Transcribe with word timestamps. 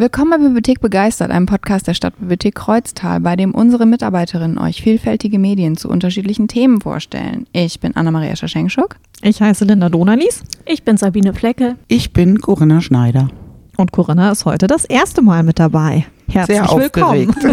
Willkommen 0.00 0.30
bei 0.30 0.38
Bibliothek 0.38 0.80
Begeistert, 0.80 1.32
einem 1.32 1.46
Podcast 1.46 1.88
der 1.88 1.94
Stadtbibliothek 1.94 2.54
Kreuztal, 2.54 3.18
bei 3.18 3.34
dem 3.34 3.52
unsere 3.52 3.84
Mitarbeiterinnen 3.84 4.56
euch 4.56 4.80
vielfältige 4.80 5.40
Medien 5.40 5.76
zu 5.76 5.88
unterschiedlichen 5.88 6.46
Themen 6.46 6.80
vorstellen. 6.80 7.48
Ich 7.50 7.80
bin 7.80 7.96
Anna-Maria 7.96 8.36
Schaschenkschuk. 8.36 8.94
Ich 9.22 9.42
heiße 9.42 9.64
Linda 9.64 9.88
Donalis. 9.88 10.44
Ich 10.66 10.84
bin 10.84 10.98
Sabine 10.98 11.34
Flecke. 11.34 11.74
Ich 11.88 12.12
bin 12.12 12.40
Corinna 12.40 12.80
Schneider. 12.80 13.28
Und 13.76 13.90
Corinna 13.90 14.30
ist 14.30 14.44
heute 14.44 14.68
das 14.68 14.84
erste 14.84 15.20
Mal 15.20 15.42
mit 15.42 15.58
dabei. 15.58 16.06
Herzlich 16.30 16.58
Sehr 16.58 16.78
willkommen. 16.78 17.34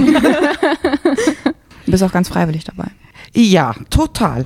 Du 1.87 1.91
bist 1.91 2.03
auch 2.03 2.11
ganz 2.11 2.29
freiwillig 2.29 2.63
dabei. 2.63 2.89
Ja, 3.33 3.73
total. 3.89 4.45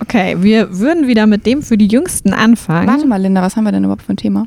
Okay, 0.00 0.36
wir 0.40 0.78
würden 0.78 1.06
wieder 1.06 1.26
mit 1.26 1.44
dem 1.44 1.62
für 1.62 1.76
die 1.76 1.86
Jüngsten 1.86 2.32
anfangen. 2.32 2.88
Warte 2.88 3.06
mal, 3.06 3.20
Linda, 3.20 3.42
was 3.42 3.56
haben 3.56 3.64
wir 3.64 3.72
denn 3.72 3.84
überhaupt 3.84 4.02
für 4.02 4.14
ein 4.14 4.16
Thema? 4.16 4.46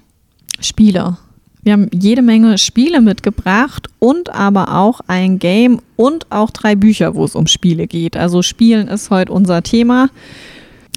Spiele. 0.60 1.18
Wir 1.64 1.74
haben 1.74 1.90
jede 1.94 2.24
Menge 2.24 2.58
Spiele 2.58 3.02
mitgebracht 3.02 3.88
und 4.00 4.34
aber 4.34 4.76
auch 4.76 5.02
ein 5.06 5.38
Game 5.38 5.80
und 5.96 6.32
auch 6.32 6.50
drei 6.50 6.76
Bücher, 6.76 7.14
wo 7.14 7.24
es 7.24 7.36
um 7.36 7.46
Spiele 7.46 7.86
geht. 7.86 8.18
Also 8.18 8.42
Spielen 8.42 8.88
ist 8.88 9.12
heute 9.12 9.32
unser 9.32 9.62
Thema. 9.62 10.10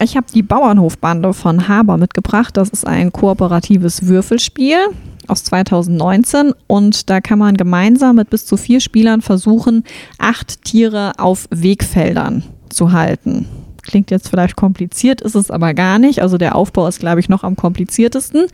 Ich 0.01 0.17
habe 0.17 0.27
die 0.33 0.43
Bauernhofbande 0.43 1.35
von 1.35 1.69
Haber 1.69 1.99
mitgebracht. 1.99 2.57
Das 2.57 2.71
ist 2.71 2.87
ein 2.87 3.13
kooperatives 3.13 4.07
Würfelspiel 4.07 4.79
aus 5.27 5.45
2019 5.45 6.53
und 6.67 7.11
da 7.11 7.21
kann 7.21 7.39
man 7.39 7.57
gemeinsam 7.57 8.17
mit 8.17 8.31
bis 8.31 8.47
zu 8.47 8.57
vier 8.57 8.81
Spielern 8.81 9.21
versuchen, 9.21 9.85
acht 10.19 10.65
Tiere 10.65 11.13
auf 11.19 11.47
Wegfeldern 11.51 12.43
zu 12.71 12.93
halten. 12.93 13.47
Klingt 13.85 14.11
jetzt 14.11 14.29
vielleicht 14.29 14.57
kompliziert, 14.57 15.21
ist 15.21 15.35
es 15.35 15.51
aber 15.51 15.75
gar 15.75 15.99
nicht. 15.99 16.23
Also 16.23 16.39
der 16.39 16.57
Aufbau 16.57 16.87
ist, 16.87 17.01
glaube 17.01 17.21
ich, 17.21 17.29
noch 17.29 17.45
am 17.45 17.55
kompliziertesten. 17.55 18.47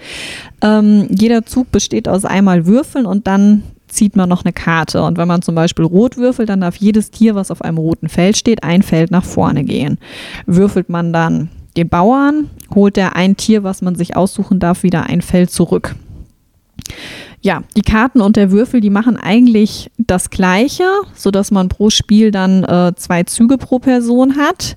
Ähm, 0.61 1.07
jeder 1.11 1.47
Zug 1.47 1.71
besteht 1.71 2.09
aus 2.09 2.25
einmal 2.25 2.67
Würfeln 2.67 3.07
und 3.07 3.27
dann 3.27 3.63
zieht 3.87 4.17
man 4.17 4.29
noch 4.29 4.45
eine 4.45 4.53
Karte. 4.53 5.03
Und 5.03 5.19
wenn 5.19 5.29
man 5.29 5.43
zum 5.43 5.55
Beispiel 5.55 5.85
rot 5.85 6.17
würfelt, 6.17 6.49
dann 6.49 6.61
darf 6.61 6.77
jedes 6.77 7.11
Tier, 7.11 7.35
was 7.35 7.51
auf 7.51 7.63
einem 7.63 7.79
roten 7.79 8.09
Feld 8.09 8.37
steht, 8.37 8.63
ein 8.65 8.83
Feld 8.83 9.11
nach 9.11 9.25
vorne 9.25 9.65
gehen. 9.65 9.99
Würfelt 10.47 10.89
man 10.89 11.13
dann 11.13 11.51
den 11.77 11.89
Bauern, 11.89 12.51
holt 12.75 12.99
er 12.99 13.17
ein 13.17 13.37
Tier, 13.37 13.63
was 13.63 13.83
man 13.83 13.95
sich 13.95 14.17
aussuchen 14.17 14.59
darf, 14.59 14.83
wieder 14.83 15.05
ein 15.05 15.23
Feld 15.23 15.51
zurück. 15.51 15.95
Ja, 17.43 17.63
die 17.77 17.83
Karten 17.83 18.21
und 18.21 18.37
der 18.37 18.51
Würfel, 18.51 18.81
die 18.81 18.91
machen 18.91 19.17
eigentlich 19.17 19.91
das 19.97 20.31
Gleiche, 20.31 20.85
sodass 21.15 21.51
man 21.51 21.69
pro 21.69 21.89
Spiel 21.89 22.31
dann 22.31 22.65
äh, 22.65 22.93
zwei 22.97 23.23
Züge 23.23 23.57
pro 23.57 23.79
Person 23.79 24.37
hat. 24.37 24.77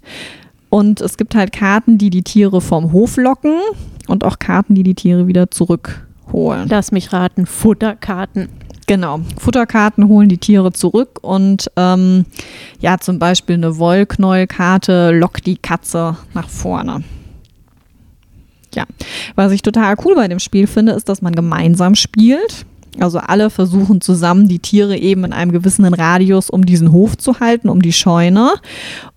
Und 0.73 1.01
es 1.01 1.17
gibt 1.17 1.35
halt 1.35 1.51
Karten, 1.51 1.99
die 1.99 2.09
die 2.09 2.23
Tiere 2.23 2.59
vom 2.59 2.93
Hof 2.93 3.17
locken 3.17 3.59
und 4.07 4.23
auch 4.23 4.39
Karten, 4.39 4.73
die 4.73 4.81
die 4.81 4.95
Tiere 4.95 5.27
wieder 5.27 5.51
zurückholen. 5.51 6.67
Lass 6.67 6.91
mich 6.91 7.13
raten, 7.13 7.45
Futterkarten. 7.45 8.49
Genau, 8.87 9.19
Futterkarten 9.37 10.07
holen 10.07 10.29
die 10.29 10.39
Tiere 10.39 10.73
zurück 10.73 11.19
und 11.21 11.69
ähm, 11.75 12.25
ja, 12.79 12.97
zum 12.97 13.19
Beispiel 13.19 13.53
eine 13.57 13.77
Wollknäuelkarte 13.77 15.11
lockt 15.11 15.45
die 15.45 15.57
Katze 15.57 16.17
nach 16.33 16.49
vorne. 16.49 17.03
Ja, 18.73 18.85
was 19.35 19.51
ich 19.51 19.61
total 19.61 19.95
cool 20.03 20.15
bei 20.15 20.27
dem 20.27 20.39
Spiel 20.39 20.65
finde, 20.65 20.93
ist, 20.93 21.07
dass 21.07 21.21
man 21.21 21.35
gemeinsam 21.35 21.93
spielt. 21.93 22.65
Also 22.99 23.19
alle 23.19 23.51
versuchen 23.51 24.01
zusammen, 24.01 24.47
die 24.47 24.59
Tiere 24.59 24.97
eben 24.97 25.23
in 25.23 25.33
einem 25.33 25.51
gewissen 25.51 25.85
Radius 25.85 26.49
um 26.49 26.65
diesen 26.65 26.91
Hof 26.91 27.15
zu 27.15 27.39
halten, 27.39 27.69
um 27.69 27.81
die 27.81 27.93
Scheune. 27.93 28.53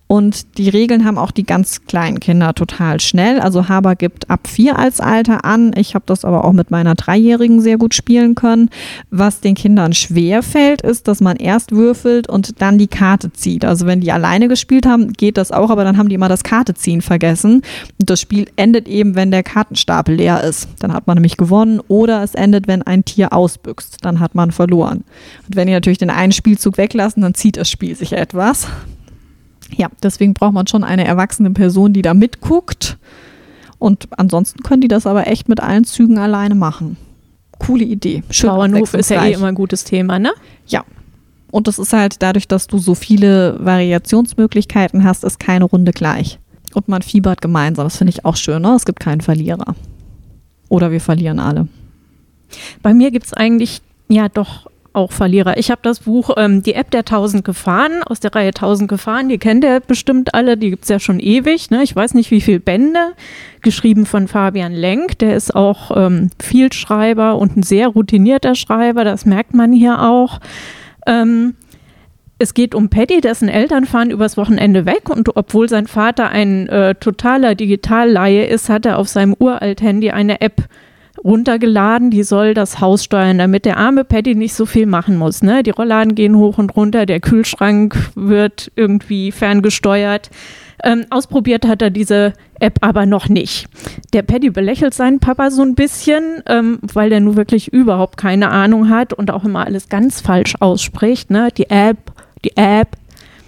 Und 0.07 0.57
die 0.57 0.69
Regeln 0.69 1.03
haben 1.03 1.17
auch 1.17 1.31
die 1.31 1.43
ganz 1.43 1.85
kleinen 1.85 2.21
Kinder 2.21 2.55
total 2.55 3.01
schnell. 3.01 3.41
Also 3.41 3.67
Haber 3.67 3.95
gibt 3.95 4.29
ab 4.29 4.47
vier 4.47 4.79
als 4.79 5.01
Alter 5.01 5.43
an. 5.43 5.73
Ich 5.75 5.95
habe 5.95 6.05
das 6.05 6.23
aber 6.23 6.45
auch 6.45 6.53
mit 6.53 6.71
meiner 6.71 6.95
Dreijährigen 6.95 7.59
sehr 7.59 7.77
gut 7.77 7.93
spielen 7.93 8.33
können. 8.33 8.69
Was 9.11 9.41
den 9.41 9.55
Kindern 9.55 9.93
schwer 9.93 10.43
fällt, 10.43 10.81
ist, 10.81 11.09
dass 11.09 11.19
man 11.19 11.35
erst 11.35 11.73
würfelt 11.73 12.29
und 12.29 12.61
dann 12.61 12.77
die 12.77 12.87
Karte 12.87 13.33
zieht. 13.33 13.65
Also 13.65 13.85
wenn 13.85 13.99
die 13.99 14.13
alleine 14.13 14.47
gespielt 14.47 14.85
haben, 14.85 15.11
geht 15.11 15.37
das 15.37 15.51
auch, 15.51 15.69
aber 15.69 15.83
dann 15.83 15.97
haben 15.97 16.07
die 16.07 16.15
immer 16.15 16.29
das 16.29 16.43
Karteziehen 16.43 17.01
vergessen. 17.01 17.61
Und 17.99 18.09
das 18.09 18.21
Spiel 18.21 18.47
endet 18.55 18.87
eben, 18.87 19.15
wenn 19.15 19.31
der 19.31 19.43
Kartenstapel 19.43 20.15
leer 20.15 20.41
ist. 20.41 20.69
Dann 20.79 20.93
hat 20.93 21.07
man 21.07 21.15
nämlich 21.15 21.35
gewonnen. 21.35 21.81
Oder 21.89 22.23
es 22.23 22.33
endet, 22.33 22.67
wenn 22.67 22.81
ein 22.81 23.03
Tier 23.03 23.33
ausbüchst. 23.33 23.97
Dann 24.05 24.21
hat 24.21 24.35
man 24.35 24.51
verloren. 24.51 25.03
Und 25.47 25.55
wenn 25.57 25.67
die 25.67 25.73
natürlich 25.73 25.97
den 25.97 26.09
einen 26.09 26.31
Spielzug 26.31 26.77
weglassen, 26.77 27.23
dann 27.23 27.33
zieht 27.33 27.57
das 27.57 27.69
Spiel 27.69 27.95
sich 27.95 28.13
etwas. 28.13 28.67
Ja, 29.75 29.89
deswegen 30.01 30.33
braucht 30.33 30.53
man 30.53 30.67
schon 30.67 30.83
eine 30.83 31.05
erwachsene 31.05 31.51
Person, 31.51 31.93
die 31.93 32.01
da 32.01 32.13
mitguckt. 32.13 32.97
Und 33.79 34.07
ansonsten 34.17 34.63
können 34.63 34.81
die 34.81 34.87
das 34.87 35.05
aber 35.05 35.27
echt 35.27 35.49
mit 35.49 35.59
allen 35.59 35.83
Zügen 35.83 36.17
alleine 36.17 36.55
machen. 36.55 36.97
Coole 37.59 37.83
Idee. 37.83 38.23
Schön 38.29 38.49
Bauernhof 38.49 38.93
ist 38.93 39.09
ja 39.09 39.25
eh 39.25 39.33
immer 39.33 39.47
ein 39.47 39.55
gutes 39.55 39.83
Thema, 39.83 40.19
ne? 40.19 40.31
Ja. 40.67 40.83
Und 41.51 41.67
das 41.67 41.79
ist 41.79 41.93
halt 41.93 42.21
dadurch, 42.21 42.47
dass 42.47 42.67
du 42.67 42.77
so 42.77 42.93
viele 42.95 43.57
Variationsmöglichkeiten 43.63 45.03
hast, 45.03 45.23
ist 45.23 45.39
keine 45.39 45.65
Runde 45.65 45.91
gleich. 45.91 46.39
Und 46.73 46.87
man 46.87 47.01
fiebert 47.01 47.41
gemeinsam. 47.41 47.85
Das 47.85 47.97
finde 47.97 48.11
ich 48.11 48.25
auch 48.25 48.35
schön, 48.35 48.61
ne? 48.61 48.75
Es 48.75 48.85
gibt 48.85 48.99
keinen 48.99 49.21
Verlierer. 49.21 49.75
Oder 50.69 50.91
wir 50.91 51.01
verlieren 51.01 51.39
alle. 51.39 51.67
Bei 52.81 52.93
mir 52.93 53.11
gibt 53.11 53.25
es 53.27 53.33
eigentlich 53.33 53.81
ja 54.09 54.29
doch 54.29 54.69
auch 54.97 55.11
Verlierer. 55.11 55.57
Ich 55.57 55.71
habe 55.71 55.81
das 55.83 56.01
Buch 56.01 56.31
ähm, 56.35 56.63
Die 56.63 56.73
App 56.73 56.91
der 56.91 57.05
tausend 57.05 57.45
Gefahren 57.45 58.03
aus 58.03 58.19
der 58.19 58.35
Reihe 58.35 58.51
Tausend 58.51 58.89
Gefahren. 58.89 59.29
Die 59.29 59.37
kennt 59.37 59.63
ihr 59.63 59.79
bestimmt 59.79 60.33
alle, 60.33 60.57
die 60.57 60.71
gibt 60.71 60.83
es 60.83 60.89
ja 60.89 60.99
schon 60.99 61.19
ewig. 61.19 61.69
Ne? 61.69 61.83
Ich 61.83 61.95
weiß 61.95 62.15
nicht, 62.15 62.31
wie 62.31 62.41
viele 62.41 62.59
Bände. 62.59 63.13
Geschrieben 63.61 64.05
von 64.05 64.27
Fabian 64.27 64.73
Lenk. 64.73 65.19
Der 65.19 65.35
ist 65.35 65.55
auch 65.55 65.95
ähm, 65.95 66.31
Vielschreiber 66.41 67.37
und 67.37 67.55
ein 67.55 67.63
sehr 67.63 67.87
routinierter 67.89 68.55
Schreiber. 68.55 69.03
Das 69.03 69.25
merkt 69.25 69.53
man 69.53 69.71
hier 69.71 70.01
auch. 70.01 70.39
Ähm, 71.05 71.55
es 72.39 72.53
geht 72.53 72.75
um 72.75 72.89
Paddy, 72.89 73.21
dessen 73.21 73.49
Eltern 73.49 73.85
fahren 73.85 74.11
übers 74.11 74.37
Wochenende 74.37 74.85
weg 74.85 75.09
und 75.09 75.35
obwohl 75.35 75.69
sein 75.69 75.87
Vater 75.87 76.29
ein 76.29 76.67
äh, 76.69 76.93
totaler 76.95 77.55
Digitalleihe 77.55 78.45
ist, 78.45 78.69
hat 78.69 78.85
er 78.85 78.99
auf 78.99 79.07
seinem 79.07 79.35
uralt 79.37 79.81
Handy 79.81 80.11
eine 80.11 80.41
App 80.41 80.63
runtergeladen, 81.23 82.11
die 82.11 82.23
soll 82.23 82.53
das 82.53 82.79
Haus 82.79 83.03
steuern, 83.03 83.37
damit 83.37 83.65
der 83.65 83.77
arme 83.77 84.03
Paddy 84.03 84.35
nicht 84.35 84.53
so 84.53 84.65
viel 84.65 84.85
machen 84.85 85.17
muss. 85.17 85.41
Ne? 85.41 85.63
Die 85.63 85.71
Rollladen 85.71 86.15
gehen 86.15 86.37
hoch 86.37 86.57
und 86.57 86.75
runter, 86.75 87.05
der 87.05 87.19
Kühlschrank 87.19 87.97
wird 88.15 88.71
irgendwie 88.75 89.31
ferngesteuert. 89.31 90.29
Ähm, 90.83 91.05
ausprobiert 91.09 91.67
hat 91.67 91.81
er 91.81 91.89
diese 91.89 92.33
App 92.59 92.77
aber 92.81 93.05
noch 93.05 93.29
nicht. 93.29 93.67
Der 94.13 94.21
Paddy 94.21 94.51
belächelt 94.51 94.93
seinen 94.93 95.19
Papa 95.19 95.49
so 95.49 95.63
ein 95.63 95.75
bisschen, 95.75 96.43
ähm, 96.45 96.79
weil 96.81 97.09
der 97.09 97.19
nun 97.19 97.35
wirklich 97.35 97.73
überhaupt 97.73 98.17
keine 98.17 98.49
Ahnung 98.49 98.89
hat 98.89 99.13
und 99.13 99.31
auch 99.31 99.43
immer 99.43 99.65
alles 99.65 99.89
ganz 99.89 100.21
falsch 100.21 100.55
ausspricht. 100.59 101.31
Ne? 101.31 101.49
Die 101.57 101.69
App, 101.69 101.97
die 102.45 102.55
App, 102.55 102.89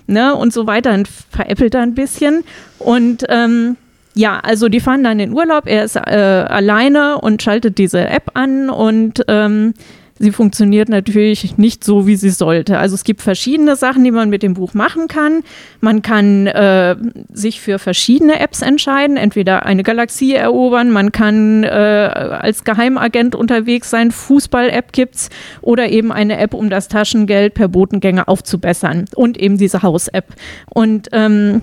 ne? 0.07 0.35
und 0.35 0.53
so 0.53 0.65
weiter 0.65 0.93
und 0.93 1.07
veräppelt 1.07 1.75
er 1.75 1.81
ein 1.81 1.93
bisschen. 1.93 2.43
Und 2.79 3.25
ähm, 3.29 3.77
ja, 4.19 4.37
also 4.41 4.67
die 4.67 4.81
fahren 4.81 5.01
dann 5.01 5.21
in 5.21 5.31
Urlaub, 5.31 5.63
er 5.65 5.85
ist 5.85 5.95
äh, 5.95 5.99
alleine 5.99 7.21
und 7.21 7.41
schaltet 7.41 7.77
diese 7.77 8.05
App 8.05 8.31
an 8.33 8.69
und 8.69 9.23
ähm, 9.29 9.73
sie 10.17 10.33
funktioniert 10.33 10.89
natürlich 10.89 11.57
nicht 11.57 11.85
so, 11.85 12.05
wie 12.05 12.17
sie 12.17 12.29
sollte. 12.29 12.79
Also 12.79 12.95
es 12.95 13.05
gibt 13.05 13.21
verschiedene 13.21 13.77
Sachen, 13.77 14.03
die 14.03 14.11
man 14.11 14.29
mit 14.29 14.43
dem 14.43 14.55
Buch 14.55 14.73
machen 14.73 15.07
kann. 15.07 15.41
Man 15.79 16.01
kann 16.01 16.47
äh, 16.47 16.97
sich 17.31 17.61
für 17.61 17.79
verschiedene 17.79 18.41
Apps 18.41 18.61
entscheiden, 18.61 19.15
entweder 19.15 19.65
eine 19.65 19.83
Galaxie 19.83 20.35
erobern, 20.35 20.91
man 20.91 21.13
kann 21.13 21.63
äh, 21.63 21.67
als 21.67 22.65
Geheimagent 22.65 23.35
unterwegs 23.35 23.89
sein, 23.89 24.11
Fußball-App 24.11 24.91
gibt's 24.91 25.29
oder 25.61 25.87
eben 25.87 26.11
eine 26.11 26.37
App, 26.39 26.53
um 26.53 26.69
das 26.69 26.89
Taschengeld 26.89 27.53
per 27.53 27.69
Botengänge 27.69 28.27
aufzubessern 28.27 29.05
und 29.15 29.37
eben 29.37 29.57
diese 29.57 29.81
Haus-App. 29.81 30.25
Und 30.73 31.07
ähm, 31.13 31.61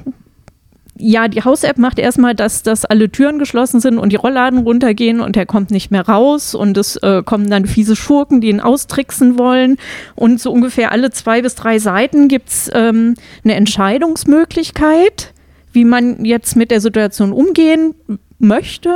ja, 0.98 1.28
die 1.28 1.42
Haus-App 1.42 1.78
macht 1.78 1.98
erstmal, 1.98 2.34
dass, 2.34 2.62
dass 2.62 2.84
alle 2.84 3.10
Türen 3.10 3.38
geschlossen 3.38 3.81
sind 3.81 3.98
und 3.98 4.12
die 4.12 4.16
Rollladen 4.16 4.60
runtergehen 4.60 5.20
und 5.20 5.37
er 5.37 5.46
kommt 5.46 5.70
nicht 5.70 5.90
mehr 5.90 6.08
raus 6.08 6.54
und 6.54 6.76
es 6.76 6.96
äh, 6.96 7.22
kommen 7.22 7.50
dann 7.50 7.66
fiese 7.66 7.96
Schurken, 7.96 8.40
die 8.40 8.48
ihn 8.48 8.60
austricksen 8.60 9.38
wollen. 9.38 9.76
Und 10.14 10.40
so 10.40 10.52
ungefähr 10.52 10.93
alle 10.93 11.10
zwei 11.10 11.43
bis 11.43 11.54
drei 11.54 11.78
Seiten 11.78 12.28
gibt 12.28 12.48
es 12.48 12.70
ähm, 12.72 13.14
eine 13.44 13.54
Entscheidungsmöglichkeit, 13.54 15.32
wie 15.72 15.84
man 15.84 16.25
jetzt 16.25 16.56
mit 16.56 16.70
der 16.70 16.81
Situation 16.81 17.32
umgehen 17.32 17.94
möchte. 18.38 18.90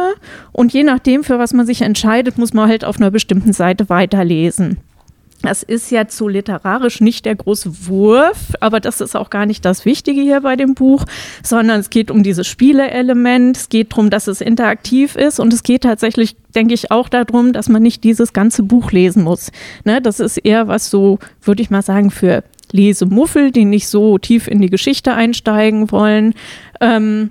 Und 0.53 0.73
je 0.73 0.83
nachdem, 0.83 1.25
für 1.25 1.39
was 1.39 1.53
man 1.53 1.67
sich 1.67 1.83
entscheidet, 1.83 2.39
muss 2.39 2.55
man 2.55 2.69
halt 2.69 2.85
auf 2.85 2.97
einer 2.97 3.11
bestimmten 3.11 3.53
Seite 3.53 3.89
weiterlesen. 3.89 4.79
Das 5.43 5.63
ist 5.63 5.91
jetzt 5.91 6.17
so 6.17 6.29
literarisch 6.29 7.01
nicht 7.01 7.25
der 7.25 7.35
große 7.35 7.87
Wurf, 7.87 8.53
aber 8.61 8.79
das 8.79 9.01
ist 9.01 9.17
auch 9.17 9.31
gar 9.31 9.47
nicht 9.47 9.65
das 9.65 9.87
Wichtige 9.87 10.21
hier 10.21 10.43
bei 10.43 10.55
dem 10.55 10.75
Buch, 10.75 11.07
sondern 11.43 11.81
es 11.81 11.89
geht 11.89 12.11
um 12.11 12.23
dieses 12.23 12.47
Spieleelement, 12.47 13.57
es 13.57 13.69
geht 13.71 13.93
darum, 13.93 14.11
dass 14.11 14.27
es 14.27 14.43
interaktiv 14.43 15.17
ist 15.17 15.41
und 15.41 15.53
es 15.55 15.63
geht 15.63 15.83
tatsächlich, 15.83 16.37
denke 16.55 16.75
ich, 16.75 16.91
auch 16.91 17.09
darum, 17.09 17.53
dass 17.55 17.69
man 17.71 17.83
nicht 17.83 18.05
dieses 18.05 18.33
ganze 18.35 18.63
Buch 18.63 18.93
lesen 18.93 19.23
muss. 19.23 19.51
Ne, 19.85 20.03
das 20.03 20.21
ist 20.21 20.37
eher 20.37 20.69
was 20.69 20.91
so, 20.91 21.19
würde 21.43 21.63
ich 21.63 21.71
mal 21.71 21.83
sagen, 21.83 22.11
für 22.11 22.45
Lesemuffel, 22.73 23.51
die 23.51 23.65
nicht 23.65 23.89
so 23.89 24.19
tief 24.19 24.47
in 24.47 24.61
die 24.61 24.71
Geschichte 24.71 25.15
einsteigen 25.15 25.91
wollen. 25.91 26.35
Ähm, 26.81 27.31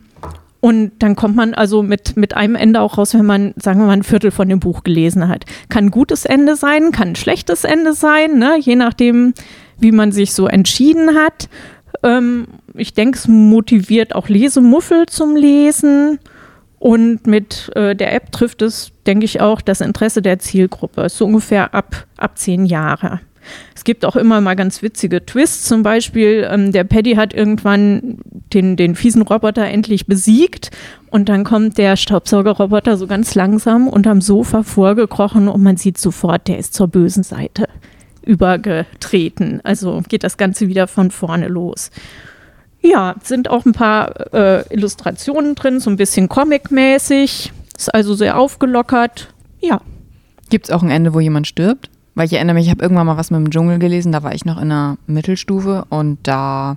Und 0.62 0.92
dann 1.00 1.16
kommt 1.16 1.36
man 1.36 1.54
also 1.54 1.84
mit, 1.84 2.18
mit 2.18 2.36
einem 2.36 2.56
Ende 2.56 2.82
auch 2.82 2.98
raus, 2.98 3.14
wenn 3.14 3.26
man, 3.26 3.54
sagen 3.56 3.80
wir 3.80 3.88
mal, 3.88 3.94
ein 3.94 4.04
Viertel 4.04 4.32
von 4.32 4.50
dem 4.50 4.60
Buch 4.60 4.84
gelesen 4.84 5.30
hat. 5.30 5.46
Kann 5.70 5.86
ein 5.86 5.92
gutes 5.92 6.26
Ende 6.26 6.56
sein, 6.56 6.92
kann 6.92 7.10
ein 7.10 7.16
schlechtes 7.16 7.64
Ende 7.64 7.94
sein, 7.94 8.38
ne? 8.38 8.58
je 8.60 8.76
nachdem, 8.76 9.34
wie 9.80 9.94
man 9.94 10.12
sich 10.12 10.34
so 10.34 10.48
entschieden 10.48 11.16
hat. 11.16 11.48
Ähm, 12.04 12.48
ich 12.74 12.94
denke, 12.94 13.18
es 13.18 13.28
motiviert 13.28 14.14
auch 14.16 14.28
Lesemuffel 14.28 15.06
zum 15.06 15.36
Lesen. 15.36 16.20
Und 16.78 17.28
mit 17.28 17.72
äh, 17.76 17.96
der 17.96 18.14
App 18.14 18.32
trifft 18.32 18.62
es, 18.62 18.92
denke 19.06 19.26
ich, 19.26 19.42
auch 19.42 19.62
das 19.62 19.82
Interesse 19.82 20.22
der 20.22 20.40
Zielgruppe. 20.40 21.10
So 21.10 21.26
ungefähr 21.26 21.74
ab, 21.74 22.06
ab 22.18 22.38
zehn 22.38 22.66
Jahre. 22.66 23.20
Es 23.75 23.84
gibt 23.84 24.06
auch 24.06 24.16
immer 24.16 24.42
mal 24.42 24.56
ganz 24.56 24.81
witzige 24.81 25.25
Twists. 25.25 25.63
Zum 25.66 25.84
Beispiel, 25.84 26.48
ähm, 26.50 26.72
der 26.72 26.84
Paddy 26.84 27.16
hat 27.16 27.34
irgendwann 27.34 28.18
den, 28.54 28.75
den 28.75 28.96
fiesen 28.96 29.22
Roboter 29.22 29.66
endlich 29.66 30.06
besiegt 30.06 30.72
und 31.10 31.30
dann 31.30 31.44
kommt 31.44 31.78
der 31.78 31.96
Staubsaugerroboter 31.96 32.98
so 32.98 33.07
ganz 33.07 33.36
langsam 33.36 33.88
unterm 33.88 34.22
Sofa 34.22 34.63
vorgekrochen 34.63 35.48
und 35.48 35.62
man 35.62 35.78
sieht 35.78 35.98
sofort, 35.98 36.48
der 36.48 36.57
ist 36.57 36.74
zur 36.74 36.88
bösen 36.88 37.24
Seite 37.24 37.68
übergetreten. 38.24 39.62
Also 39.63 40.01
geht 40.07 40.24
das 40.24 40.38
Ganze 40.38 40.68
wieder 40.68 40.88
von 40.88 41.12
vorne 41.12 41.48
los. 41.48 41.90
Ja, 42.81 43.16
sind 43.24 43.50
auch 43.50 43.66
ein 43.66 43.74
paar 43.74 44.34
äh, 44.34 44.74
Illustrationen 44.74 45.56
drin, 45.56 45.80
so 45.80 45.90
ein 45.90 45.98
bisschen 45.98 46.30
comic-mäßig. 46.30 47.51
Ist 47.78 47.94
also 47.94 48.13
sehr 48.13 48.38
aufgelockert. 48.38 49.34
Ja. 49.60 49.81
Gibt 50.50 50.66
es 50.66 50.72
auch 50.72 50.81
ein 50.81 50.92
Ende, 50.92 51.13
wo 51.13 51.19
jemand 51.19 51.48
stirbt? 51.48 51.90
Weil 52.19 52.25
ich 52.25 52.33
erinnere 52.33 52.56
mich, 52.56 52.66
ich 52.66 52.69
habe 52.71 52.83
irgendwann 52.83 53.07
mal 53.07 53.16
was 53.16 53.31
mit 53.31 53.39
dem 53.39 53.50
Dschungel 53.50 53.80
gelesen, 53.80 54.12
da 54.12 54.24
war 54.24 54.36
ich 54.36 54.44
noch 54.44 54.62
in 54.62 54.68
der 54.68 54.98
Mittelstufe 55.07 55.86
und 55.88 56.18
da, 56.24 56.75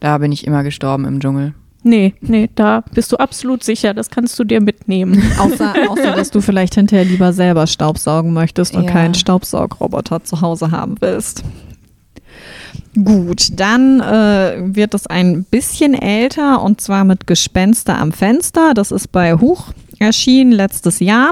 da 0.00 0.18
bin 0.18 0.32
ich 0.32 0.44
immer 0.44 0.64
gestorben 0.64 1.04
im 1.04 1.20
Dschungel. 1.20 1.54
Nee, 1.84 2.14
nee, 2.20 2.50
da 2.56 2.82
bist 2.92 3.12
du 3.12 3.16
absolut 3.18 3.62
sicher, 3.62 3.94
das 3.94 4.10
kannst 4.10 4.36
du 4.40 4.42
dir 4.42 4.60
mitnehmen. 4.60 5.22
Außer, 5.38 5.72
außer 5.88 6.16
dass 6.16 6.32
du 6.32 6.40
vielleicht 6.40 6.74
hinterher 6.74 7.04
lieber 7.04 7.32
selber 7.32 7.68
Staubsaugen 7.68 8.32
möchtest 8.32 8.74
und 8.74 8.86
Ja. 8.86 8.90
keinen 8.90 9.14
Staubsaugroboter 9.14 10.24
zu 10.24 10.40
Hause 10.40 10.72
haben 10.72 10.96
willst. 10.98 11.44
Gut, 12.96 13.50
dann 13.52 14.00
äh, 14.00 14.74
wird 14.74 14.94
es 14.94 15.06
ein 15.06 15.44
bisschen 15.44 15.94
älter 15.94 16.60
und 16.60 16.80
zwar 16.80 17.04
mit 17.04 17.28
Gespenster 17.28 17.96
am 18.00 18.10
Fenster. 18.10 18.74
Das 18.74 18.90
ist 18.90 19.12
bei 19.12 19.34
Huch 19.34 19.66
erschienen 20.00 20.50
letztes 20.50 20.98
Jahr. 20.98 21.30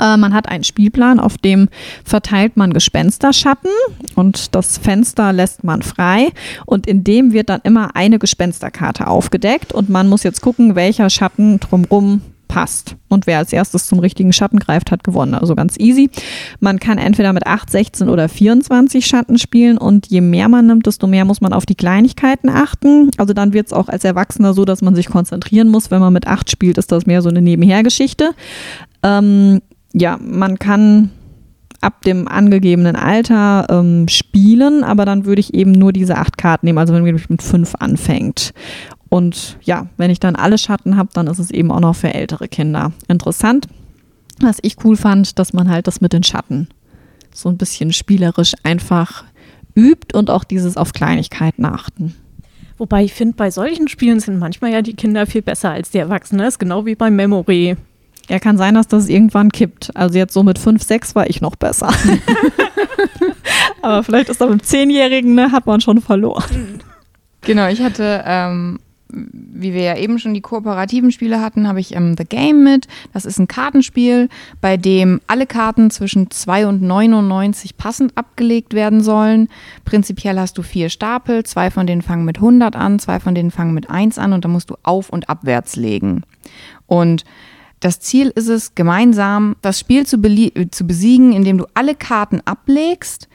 Äh, 0.00 0.16
man 0.16 0.34
hat 0.34 0.48
einen 0.48 0.64
Spielplan, 0.64 1.20
auf 1.20 1.38
dem 1.38 1.68
verteilt 2.04 2.56
man 2.56 2.72
Gespensterschatten 2.72 3.70
und 4.14 4.54
das 4.54 4.78
Fenster 4.78 5.32
lässt 5.32 5.64
man 5.64 5.82
frei 5.82 6.30
und 6.66 6.86
in 6.86 7.04
dem 7.04 7.32
wird 7.32 7.50
dann 7.50 7.60
immer 7.64 7.94
eine 7.94 8.18
Gespensterkarte 8.18 9.06
aufgedeckt 9.06 9.72
und 9.72 9.88
man 9.90 10.08
muss 10.08 10.22
jetzt 10.22 10.40
gucken, 10.40 10.74
welcher 10.74 11.10
Schatten 11.10 11.60
drumrum 11.60 12.22
passt. 12.50 12.96
Und 13.08 13.26
wer 13.26 13.38
als 13.38 13.52
erstes 13.52 13.86
zum 13.86 14.00
richtigen 14.00 14.32
Schatten 14.32 14.58
greift, 14.58 14.90
hat 14.90 15.04
gewonnen. 15.04 15.34
Also 15.34 15.54
ganz 15.54 15.76
easy. 15.78 16.10
Man 16.58 16.80
kann 16.80 16.98
entweder 16.98 17.32
mit 17.32 17.46
8, 17.46 17.70
16 17.70 18.08
oder 18.08 18.28
24 18.28 19.06
Schatten 19.06 19.38
spielen 19.38 19.78
und 19.78 20.08
je 20.08 20.20
mehr 20.20 20.48
man 20.48 20.66
nimmt, 20.66 20.86
desto 20.86 21.06
mehr 21.06 21.24
muss 21.24 21.40
man 21.40 21.52
auf 21.52 21.64
die 21.64 21.76
Kleinigkeiten 21.76 22.48
achten. 22.48 23.10
Also 23.18 23.34
dann 23.34 23.52
wird 23.52 23.68
es 23.68 23.72
auch 23.72 23.88
als 23.88 24.04
Erwachsener 24.04 24.52
so, 24.52 24.64
dass 24.64 24.82
man 24.82 24.96
sich 24.96 25.06
konzentrieren 25.06 25.68
muss. 25.68 25.92
Wenn 25.92 26.00
man 26.00 26.12
mit 26.12 26.26
8 26.26 26.50
spielt, 26.50 26.76
ist 26.76 26.90
das 26.90 27.06
mehr 27.06 27.22
so 27.22 27.28
eine 27.28 27.40
Nebenhergeschichte. 27.40 28.32
Ähm, 29.04 29.60
ja, 29.92 30.18
man 30.20 30.58
kann 30.58 31.10
ab 31.80 32.02
dem 32.02 32.28
angegebenen 32.28 32.96
Alter 32.96 33.66
ähm, 33.70 34.06
spielen, 34.08 34.84
aber 34.84 35.04
dann 35.04 35.24
würde 35.24 35.40
ich 35.40 35.54
eben 35.54 35.72
nur 35.72 35.92
diese 35.92 36.18
acht 36.18 36.36
Karten 36.36 36.66
nehmen, 36.66 36.78
also 36.78 36.92
wenn 36.92 37.02
man 37.02 37.20
mit 37.28 37.42
fünf 37.42 37.74
anfängt. 37.78 38.52
Und 39.08 39.58
ja, 39.62 39.88
wenn 39.96 40.10
ich 40.10 40.20
dann 40.20 40.36
alle 40.36 40.58
Schatten 40.58 40.96
habe, 40.96 41.10
dann 41.14 41.26
ist 41.26 41.38
es 41.38 41.50
eben 41.50 41.72
auch 41.72 41.80
noch 41.80 41.96
für 41.96 42.14
ältere 42.14 42.48
Kinder 42.48 42.92
interessant. 43.08 43.66
Was 44.40 44.58
ich 44.62 44.76
cool 44.84 44.96
fand, 44.96 45.38
dass 45.38 45.52
man 45.52 45.68
halt 45.68 45.86
das 45.86 46.00
mit 46.00 46.12
den 46.12 46.22
Schatten 46.22 46.68
so 47.32 47.48
ein 47.48 47.58
bisschen 47.58 47.92
spielerisch 47.92 48.54
einfach 48.62 49.24
übt 49.74 50.16
und 50.16 50.30
auch 50.30 50.44
dieses 50.44 50.76
auf 50.76 50.92
Kleinigkeiten 50.92 51.64
achten. 51.64 52.14
Wobei 52.78 53.04
ich 53.04 53.12
finde, 53.12 53.36
bei 53.36 53.50
solchen 53.50 53.88
Spielen 53.88 54.20
sind 54.20 54.38
manchmal 54.38 54.72
ja 54.72 54.82
die 54.82 54.94
Kinder 54.94 55.26
viel 55.26 55.42
besser 55.42 55.70
als 55.70 55.90
die 55.90 55.98
Erwachsenen. 55.98 56.44
Das 56.44 56.54
ist 56.54 56.58
genau 56.58 56.86
wie 56.86 56.94
beim 56.94 57.14
Memory. 57.14 57.76
Ja, 58.30 58.38
kann 58.38 58.56
sein, 58.56 58.74
dass 58.74 58.86
das 58.86 59.08
irgendwann 59.08 59.50
kippt. 59.50 59.90
Also 59.96 60.16
jetzt 60.16 60.32
so 60.32 60.44
mit 60.44 60.56
5, 60.56 60.80
6 60.80 61.16
war 61.16 61.28
ich 61.28 61.40
noch 61.40 61.56
besser. 61.56 61.92
Aber 63.82 64.04
vielleicht 64.04 64.28
ist 64.28 64.40
da 64.40 64.46
mit 64.46 64.60
dem 64.60 64.62
Zehnjährigen, 64.62 65.34
ne, 65.34 65.50
hat 65.50 65.66
man 65.66 65.80
schon 65.80 66.00
verloren. 66.00 66.80
Genau, 67.40 67.66
ich 67.66 67.82
hatte, 67.82 68.22
ähm, 68.24 68.78
wie 69.08 69.74
wir 69.74 69.82
ja 69.82 69.96
eben 69.96 70.20
schon 70.20 70.32
die 70.32 70.42
kooperativen 70.42 71.10
Spiele 71.10 71.40
hatten, 71.40 71.66
habe 71.66 71.80
ich 71.80 71.96
ähm, 71.96 72.14
The 72.16 72.24
Game 72.24 72.62
mit. 72.62 72.86
Das 73.12 73.24
ist 73.24 73.40
ein 73.40 73.48
Kartenspiel, 73.48 74.28
bei 74.60 74.76
dem 74.76 75.20
alle 75.26 75.48
Karten 75.48 75.90
zwischen 75.90 76.30
2 76.30 76.68
und 76.68 76.82
99 76.82 77.76
passend 77.76 78.16
abgelegt 78.16 78.74
werden 78.74 79.00
sollen. 79.00 79.48
Prinzipiell 79.84 80.38
hast 80.38 80.56
du 80.56 80.62
vier 80.62 80.88
Stapel, 80.88 81.42
zwei 81.42 81.72
von 81.72 81.88
denen 81.88 82.02
fangen 82.02 82.24
mit 82.24 82.36
100 82.36 82.76
an, 82.76 83.00
zwei 83.00 83.18
von 83.18 83.34
denen 83.34 83.50
fangen 83.50 83.74
mit 83.74 83.90
1 83.90 84.20
an 84.20 84.32
und 84.32 84.44
dann 84.44 84.52
musst 84.52 84.70
du 84.70 84.76
auf- 84.84 85.10
und 85.10 85.28
abwärts 85.28 85.74
legen. 85.74 86.22
Und 86.86 87.24
das 87.80 88.00
Ziel 88.00 88.30
ist 88.34 88.48
es, 88.48 88.74
gemeinsam 88.74 89.56
das 89.62 89.80
Spiel 89.80 90.06
zu, 90.06 90.16
belie- 90.18 90.70
zu 90.70 90.86
besiegen, 90.86 91.32
indem 91.32 91.58
du 91.58 91.66
alle 91.74 91.94
Karten 91.94 92.40
ablegst. 92.44 93.28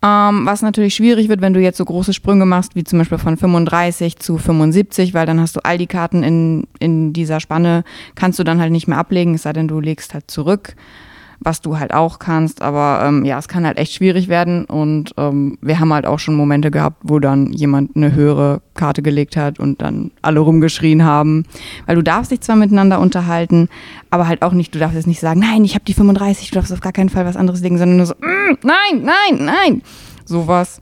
Ähm, 0.00 0.46
was 0.46 0.62
natürlich 0.62 0.94
schwierig 0.94 1.28
wird, 1.28 1.40
wenn 1.40 1.54
du 1.54 1.60
jetzt 1.60 1.76
so 1.76 1.84
große 1.84 2.12
Sprünge 2.12 2.46
machst, 2.46 2.76
wie 2.76 2.84
zum 2.84 3.00
Beispiel 3.00 3.18
von 3.18 3.36
35 3.36 4.16
zu 4.18 4.38
75, 4.38 5.12
weil 5.12 5.26
dann 5.26 5.40
hast 5.40 5.56
du 5.56 5.60
all 5.64 5.76
die 5.76 5.88
Karten 5.88 6.22
in, 6.22 6.68
in 6.78 7.12
dieser 7.12 7.40
Spanne, 7.40 7.82
kannst 8.14 8.38
du 8.38 8.44
dann 8.44 8.60
halt 8.60 8.70
nicht 8.70 8.86
mehr 8.86 8.96
ablegen, 8.98 9.34
es 9.34 9.42
sei 9.42 9.52
denn, 9.52 9.66
du 9.66 9.80
legst 9.80 10.14
halt 10.14 10.30
zurück, 10.30 10.76
was 11.40 11.60
du 11.60 11.78
halt 11.78 11.94
auch 11.94 12.18
kannst. 12.18 12.62
Aber 12.62 13.04
ähm, 13.04 13.24
ja, 13.24 13.38
es 13.38 13.48
kann 13.48 13.64
halt 13.66 13.78
echt 13.78 13.92
schwierig 13.92 14.28
werden 14.28 14.64
und 14.64 15.12
ähm, 15.16 15.58
wir 15.60 15.78
haben 15.80 15.92
halt 15.92 16.06
auch 16.06 16.18
schon 16.18 16.34
Momente 16.34 16.70
gehabt, 16.70 16.98
wo 17.02 17.18
dann 17.18 17.52
jemand 17.52 17.96
eine 17.96 18.14
höhere 18.14 18.60
Karte 18.74 19.02
gelegt 19.02 19.36
hat 19.36 19.58
und 19.58 19.80
dann 19.82 20.10
alle 20.22 20.40
rumgeschrien 20.40 21.04
haben. 21.04 21.44
Weil 21.86 21.96
du 21.96 22.02
darfst 22.02 22.30
dich 22.30 22.40
zwar 22.40 22.56
miteinander 22.56 23.00
unterhalten, 23.00 23.68
aber 24.10 24.26
halt 24.28 24.42
auch 24.42 24.52
nicht, 24.52 24.74
du 24.74 24.78
darfst 24.78 24.96
jetzt 24.96 25.06
nicht 25.06 25.20
sagen, 25.20 25.40
nein, 25.40 25.64
ich 25.64 25.74
habe 25.74 25.84
die 25.84 25.94
35, 25.94 26.50
du 26.50 26.54
darfst 26.56 26.72
auf 26.72 26.80
gar 26.80 26.92
keinen 26.92 27.08
Fall 27.08 27.24
was 27.24 27.36
anderes 27.36 27.60
legen, 27.60 27.78
sondern 27.78 27.96
nur 27.98 28.06
so, 28.06 28.14
"Mm, 28.14 28.56
nein, 28.62 29.02
nein, 29.04 29.44
nein. 29.44 29.82
Sowas. 30.24 30.80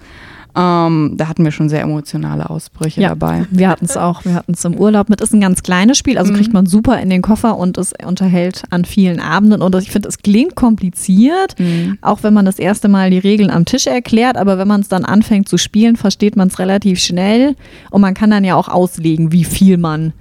Ähm, 0.57 1.13
da 1.17 1.29
hatten 1.29 1.45
wir 1.45 1.51
schon 1.51 1.69
sehr 1.69 1.83
emotionale 1.83 2.49
Ausbrüche 2.49 3.01
Ja. 3.03 3.11
dabei. 3.11 3.47
Wir 3.51 3.69
hatten 3.69 3.85
es 3.85 3.97
auch, 3.97 4.25
wir 4.25 4.35
hatten 4.35 4.53
es 4.55 4.65
im 4.65 4.75
Urlaub 4.75 5.09
mit. 5.11 5.21
Ist 5.21 5.35
ein 5.35 5.41
ganz 5.41 5.63
kleines 5.63 5.99
Spiel, 5.99 6.17
also 6.19 6.33
Mhm. 6.33 6.37
kriegt 6.37 6.53
man 6.55 6.65
super 6.67 6.99
in 7.01 7.11
den 7.11 7.21
Koffer 7.21 7.59
und 7.59 7.77
es 7.79 7.93
unterhält 8.07 8.63
an 8.71 8.85
vielen 8.87 9.21
Abenden. 9.21 9.61
Und 9.61 9.75
ich 9.77 9.91
finde, 9.91 10.09
es 10.09 10.19
klingt 10.19 10.55
kompliziert, 10.55 11.55
Mhm. 11.59 11.99
auch 12.01 12.23
wenn 12.23 12.33
man 12.33 12.47
das 12.47 12.59
erste 12.59 12.89
Mal 12.89 13.11
die 13.11 13.19
Regeln 13.19 13.51
am 13.51 13.65
Tisch 13.67 13.87
erklärt. 13.87 14.37
Aber 14.37 14.57
wenn 14.59 14.69
man 14.69 14.81
es 14.81 14.89
dann 14.89 15.05
anfängt 15.05 15.49
zu 15.49 15.59
spielen, 15.59 15.97
versteht 15.97 16.37
man 16.37 16.49
es 16.49 16.59
relativ 16.59 17.01
schnell. 17.01 17.55
Und 17.91 18.01
man 18.01 18.15
kann 18.15 18.31
dann 18.31 18.45
ja 18.45 18.55
auch 18.57 18.69
auslegen, 18.69 19.33
wie 19.33 19.45
viel 19.45 19.77
man 19.77 20.13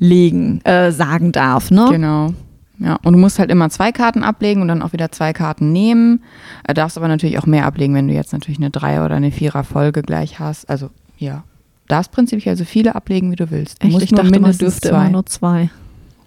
legen, 0.00 0.60
äh, 0.64 0.92
sagen 0.92 1.32
darf. 1.32 1.70
Ne? 1.70 1.86
Genau. 1.90 2.32
Ja, 2.80 2.96
und 3.02 3.12
du 3.12 3.18
musst 3.18 3.38
halt 3.38 3.50
immer 3.50 3.70
zwei 3.70 3.90
Karten 3.90 4.22
ablegen 4.22 4.62
und 4.62 4.68
dann 4.68 4.82
auch 4.82 4.92
wieder 4.92 5.10
zwei 5.10 5.32
Karten 5.32 5.72
nehmen. 5.72 6.22
Äh, 6.66 6.74
darfst 6.74 6.96
aber 6.96 7.08
natürlich 7.08 7.38
auch 7.38 7.46
mehr 7.46 7.66
ablegen, 7.66 7.94
wenn 7.94 8.08
du 8.08 8.14
jetzt 8.14 8.32
natürlich 8.32 8.58
eine 8.58 8.70
Dreier- 8.70 9.04
oder 9.04 9.16
eine 9.16 9.32
Vierer-Folge 9.32 10.02
gleich 10.02 10.38
hast. 10.38 10.70
Also, 10.70 10.90
ja. 11.16 11.44
Darfst 11.88 12.12
prinzipiell 12.12 12.56
so 12.56 12.64
viele 12.64 12.94
ablegen, 12.94 13.32
wie 13.32 13.36
du 13.36 13.50
willst. 13.50 13.82
Du 13.82 13.88
Echt, 13.88 14.02
ich 14.02 14.10
dachte, 14.10 14.38
man 14.38 14.56
dürfte 14.56 14.88
zwei. 14.88 15.00
immer 15.00 15.10
nur 15.10 15.26
zwei. 15.26 15.70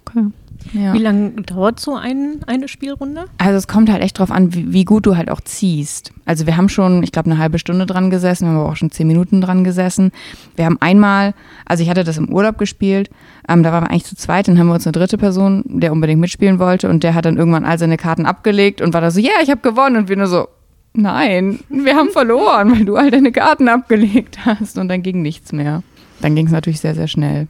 Okay. 0.04 0.26
Ja. 0.72 0.94
Wie 0.94 0.98
lange 0.98 1.30
dauert 1.42 1.80
so 1.80 1.94
ein, 1.94 2.40
eine 2.46 2.68
Spielrunde? 2.68 3.24
Also 3.38 3.56
es 3.56 3.68
kommt 3.68 3.90
halt 3.90 4.02
echt 4.02 4.18
drauf 4.18 4.30
an, 4.30 4.54
wie, 4.54 4.72
wie 4.72 4.84
gut 4.84 5.06
du 5.06 5.16
halt 5.16 5.30
auch 5.30 5.40
ziehst. 5.40 6.12
Also 6.24 6.46
wir 6.46 6.56
haben 6.56 6.68
schon, 6.68 7.02
ich 7.02 7.12
glaube, 7.12 7.30
eine 7.30 7.38
halbe 7.38 7.58
Stunde 7.58 7.86
dran 7.86 8.10
gesessen, 8.10 8.46
wir 8.46 8.50
haben 8.52 8.60
aber 8.60 8.70
auch 8.70 8.76
schon 8.76 8.90
zehn 8.90 9.06
Minuten 9.06 9.40
dran 9.40 9.64
gesessen. 9.64 10.12
Wir 10.56 10.64
haben 10.64 10.78
einmal, 10.80 11.34
also 11.66 11.82
ich 11.82 11.90
hatte 11.90 12.04
das 12.04 12.16
im 12.16 12.32
Urlaub 12.32 12.58
gespielt, 12.58 13.10
ähm, 13.48 13.62
da 13.62 13.72
waren 13.72 13.84
wir 13.84 13.90
eigentlich 13.90 14.04
zu 14.04 14.16
zweit, 14.16 14.48
dann 14.48 14.58
haben 14.58 14.68
wir 14.68 14.74
uns 14.74 14.86
eine 14.86 14.92
dritte 14.92 15.18
Person, 15.18 15.64
der 15.66 15.92
unbedingt 15.92 16.20
mitspielen 16.20 16.58
wollte 16.58 16.88
und 16.88 17.02
der 17.02 17.14
hat 17.14 17.24
dann 17.24 17.36
irgendwann 17.36 17.64
all 17.64 17.78
seine 17.78 17.96
Karten 17.96 18.26
abgelegt 18.26 18.80
und 18.80 18.94
war 18.94 19.00
da 19.00 19.10
so, 19.10 19.20
ja, 19.20 19.32
ich 19.42 19.50
habe 19.50 19.60
gewonnen 19.60 19.96
und 19.96 20.08
wir 20.08 20.16
nur 20.16 20.26
so, 20.26 20.48
nein, 20.94 21.60
wir 21.68 21.96
haben 21.96 22.10
verloren, 22.10 22.72
weil 22.72 22.84
du 22.84 22.96
all 22.96 23.10
deine 23.10 23.32
Karten 23.32 23.68
abgelegt 23.68 24.38
hast 24.44 24.78
und 24.78 24.88
dann 24.88 25.02
ging 25.02 25.22
nichts 25.22 25.52
mehr. 25.52 25.82
Dann 26.20 26.36
ging 26.36 26.46
es 26.46 26.52
natürlich 26.52 26.80
sehr, 26.80 26.94
sehr 26.94 27.08
schnell. 27.08 27.48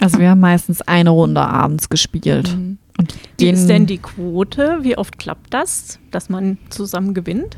Also 0.00 0.18
wir 0.18 0.30
haben 0.30 0.40
meistens 0.40 0.82
eine 0.82 1.10
Runde 1.10 1.40
abends 1.40 1.88
gespielt. 1.88 2.56
Mhm. 2.56 2.78
Und 2.98 3.14
Wie 3.38 3.48
ist 3.48 3.66
denn 3.66 3.86
die 3.86 3.98
Quote? 3.98 4.78
Wie 4.82 4.98
oft 4.98 5.18
klappt 5.18 5.54
das, 5.54 5.98
dass 6.10 6.28
man 6.28 6.58
zusammen 6.68 7.14
gewinnt? 7.14 7.56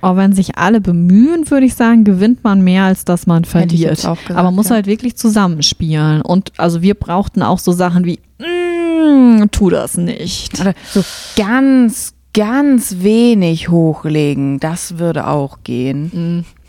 Aber 0.00 0.16
wenn 0.16 0.32
sich 0.32 0.58
alle 0.58 0.80
bemühen, 0.80 1.48
würde 1.50 1.66
ich 1.66 1.74
sagen, 1.74 2.04
gewinnt 2.04 2.42
man 2.42 2.62
mehr, 2.62 2.84
als 2.84 3.04
dass 3.04 3.26
man 3.26 3.44
verliert. 3.44 3.96
gesagt, 3.96 4.30
Aber 4.30 4.44
man 4.44 4.54
muss 4.54 4.68
ja. 4.68 4.76
halt 4.76 4.86
wirklich 4.86 5.16
zusammenspielen. 5.16 6.22
Und 6.22 6.52
also 6.56 6.82
wir 6.82 6.94
brauchten 6.94 7.42
auch 7.42 7.60
so 7.60 7.72
Sachen 7.72 8.04
wie, 8.04 8.18
mm, 8.38 9.44
tu 9.52 9.70
das 9.70 9.96
nicht. 9.96 10.60
Oder 10.60 10.74
so 10.90 11.04
ganz, 11.36 12.14
ganz 12.34 12.96
wenig 12.98 13.68
hochlegen, 13.68 14.58
das 14.58 14.98
würde 14.98 15.28
auch 15.28 15.58
gehen. 15.62 16.40
Mm. 16.40 16.61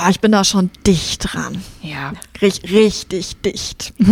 Oh, 0.00 0.08
ich 0.10 0.20
bin 0.20 0.30
da 0.32 0.44
schon 0.44 0.70
dicht 0.86 1.32
dran. 1.34 1.56
Ja. 1.82 2.12
Rich, 2.40 2.62
richtig 2.70 3.40
dicht. 3.42 3.94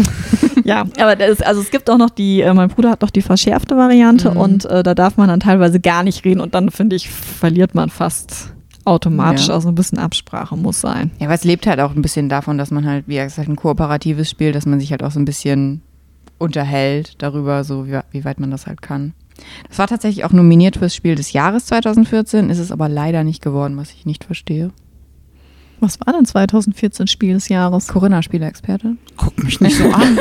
Ja, 0.65 0.81
aber 0.99 1.15
das, 1.15 1.43
also 1.43 1.61
es 1.61 1.71
gibt 1.71 1.89
auch 1.89 1.97
noch 1.99 2.11
die, 2.11 2.41
äh, 2.41 2.53
mein 2.53 2.69
Bruder 2.69 2.91
hat 2.91 3.03
noch 3.03 3.11
die 3.11 3.23
verschärfte 3.23 3.77
Variante 3.77 4.33
Mhm. 4.33 4.37
und 4.37 4.65
äh, 4.65 4.83
da 4.83 4.97
darf 4.97 5.17
man 5.17 5.29
dann 5.29 5.39
teilweise 5.39 5.79
gar 5.79 6.03
nicht 6.03 6.25
reden 6.25 6.41
und 6.41 6.57
dann 6.57 6.71
finde 6.73 6.97
ich, 6.97 7.09
verliert 7.09 7.77
man 7.77 7.89
fast 7.89 8.53
automatisch. 8.85 9.47
Ja. 9.47 9.55
Also 9.55 9.69
ein 9.69 9.77
bisschen 9.77 9.99
Absprache 9.99 10.57
muss 10.57 10.81
sein. 10.81 11.13
Ja, 11.21 11.27
aber 11.27 11.35
es 11.35 11.45
lebt 11.45 11.69
halt 11.69 11.79
auch 11.79 11.95
ein 11.95 12.03
bisschen 12.03 12.29
davon, 12.29 12.59
dass 12.59 12.73
man 12.73 12.85
halt, 12.85 13.05
wie 13.07 13.15
gesagt, 13.15 13.49
ein 13.49 13.55
kooperatives 13.55 14.29
Spiel, 14.29 14.51
dass 14.51 14.67
man 14.67 14.81
sich 14.81 14.91
halt 14.91 15.05
auch 15.05 15.13
so 15.13 15.21
ein 15.21 15.25
bisschen 15.25 15.83
unterhält 16.39 17.15
darüber, 17.19 17.63
so 17.63 17.87
wie, 17.87 17.99
wie 18.11 18.25
weit 18.25 18.41
man 18.41 18.51
das 18.51 18.67
halt 18.67 18.83
kann. 18.83 19.13
Das 19.69 19.79
war 19.79 19.87
tatsächlich 19.87 20.25
auch 20.25 20.33
nominiert 20.33 20.79
fürs 20.79 20.97
Spiel 20.97 21.15
des 21.15 21.33
Jahres 21.33 21.67
2014, 21.67 22.51
ist 22.51 22.59
es 22.59 22.73
aber 22.73 22.89
leider 22.89 23.23
nicht 23.23 23.41
geworden, 23.43 23.77
was 23.77 23.93
ich 23.93 24.05
nicht 24.05 24.25
verstehe. 24.25 24.71
Was 25.81 25.99
war 26.01 26.13
denn 26.15 26.25
2014 26.25 27.07
Spiel 27.07 27.35
des 27.35 27.49
Jahres? 27.49 27.87
Corinna, 27.89 28.23
Spieleexperte. 28.23 28.97
Guck 29.17 29.43
mich 29.45 29.61
nicht 29.61 29.77
so 29.77 29.85
an. 29.93 30.19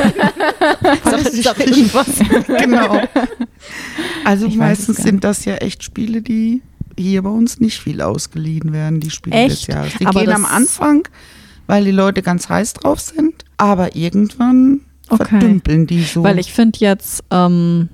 Sag 1.42 1.60
irgendwas. 1.60 2.06
genau. 2.46 3.00
Also 4.24 4.46
Ich 4.46 4.56
meistens 4.56 4.98
sind 4.98 5.24
das 5.24 5.44
ja 5.44 5.54
echt 5.56 5.82
Spiele, 5.82 6.20
die 6.22 6.62
hier 6.98 7.22
bei 7.22 7.30
uns 7.30 7.60
nicht 7.60 7.78
viel 7.78 8.00
ausgeliehen 8.02 8.72
werden, 8.72 9.00
die 9.00 9.10
Spiele 9.10 9.44
des 9.48 9.52
Echt? 9.60 9.68
Jahres. 9.68 9.92
Die 9.98 10.06
Aber 10.06 10.20
gehen 10.20 10.32
am 10.32 10.44
Anfang, 10.44 11.06
weil 11.66 11.84
die 11.84 11.90
Leute 11.90 12.22
ganz 12.22 12.48
heiß 12.48 12.74
drauf 12.74 13.00
sind, 13.00 13.44
aber 13.56 13.96
irgendwann 13.96 14.80
Okay. 15.08 15.24
verdümpeln 15.38 15.86
die 15.86 16.02
so. 16.02 16.24
Weil 16.24 16.38
ich 16.40 16.52
finde 16.52 16.80
jetzt 16.80 17.22
ähm, 17.30 17.88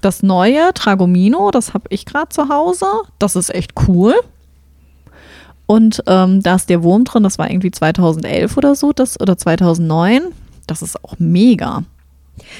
das 0.00 0.22
neue 0.22 0.72
Tragomino, 0.74 1.50
das 1.50 1.74
habe 1.74 1.84
ich 1.90 2.06
gerade 2.06 2.28
zu 2.28 2.48
Hause. 2.48 2.86
Das 3.18 3.34
ist 3.36 3.52
echt 3.52 3.72
cool. 3.88 4.14
Und 5.70 6.02
ähm, 6.08 6.42
da 6.42 6.56
ist 6.56 6.68
der 6.68 6.82
Wurm 6.82 7.04
drin, 7.04 7.22
das 7.22 7.38
war 7.38 7.48
irgendwie 7.48 7.70
2011 7.70 8.56
oder 8.56 8.74
so, 8.74 8.92
das, 8.92 9.20
oder 9.20 9.38
2009. 9.38 10.22
Das 10.66 10.82
ist 10.82 11.04
auch 11.04 11.14
mega. 11.20 11.84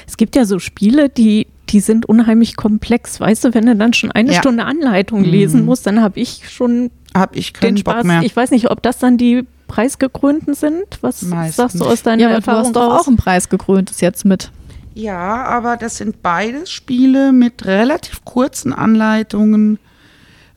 Es 0.07 0.15
gibt 0.15 0.33
ja 0.37 0.45
so 0.45 0.59
Spiele, 0.59 1.09
die, 1.09 1.47
die 1.67 1.81
sind 1.81 2.05
unheimlich 2.07 2.55
komplex. 2.55 3.19
Weißt 3.19 3.43
du, 3.43 3.53
wenn 3.53 3.65
du 3.65 3.75
dann 3.75 3.91
schon 3.91 4.13
eine 4.13 4.31
Ja. 4.31 4.39
Stunde 4.39 4.63
Anleitung 4.63 5.25
lesen 5.25 5.65
musst, 5.65 5.85
dann 5.87 6.01
habe 6.01 6.21
ich 6.21 6.49
schon 6.49 6.89
habe 7.13 7.35
ich 7.37 7.51
keinen 7.51 7.75
den 7.75 7.83
Bock 7.83 7.95
Spaß. 7.95 8.05
mehr. 8.05 8.21
Ich 8.23 8.33
weiß 8.33 8.51
nicht, 8.51 8.71
ob 8.71 8.81
das 8.81 8.99
dann 8.99 9.17
die 9.17 9.45
preisgekrönten 9.67 10.53
sind. 10.53 10.85
Was 11.01 11.21
Meistens. 11.23 11.55
sagst 11.57 11.81
du 11.81 11.85
aus 11.85 12.03
deiner 12.03 12.21
Ja, 12.21 12.27
aber 12.29 12.35
du 12.39 12.45
Erfahrung 12.47 12.65
hast 12.67 12.75
doch 12.77 12.99
auch 13.01 13.07
ein 13.07 13.17
preisgekröntes 13.17 13.99
jetzt 13.99 14.23
mit. 14.23 14.51
Ja, 14.93 15.43
aber 15.43 15.75
das 15.75 15.97
sind 15.97 16.21
beides 16.21 16.71
Spiele 16.71 17.33
mit 17.33 17.65
relativ 17.65 18.23
kurzen 18.23 18.71
Anleitungen, 18.71 19.79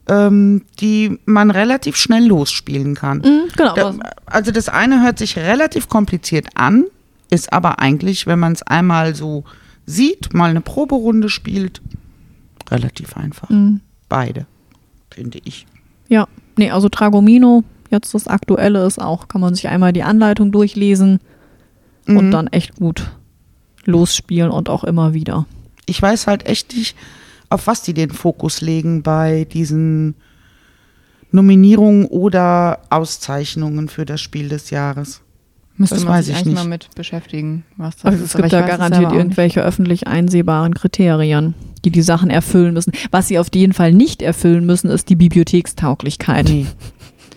ähm, 0.08 0.62
die 0.80 1.18
man 1.24 1.50
relativ 1.50 1.96
schnell 1.96 2.26
losspielen 2.26 2.94
kann. 2.94 3.22
genau. 3.56 3.74
Da, 3.74 3.94
also 4.26 4.50
das 4.50 4.68
eine 4.68 5.02
hört 5.02 5.18
sich 5.18 5.36
relativ 5.36 5.88
kompliziert 5.88 6.48
an, 6.54 6.84
ist 7.30 7.52
aber 7.52 7.78
eigentlich, 7.80 8.26
wenn 8.26 8.38
man 8.38 8.52
es 8.52 8.62
einmal 8.62 9.14
so 9.14 9.44
sieht, 9.86 10.34
mal 10.34 10.50
eine 10.50 10.60
Proberunde 10.60 11.28
spielt, 11.28 11.80
relativ 12.70 13.16
einfach. 13.16 13.48
Mhm. 13.50 13.80
Beide, 14.08 14.46
finde 15.10 15.38
ich. 15.44 15.66
Ja, 16.08 16.26
nee, 16.56 16.70
also 16.70 16.88
Tragomino, 16.88 17.64
jetzt 17.90 18.14
das 18.14 18.26
aktuelle 18.28 18.84
ist 18.86 19.00
auch, 19.00 19.28
kann 19.28 19.40
man 19.40 19.54
sich 19.54 19.68
einmal 19.68 19.92
die 19.92 20.02
Anleitung 20.02 20.52
durchlesen 20.52 21.20
und 22.06 22.26
Mhm. 22.26 22.30
dann 22.30 22.46
echt 22.48 22.76
gut 22.76 23.10
losspielen 23.86 24.50
und 24.50 24.68
auch 24.68 24.84
immer 24.84 25.14
wieder. 25.14 25.46
Ich 25.86 26.00
weiß 26.00 26.26
halt 26.26 26.46
echt 26.46 26.74
nicht, 26.76 26.96
auf 27.50 27.66
was 27.66 27.82
die 27.82 27.94
den 27.94 28.10
Fokus 28.10 28.60
legen 28.60 29.02
bei 29.02 29.44
diesen 29.52 30.14
Nominierungen 31.30 32.06
oder 32.06 32.80
Auszeichnungen 32.90 33.88
für 33.88 34.04
das 34.04 34.20
Spiel 34.20 34.48
des 34.48 34.70
Jahres. 34.70 35.20
Müsste 35.76 35.96
Das 35.96 36.04
man 36.04 36.22
sich 36.22 36.30
ich 36.32 36.36
eigentlich 36.36 36.54
nicht. 36.54 36.62
mal 36.62 36.68
mit 36.68 36.88
beschäftigen. 36.94 37.64
Was 37.76 37.96
das 37.96 38.04
Also 38.04 38.24
ist, 38.24 38.34
es 38.34 38.36
gibt 38.40 38.52
da 38.52 38.60
garantiert 38.60 39.12
irgendwelche 39.12 39.60
öffentlich 39.62 40.06
einsehbaren 40.06 40.72
Kriterien, 40.74 41.54
die 41.84 41.90
die 41.90 42.02
Sachen 42.02 42.30
erfüllen 42.30 42.74
müssen. 42.74 42.92
Was 43.10 43.26
sie 43.26 43.40
auf 43.40 43.48
jeden 43.52 43.72
Fall 43.72 43.92
nicht 43.92 44.22
erfüllen 44.22 44.64
müssen, 44.66 44.88
ist 44.88 45.08
die 45.08 45.16
Bibliothekstauglichkeit. 45.16 46.48
Nee. 46.48 46.66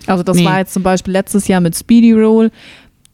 Also 0.06 0.22
das 0.24 0.38
Nee. 0.38 0.46
war 0.46 0.60
jetzt 0.60 0.74
zum 0.74 0.84
Beispiel 0.84 1.14
letztes 1.14 1.48
Jahr 1.48 1.62
mit 1.62 1.76
Speedy 1.76 2.14
Roll. 2.14 2.52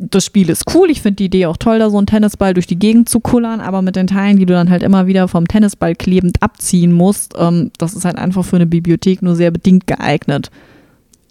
Das 0.10 0.26
Spiel 0.26 0.50
ist 0.50 0.64
cool. 0.74 0.90
Ich 0.90 1.02
finde 1.02 1.16
die 1.18 1.26
Idee 1.26 1.46
auch 1.46 1.58
toll, 1.58 1.80
da 1.80 1.90
so 1.90 1.98
einen 1.98 2.08
Tennisball 2.08 2.54
durch 2.54 2.68
die 2.68 2.78
Gegend 2.78 3.08
zu 3.08 3.20
kullern, 3.20 3.62
aber 3.62 3.82
mit 3.82 3.96
den 3.96 4.08
Teilen, 4.08 4.38
die 4.38 4.46
du 4.46 4.54
dann 4.54 4.70
halt 4.70 4.84
immer 4.84 5.08
wieder 5.08 5.28
vom 5.28 5.48
Tennisball 5.48 5.96
klebend 5.96 6.42
abziehen 6.44 6.92
musst, 6.92 7.36
ähm, 7.38 7.72
das 7.78 7.94
ist 7.94 8.04
halt 8.04 8.18
einfach 8.18 8.44
für 8.44 8.58
eine 8.58 8.66
Bibliothek 8.66 9.22
nur 9.22 9.36
sehr 9.36 9.52
bedingt 9.52 9.88
geeignet. 9.88 10.52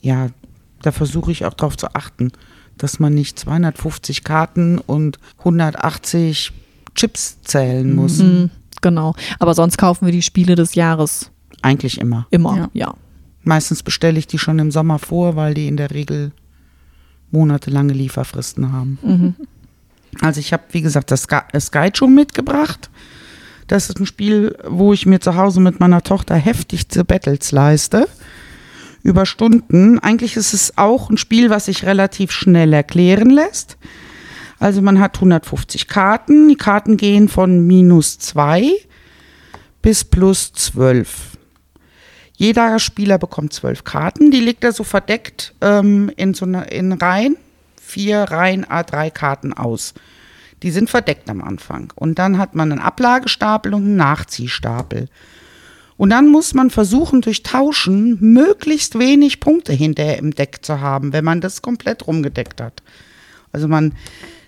Ja, 0.00 0.28
da 0.80 0.90
versuche 0.90 1.30
ich 1.30 1.44
auch 1.44 1.54
darauf 1.54 1.76
zu 1.76 1.94
achten, 1.94 2.32
dass 2.78 2.98
man 2.98 3.14
nicht 3.14 3.38
250 3.38 4.24
Karten 4.24 4.78
und 4.78 5.18
180 5.38 6.52
Chips 6.94 7.40
zählen 7.42 7.94
muss. 7.94 8.18
Mhm, 8.18 8.50
genau. 8.80 9.14
Aber 9.38 9.54
sonst 9.54 9.76
kaufen 9.76 10.06
wir 10.06 10.12
die 10.12 10.22
Spiele 10.22 10.54
des 10.54 10.74
Jahres 10.74 11.30
Eigentlich 11.62 12.00
immer. 12.00 12.26
immer. 12.30 12.56
Ja. 12.56 12.70
ja. 12.72 12.94
Meistens 13.44 13.82
bestelle 13.82 14.18
ich 14.18 14.26
die 14.26 14.38
schon 14.38 14.58
im 14.58 14.70
Sommer 14.70 14.98
vor, 14.98 15.36
weil 15.36 15.54
die 15.54 15.68
in 15.68 15.76
der 15.76 15.90
Regel 15.90 16.32
monatelange 17.32 17.92
Lieferfristen 17.92 18.72
haben. 18.72 18.98
Mhm. 19.02 19.34
Also 20.20 20.40
ich 20.40 20.52
habe, 20.52 20.62
wie 20.70 20.82
gesagt, 20.82 21.10
das 21.10 21.22
Sky- 21.22 22.04
äh, 22.04 22.06
mitgebracht. 22.06 22.90
Das 23.66 23.88
ist 23.88 23.98
ein 23.98 24.06
Spiel, 24.06 24.56
wo 24.68 24.92
ich 24.92 25.06
mir 25.06 25.20
zu 25.20 25.36
Hause 25.36 25.60
mit 25.60 25.80
meiner 25.80 26.02
Tochter 26.02 26.34
heftigste 26.36 27.04
Battles 27.04 27.50
leiste. 27.52 28.06
Über 29.02 29.26
Stunden. 29.26 29.98
Eigentlich 29.98 30.36
ist 30.36 30.52
es 30.52 30.76
auch 30.76 31.10
ein 31.10 31.16
Spiel, 31.16 31.50
was 31.50 31.64
sich 31.64 31.84
relativ 31.84 32.30
schnell 32.30 32.72
erklären 32.72 33.30
lässt. 33.30 33.76
Also 34.60 34.80
man 34.80 35.00
hat 35.00 35.16
150 35.16 35.88
Karten. 35.88 36.48
Die 36.48 36.54
Karten 36.56 36.96
gehen 36.96 37.28
von 37.28 37.66
minus 37.66 38.18
2 38.18 38.70
bis 39.80 40.04
plus 40.04 40.52
12. 40.52 41.31
Jeder 42.42 42.80
Spieler 42.80 43.18
bekommt 43.18 43.52
zwölf 43.52 43.84
Karten. 43.84 44.32
Die 44.32 44.40
legt 44.40 44.64
er 44.64 44.72
so 44.72 44.82
verdeckt 44.82 45.54
ähm, 45.60 46.10
in 46.16 46.34
so 46.34 46.44
eine, 46.44 46.64
in 46.64 46.90
Reihen, 46.90 47.36
vier 47.80 48.24
Reihen 48.24 48.66
A3 48.66 49.12
Karten 49.12 49.52
aus. 49.52 49.94
Die 50.64 50.72
sind 50.72 50.90
verdeckt 50.90 51.30
am 51.30 51.40
Anfang. 51.40 51.92
Und 51.94 52.18
dann 52.18 52.38
hat 52.38 52.56
man 52.56 52.72
einen 52.72 52.80
Ablagestapel 52.80 53.72
und 53.72 53.84
einen 53.84 53.94
Nachziehstapel. 53.94 55.08
Und 55.96 56.10
dann 56.10 56.26
muss 56.26 56.52
man 56.52 56.70
versuchen, 56.70 57.20
durch 57.20 57.44
Tauschen 57.44 58.18
möglichst 58.18 58.98
wenig 58.98 59.38
Punkte 59.38 59.72
hinterher 59.72 60.18
im 60.18 60.34
Deck 60.34 60.64
zu 60.64 60.80
haben, 60.80 61.12
wenn 61.12 61.24
man 61.24 61.40
das 61.40 61.62
komplett 61.62 62.08
rumgedeckt 62.08 62.60
hat. 62.60 62.82
Also 63.52 63.68
man 63.68 63.94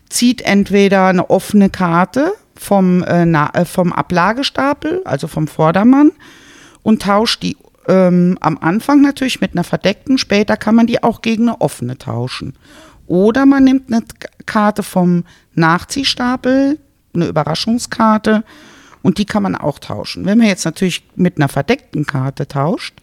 zieht 0.09 0.43
entweder 0.43 1.07
eine 1.07 1.31
offene 1.31 1.71
Karte 1.71 2.33
vom, 2.57 3.05
äh, 3.05 3.23
äh, 3.23 3.65
vom 3.65 3.93
Ablagestapel, 3.93 5.03
also 5.05 5.29
vom 5.29 5.47
Vordermann, 5.47 6.11
und 6.83 7.03
tauscht 7.03 7.45
die 7.45 7.57
ähm, 7.89 8.39
am 8.41 8.59
Anfang 8.59 9.01
natürlich 9.01 9.41
mit 9.41 9.53
einer 9.53 9.65
verdeckten, 9.65 10.19
später 10.19 10.57
kann 10.57 10.75
man 10.75 10.87
die 10.87 11.03
auch 11.03 11.23
gegen 11.23 11.49
eine 11.49 11.61
offene 11.61 11.99
tauschen. 11.99 12.55
Oder 13.07 13.47
man 13.47 13.65
nimmt 13.65 13.93
eine 13.93 14.05
Karte 14.47 14.83
vom 14.83 15.25
Nachziehstapel, 15.55 16.79
eine 17.15 17.27
Überraschungskarte, 17.27 18.45
und 19.03 19.19
die 19.19 19.27
kann 19.27 19.43
man 19.43 19.55
auch 19.55 19.79
tauschen. 19.79 20.25
Wenn 20.25 20.39
man 20.39 20.47
jetzt 20.47 20.65
natürlich 20.65 21.05
mit 21.15 21.37
einer 21.37 21.49
verdeckten 21.49 22.07
Karte 22.07 22.49
tauscht, 22.49 22.95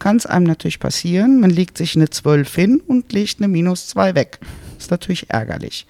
kann 0.00 0.16
es 0.16 0.26
einem 0.26 0.46
natürlich 0.46 0.80
passieren, 0.80 1.40
man 1.40 1.50
legt 1.50 1.78
sich 1.78 1.94
eine 1.94 2.10
12 2.10 2.54
hin 2.54 2.82
und 2.84 3.12
legt 3.12 3.38
eine 3.38 3.48
minus 3.48 3.86
2 3.88 4.14
weg. 4.14 4.40
ist 4.78 4.90
natürlich 4.90 5.30
ärgerlich. 5.30 5.86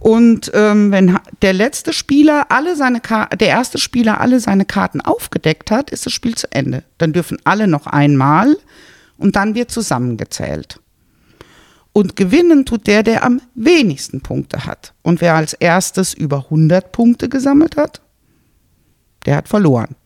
Und 0.00 0.50
ähm, 0.54 0.90
wenn 0.90 1.18
der 1.42 1.52
letzte 1.52 1.92
Spieler 1.92 2.46
alle 2.50 2.74
seine 2.74 3.00
Ka 3.00 3.26
der 3.26 3.48
erste 3.48 3.78
Spieler 3.78 4.20
alle 4.20 4.40
seine 4.40 4.64
Karten 4.64 5.02
aufgedeckt 5.02 5.70
hat, 5.70 5.90
ist 5.90 6.06
das 6.06 6.12
Spiel 6.12 6.34
zu 6.34 6.50
Ende. 6.50 6.84
Dann 6.96 7.12
dürfen 7.12 7.38
alle 7.44 7.66
noch 7.66 7.86
einmal 7.86 8.56
und 9.18 9.36
dann 9.36 9.54
wird 9.54 9.70
zusammengezählt. 9.70 10.80
Und 11.92 12.16
gewinnen 12.16 12.64
tut 12.64 12.86
der, 12.86 13.02
der 13.02 13.24
am 13.24 13.42
wenigsten 13.54 14.22
Punkte 14.22 14.64
hat. 14.64 14.94
Und 15.02 15.20
wer 15.20 15.34
als 15.34 15.52
erstes 15.52 16.14
über 16.14 16.44
100 16.44 16.92
Punkte 16.92 17.28
gesammelt 17.28 17.76
hat, 17.76 18.00
der 19.26 19.36
hat 19.36 19.48
verloren. 19.48 19.96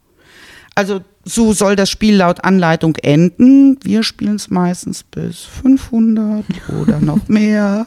Also 0.74 1.02
so 1.24 1.52
soll 1.52 1.76
das 1.76 1.90
Spiel 1.90 2.16
laut 2.16 2.44
Anleitung 2.44 2.96
enden. 2.96 3.78
Wir 3.82 4.02
spielen 4.02 4.36
es 4.36 4.50
meistens 4.50 5.02
bis 5.02 5.40
500 5.40 6.44
oder 6.80 7.00
noch 7.00 7.28
mehr. 7.28 7.86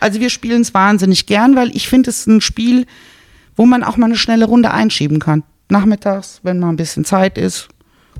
Also 0.00 0.20
wir 0.20 0.30
spielen 0.30 0.62
es 0.62 0.74
wahnsinnig 0.74 1.26
gern, 1.26 1.56
weil 1.56 1.74
ich 1.74 1.88
finde 1.88 2.10
es 2.10 2.26
ein 2.26 2.40
Spiel, 2.40 2.86
wo 3.56 3.66
man 3.66 3.82
auch 3.82 3.96
mal 3.96 4.06
eine 4.06 4.16
schnelle 4.16 4.46
Runde 4.46 4.70
einschieben 4.70 5.18
kann. 5.18 5.42
Nachmittags, 5.68 6.40
wenn 6.42 6.58
mal 6.58 6.68
ein 6.68 6.76
bisschen 6.76 7.04
Zeit 7.04 7.38
ist, 7.38 7.68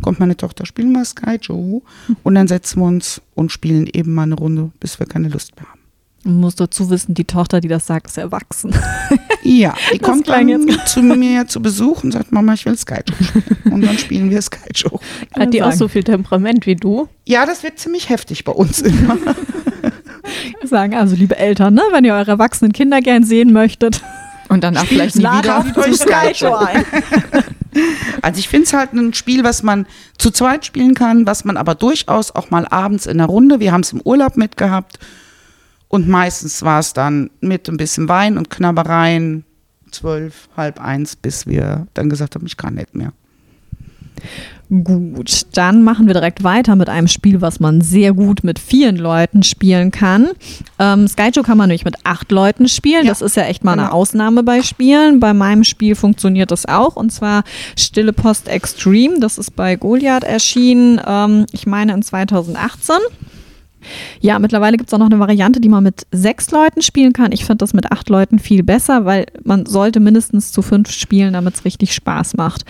kommt 0.03 0.21
meine 0.21 0.37
Tochter, 0.37 0.67
spielen 0.67 0.93
wir 0.93 1.05
Sky 1.05 1.39
Joe. 1.41 1.83
Und 2.23 2.35
dann 2.35 2.49
setzen 2.49 2.81
wir 2.81 2.87
uns 2.87 3.23
und 3.35 3.53
spielen 3.53 3.87
eben 3.93 4.15
mal 4.15 4.25
eine 4.25 4.35
Runde, 4.35 4.71
bis 4.81 4.99
wir 4.99 5.07
keine 5.07 5.29
Lust 5.29 5.57
mehr 5.57 5.69
haben. 5.71 5.76
Man 6.27 6.41
muss 6.41 6.57
dazu 6.57 6.91
wissen, 6.91 7.15
die 7.15 7.25
Tochter, 7.25 7.61
die 7.61 7.69
das 7.69 7.87
sagt, 7.87 8.09
ist 8.09 8.19
erwachsen. 8.19 8.75
Ja, 9.43 9.75
die 9.93 9.99
Das 9.99 10.09
kommt 10.11 10.29
dann 10.29 10.77
zu 10.87 11.01
mir 11.01 11.47
zu 11.47 11.63
Besuch 11.63 12.03
und 12.03 12.11
sagt, 12.11 12.33
Mama, 12.33 12.55
ich 12.55 12.67
will 12.67 12.77
Sky 12.77 12.97
Joe 13.07 13.25
spielen. 13.25 13.73
Und 13.73 13.87
dann 13.87 13.97
spielen 13.97 14.29
wir 14.29 14.43
Sky 14.43 14.71
Joe. 14.75 14.99
Hat 15.39 15.55
die 15.55 15.63
auch 15.63 15.67
sagen. 15.67 15.79
so 15.79 15.87
viel 15.87 16.03
Temperament 16.03 16.67
wie 16.67 16.75
du? 16.75 17.09
Ja, 17.27 17.47
das 17.47 17.63
wird 17.63 17.79
ziemlich 17.79 18.09
heftig 18.09 18.43
bei 18.43 18.51
uns 18.51 18.81
immer. 18.81 19.17
sagen 20.65 20.97
also, 20.97 21.15
liebe 21.15 21.37
Eltern, 21.37 21.75
ne, 21.75 21.83
wenn 21.93 22.05
ihr 22.05 22.15
eure 22.15 22.33
erwachsenen 22.33 22.73
Kinder 22.73 23.01
gern 23.01 23.23
sehen 23.23 23.53
möchtet, 23.53 24.03
Und 24.49 24.65
danach 24.65 24.87
vielleicht 24.87 25.15
nie 25.15 25.23
wieder. 25.23 25.65
Euch 25.77 25.97
Skyjo 25.97 26.57
ein. 26.57 26.85
Also 28.23 28.39
ich 28.39 28.49
finde 28.49 28.65
es 28.65 28.73
halt 28.73 28.95
ein 28.95 29.13
Spiel, 29.13 29.45
was 29.45 29.63
man 29.63 29.87
zu 30.17 30.31
zweit 30.31 30.65
spielen 30.65 30.95
kann, 30.95 31.27
was 31.27 31.45
man 31.45 31.59
aber 31.59 31.75
durchaus 31.75 32.35
auch 32.35 32.49
mal 32.49 32.67
abends 32.67 33.05
in 33.05 33.19
der 33.19 33.27
Runde, 33.27 33.61
wir 33.61 33.71
haben 33.71 33.83
es 33.83 33.93
im 33.93 34.01
Urlaub 34.01 34.39
mitgehabt 34.39 34.99
und 35.89 36.09
meistens 36.09 36.63
war 36.63 36.81
es 36.81 36.93
dann 36.93 37.31
mit 37.41 37.69
ein 37.69 37.77
bisschen 37.77 38.09
Wein 38.09 38.39
und 38.39 38.51
Knabbereien 38.51 39.45
zwölf, 39.91 40.49
halb 40.57 40.81
eins, 40.81 41.17
bis 41.17 41.47
wir 41.47 41.87
dann 41.95 42.11
gesagt 42.11 42.35
haben, 42.35 42.47
ich 42.47 42.57
kann 42.57 42.75
nicht 42.75 42.95
mehr. 42.95 43.13
Gut, 44.69 45.43
dann 45.53 45.85
machen 45.85 46.09
wir 46.09 46.15
direkt 46.15 46.43
weiter 46.43 46.75
mit 46.75 46.89
einem 46.89 47.07
Spiel, 47.07 47.41
was 47.41 47.61
man 47.61 47.83
sehr 47.83 48.13
gut 48.13 48.43
mit 48.43 48.59
vielen 48.59 48.97
Leuten 48.97 49.45
spielen 49.45 49.93
kann. 49.93 50.31
Ähm, 50.81 51.07
Skyjo 51.07 51.45
kann 51.45 51.57
man 51.57 51.69
nämlich 51.69 51.85
mit 51.85 51.95
acht 52.03 52.33
Leuten 52.33 52.67
spielen. 52.69 53.05
Ja, 53.05 53.11
das 53.11 53.23
ist 53.23 53.37
ja 53.37 53.45
echt 53.45 53.63
mal 53.63 53.75
eine 53.75 53.83
genau. 53.83 53.95
Ausnahme 53.95 54.43
bei 54.43 54.63
Spielen. 54.63 55.21
Bei 55.21 55.35
meinem 55.35 55.63
Spiel 55.63 55.95
funktioniert 55.95 56.51
das 56.51 56.67
auch 56.67 56.97
und 56.97 57.13
zwar 57.13 57.45
Stille 57.79 58.13
Post 58.13 58.49
Extreme. 58.49 59.21
Das 59.21 59.39
ist 59.39 59.55
bei 59.55 59.77
Goliath 59.77 60.25
erschienen, 60.25 61.01
ähm, 61.07 61.47
ich 61.53 61.67
meine 61.67 61.93
in 61.95 62.03
2018. 62.03 62.97
Ja, 64.21 64.39
mittlerweile 64.39 64.77
gibt 64.77 64.89
es 64.89 64.95
auch 64.95 64.99
noch 64.99 65.07
eine 65.07 65.19
Variante, 65.19 65.61
die 65.61 65.69
man 65.69 65.85
mit 65.85 66.07
sechs 66.11 66.51
Leuten 66.51 66.83
spielen 66.83 67.13
kann. 67.13 67.33
Ich 67.33 67.45
finde 67.45 67.59
das 67.59 67.75
mit 67.75 67.91
acht 67.93 68.09
Leuten 68.09 68.39
viel 68.39 68.63
besser, 68.63 69.05
weil 69.05 69.27
man 69.45 69.67
sollte 69.67 70.01
mindestens 70.01 70.53
zu 70.53 70.63
fünf 70.63 70.91
spielen, 70.91 71.33
damit 71.33 71.55
es 71.55 71.65
richtig 71.65 71.95
Spaß 71.95 72.37
macht. 72.37 72.65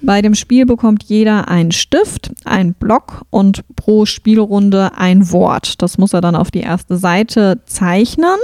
Bei 0.00 0.22
dem 0.22 0.34
Spiel 0.34 0.66
bekommt 0.66 1.04
jeder 1.04 1.48
einen 1.48 1.72
Stift, 1.72 2.32
einen 2.44 2.74
Block 2.74 3.22
und 3.30 3.64
pro 3.76 4.06
Spielrunde 4.06 4.92
ein 4.96 5.30
Wort. 5.32 5.82
Das 5.82 5.98
muss 5.98 6.12
er 6.12 6.20
dann 6.20 6.36
auf 6.36 6.50
die 6.50 6.60
erste 6.60 6.96
Seite 6.96 7.60
zeichnen. 7.66 8.36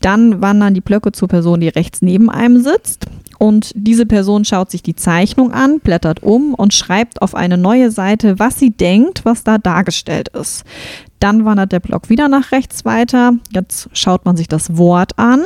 Dann 0.00 0.42
wandern 0.42 0.74
die 0.74 0.80
Blöcke 0.80 1.12
zur 1.12 1.28
Person, 1.28 1.60
die 1.60 1.68
rechts 1.68 2.02
neben 2.02 2.28
einem 2.28 2.60
sitzt. 2.60 3.06
Und 3.38 3.72
diese 3.74 4.06
Person 4.06 4.44
schaut 4.44 4.70
sich 4.70 4.84
die 4.84 4.94
Zeichnung 4.94 5.52
an, 5.52 5.80
blättert 5.80 6.22
um 6.22 6.54
und 6.54 6.72
schreibt 6.74 7.22
auf 7.22 7.34
eine 7.34 7.58
neue 7.58 7.90
Seite, 7.90 8.38
was 8.38 8.56
sie 8.56 8.70
denkt, 8.70 9.24
was 9.24 9.42
da 9.42 9.58
dargestellt 9.58 10.28
ist. 10.28 10.62
Dann 11.22 11.44
wandert 11.44 11.70
der 11.70 11.78
Block 11.78 12.08
wieder 12.08 12.26
nach 12.26 12.50
rechts 12.50 12.84
weiter. 12.84 13.34
Jetzt 13.52 13.88
schaut 13.92 14.24
man 14.24 14.36
sich 14.36 14.48
das 14.48 14.76
Wort 14.76 15.20
an, 15.20 15.44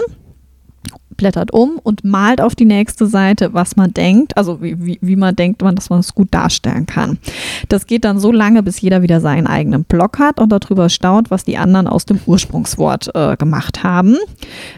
blättert 1.18 1.52
um 1.52 1.78
und 1.82 2.02
malt 2.02 2.40
auf 2.40 2.54
die 2.54 2.64
nächste 2.64 3.06
Seite, 3.06 3.52
was 3.52 3.76
man 3.76 3.92
denkt, 3.92 4.38
also 4.38 4.62
wie, 4.62 4.82
wie, 4.82 4.98
wie 5.02 5.16
man 5.16 5.36
denkt, 5.36 5.60
dass 5.60 5.90
man 5.90 6.00
es 6.00 6.14
gut 6.14 6.32
darstellen 6.32 6.86
kann. 6.86 7.18
Das 7.68 7.86
geht 7.86 8.06
dann 8.06 8.18
so 8.18 8.32
lange, 8.32 8.62
bis 8.62 8.80
jeder 8.80 9.02
wieder 9.02 9.20
seinen 9.20 9.46
eigenen 9.46 9.84
Block 9.84 10.18
hat 10.18 10.40
und 10.40 10.48
darüber 10.48 10.88
staunt, 10.88 11.30
was 11.30 11.44
die 11.44 11.58
anderen 11.58 11.88
aus 11.88 12.06
dem 12.06 12.20
Ursprungswort 12.24 13.14
äh, 13.14 13.36
gemacht 13.36 13.82
haben. 13.82 14.16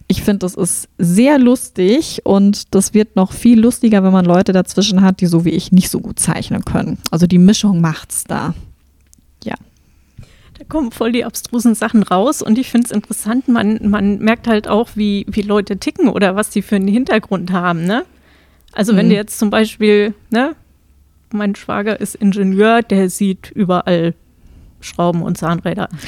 Ich 0.09 0.25
finde, 0.25 0.40
das 0.40 0.57
ist 0.57 0.88
sehr 0.99 1.38
lustig 1.38 2.23
und 2.25 2.75
das 2.75 2.93
wird 2.93 3.14
noch 3.14 3.31
viel 3.31 3.61
lustiger, 3.61 4.02
wenn 4.02 4.12
man 4.12 4.25
Leute 4.25 4.52
dazwischen 4.52 5.02
hat, 5.02 5.21
die 5.21 5.26
so 5.26 5.45
wie 5.45 5.50
ich 5.50 5.71
nicht 5.71 5.90
so 5.90 6.00
gut 6.00 6.19
zeichnen 6.19 6.64
können. 6.64 6.99
Also 7.12 7.28
die 7.28 7.38
Mischung 7.38 7.81
macht's 7.81 8.25
da. 8.25 8.55
Da 10.58 10.64
kommen 10.68 10.90
voll 10.90 11.12
die 11.12 11.24
abstrusen 11.24 11.74
Sachen 11.74 12.02
raus 12.02 12.42
und 12.42 12.58
ich 12.58 12.70
finde 12.70 12.86
es 12.86 12.90
interessant, 12.90 13.46
man, 13.48 13.78
man 13.88 14.18
merkt 14.18 14.48
halt 14.48 14.66
auch, 14.68 14.90
wie, 14.96 15.24
wie 15.28 15.42
Leute 15.42 15.76
ticken 15.78 16.08
oder 16.08 16.34
was 16.36 16.50
die 16.50 16.62
für 16.62 16.76
einen 16.76 16.88
Hintergrund 16.88 17.52
haben, 17.52 17.84
ne? 17.84 18.04
Also 18.72 18.96
wenn 18.96 19.06
Mhm. 19.06 19.10
du 19.10 19.16
jetzt 19.16 19.38
zum 19.38 19.50
Beispiel, 19.50 20.14
ne, 20.30 20.54
mein 21.32 21.54
Schwager 21.54 22.00
ist 22.00 22.14
Ingenieur, 22.16 22.82
der 22.82 23.08
sieht 23.10 23.50
überall 23.52 24.14
Schrauben 24.80 25.22
und 25.22 25.38
Zahnräder. 25.38 25.88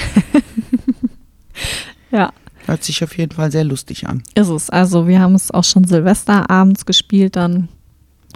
Ja. 2.11 2.33
Hört 2.66 2.85
sich 2.85 3.02
auf 3.04 3.16
jeden 3.16 3.33
Fall 3.33 3.50
sehr 3.52 3.64
lustig 3.64 4.07
an. 4.09 4.23
Ist 4.35 4.49
es. 4.49 4.71
Also 4.71 5.07
wir 5.07 5.21
haben 5.21 5.35
es 5.35 5.50
auch 5.50 5.64
schon 5.64 5.85
Silvesterabends 5.85 6.85
gespielt 6.87 7.37
dann. 7.37 7.69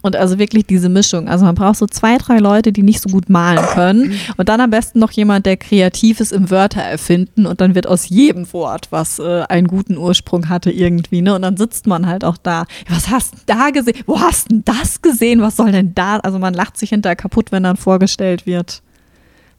Und 0.05 0.17
also 0.17 0.39
wirklich 0.39 0.67
diese 0.67 0.91
Mischung. 0.91 1.29
Also 1.29 1.47
man 1.47 1.55
braucht 1.55 1.79
so 1.79 1.87
zwei, 1.87 2.19
drei 2.19 2.37
Leute, 2.37 2.73
die 2.73 2.83
nicht 2.83 3.01
so 3.01 3.09
gut 3.09 3.31
malen 3.31 3.65
können. 3.73 4.21
Und 4.37 4.51
dann 4.51 4.61
am 4.61 4.69
besten 4.69 4.99
noch 4.99 5.11
jemand, 5.13 5.47
der 5.47 5.57
kreativ 5.57 6.21
ist 6.21 6.31
im 6.31 6.51
Wörter 6.51 6.83
erfinden. 6.83 7.47
Und 7.47 7.63
dann 7.63 7.75
wird 7.75 7.87
aus 7.87 8.11
jedem 8.11 8.53
Wort, 8.53 8.89
was 8.91 9.19
äh, 9.19 9.45
einen 9.49 9.67
guten 9.67 9.97
Ursprung 9.97 10.51
hatte, 10.51 10.71
irgendwie. 10.71 11.23
Ne? 11.23 11.35
Und 11.35 11.41
dann 11.41 11.57
sitzt 11.57 11.87
man 11.87 12.07
halt 12.07 12.23
auch 12.23 12.37
da. 12.37 12.67
Was 12.87 13.09
hast 13.09 13.33
du 13.33 13.39
da 13.47 13.71
gesehen? 13.71 13.97
Wo 14.05 14.21
hast 14.21 14.53
du 14.53 14.61
das 14.63 15.01
gesehen? 15.01 15.41
Was 15.41 15.57
soll 15.57 15.73
denn 15.73 15.95
da? 15.95 16.19
Also 16.19 16.39
man 16.39 16.53
lacht 16.53 16.77
sich 16.77 16.91
hinterher 16.91 17.17
kaputt, 17.17 17.51
wenn 17.51 17.63
dann 17.63 17.79
vorgestellt 17.79 18.45
wird, 18.45 18.83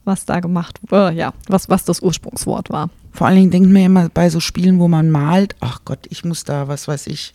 was 0.04 0.26
da 0.26 0.38
gemacht 0.38 0.78
wurde. 0.86 1.10
Äh, 1.12 1.18
ja, 1.18 1.34
was, 1.48 1.68
was 1.68 1.84
das 1.84 2.00
Ursprungswort 2.00 2.70
war. 2.70 2.90
Vor 3.10 3.26
allen 3.26 3.36
Dingen 3.36 3.50
denkt 3.50 3.72
man 3.72 3.82
immer 3.82 4.08
bei 4.10 4.30
so 4.30 4.38
Spielen, 4.38 4.78
wo 4.78 4.86
man 4.86 5.10
malt, 5.10 5.56
ach 5.58 5.80
Gott, 5.84 6.06
ich 6.08 6.24
muss 6.24 6.44
da, 6.44 6.68
was 6.68 6.86
weiß 6.86 7.08
ich, 7.08 7.34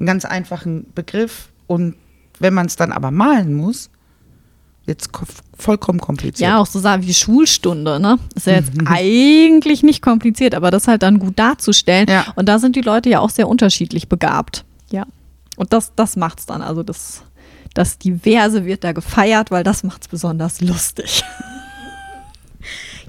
einen 0.00 0.06
ganz 0.06 0.24
einfachen 0.24 0.86
Begriff 0.94 1.50
und 1.66 1.96
wenn 2.40 2.54
man 2.54 2.66
es 2.66 2.76
dann 2.76 2.92
aber 2.92 3.10
malen 3.10 3.54
muss, 3.54 3.90
wird 4.86 5.02
es 5.02 5.08
vollkommen 5.56 6.00
kompliziert. 6.00 6.48
Ja, 6.48 6.58
auch 6.58 6.66
so 6.66 6.80
Sachen 6.80 7.06
wie 7.06 7.14
Schulstunde, 7.14 8.00
ne? 8.00 8.18
Ist 8.34 8.46
ja 8.46 8.54
jetzt 8.54 8.72
eigentlich 8.86 9.82
nicht 9.82 10.02
kompliziert, 10.02 10.54
aber 10.54 10.70
das 10.70 10.88
halt 10.88 11.02
dann 11.02 11.18
gut 11.18 11.38
darzustellen. 11.38 12.08
Ja. 12.08 12.26
Und 12.36 12.48
da 12.48 12.58
sind 12.58 12.74
die 12.74 12.80
Leute 12.80 13.10
ja 13.10 13.20
auch 13.20 13.30
sehr 13.30 13.48
unterschiedlich 13.48 14.08
begabt. 14.08 14.64
Ja. 14.90 15.06
Und 15.56 15.72
das, 15.72 15.92
das 15.94 16.16
macht's 16.16 16.46
dann. 16.46 16.62
Also 16.62 16.82
das, 16.82 17.22
das 17.74 17.98
Diverse 17.98 18.64
wird 18.64 18.82
da 18.82 18.92
gefeiert, 18.92 19.50
weil 19.50 19.62
das 19.62 19.84
macht's 19.84 20.08
besonders 20.08 20.60
lustig. 20.60 21.22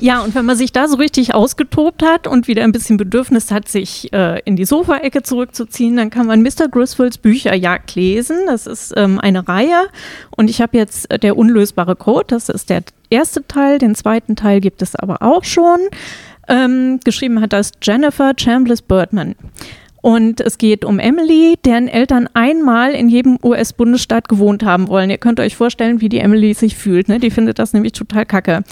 Ja, 0.01 0.21
und 0.21 0.33
wenn 0.33 0.45
man 0.45 0.55
sich 0.55 0.71
da 0.71 0.87
so 0.87 0.95
richtig 0.95 1.33
ausgetobt 1.35 2.03
hat 2.03 2.25
und 2.25 2.47
wieder 2.47 2.63
ein 2.63 2.71
bisschen 2.71 2.95
Bedürfnis 2.95 3.51
hat, 3.51 3.67
sich 3.67 4.13
äh, 4.13 4.39
in 4.45 4.55
die 4.55 4.63
Sofaecke 4.63 5.23
zurückzuziehen, 5.23 5.97
dann 5.97 6.09
kann 6.09 6.25
man 6.25 6.41
Mr. 6.41 6.69
Griswolds 6.71 7.17
Bücherjagd 7.17 7.95
lesen. 7.95 8.37
Das 8.47 8.65
ist 8.65 8.93
ähm, 8.95 9.19
eine 9.19 9.47
Reihe. 9.47 9.87
Und 10.35 10.49
ich 10.49 10.61
habe 10.61 10.77
jetzt 10.77 11.11
äh, 11.11 11.19
der 11.19 11.37
unlösbare 11.37 11.97
Code, 11.97 12.27
das 12.29 12.47
ist 12.47 12.69
der 12.69 12.83
erste 13.09 13.45
Teil. 13.45 13.77
Den 13.77 13.93
zweiten 13.93 14.37
Teil 14.37 14.61
gibt 14.61 14.81
es 14.81 14.95
aber 14.95 15.21
auch 15.21 15.43
schon. 15.43 15.79
Ähm, 16.47 16.99
geschrieben 17.03 17.41
hat 17.41 17.51
das 17.51 17.71
Jennifer 17.81 18.33
Chambliss 18.37 18.81
Birdman. 18.81 19.35
Und 20.01 20.39
es 20.39 20.57
geht 20.57 20.85
um 20.85 20.99
Emily, 20.99 21.57
deren 21.65 21.87
Eltern 21.87 22.29
einmal 22.33 22.91
in 22.91 23.09
jedem 23.09 23.37
US-Bundesstaat 23.43 24.29
gewohnt 24.29 24.63
haben 24.63 24.87
wollen. 24.87 25.09
Ihr 25.09 25.17
könnt 25.17 25.39
euch 25.39 25.55
vorstellen, 25.55 26.01
wie 26.01 26.09
die 26.09 26.19
Emily 26.19 26.53
sich 26.53 26.75
fühlt. 26.75 27.09
Ne? 27.09 27.19
Die 27.19 27.31
findet 27.31 27.59
das 27.59 27.73
nämlich 27.73 27.93
total 27.93 28.25
kacke. 28.25 28.63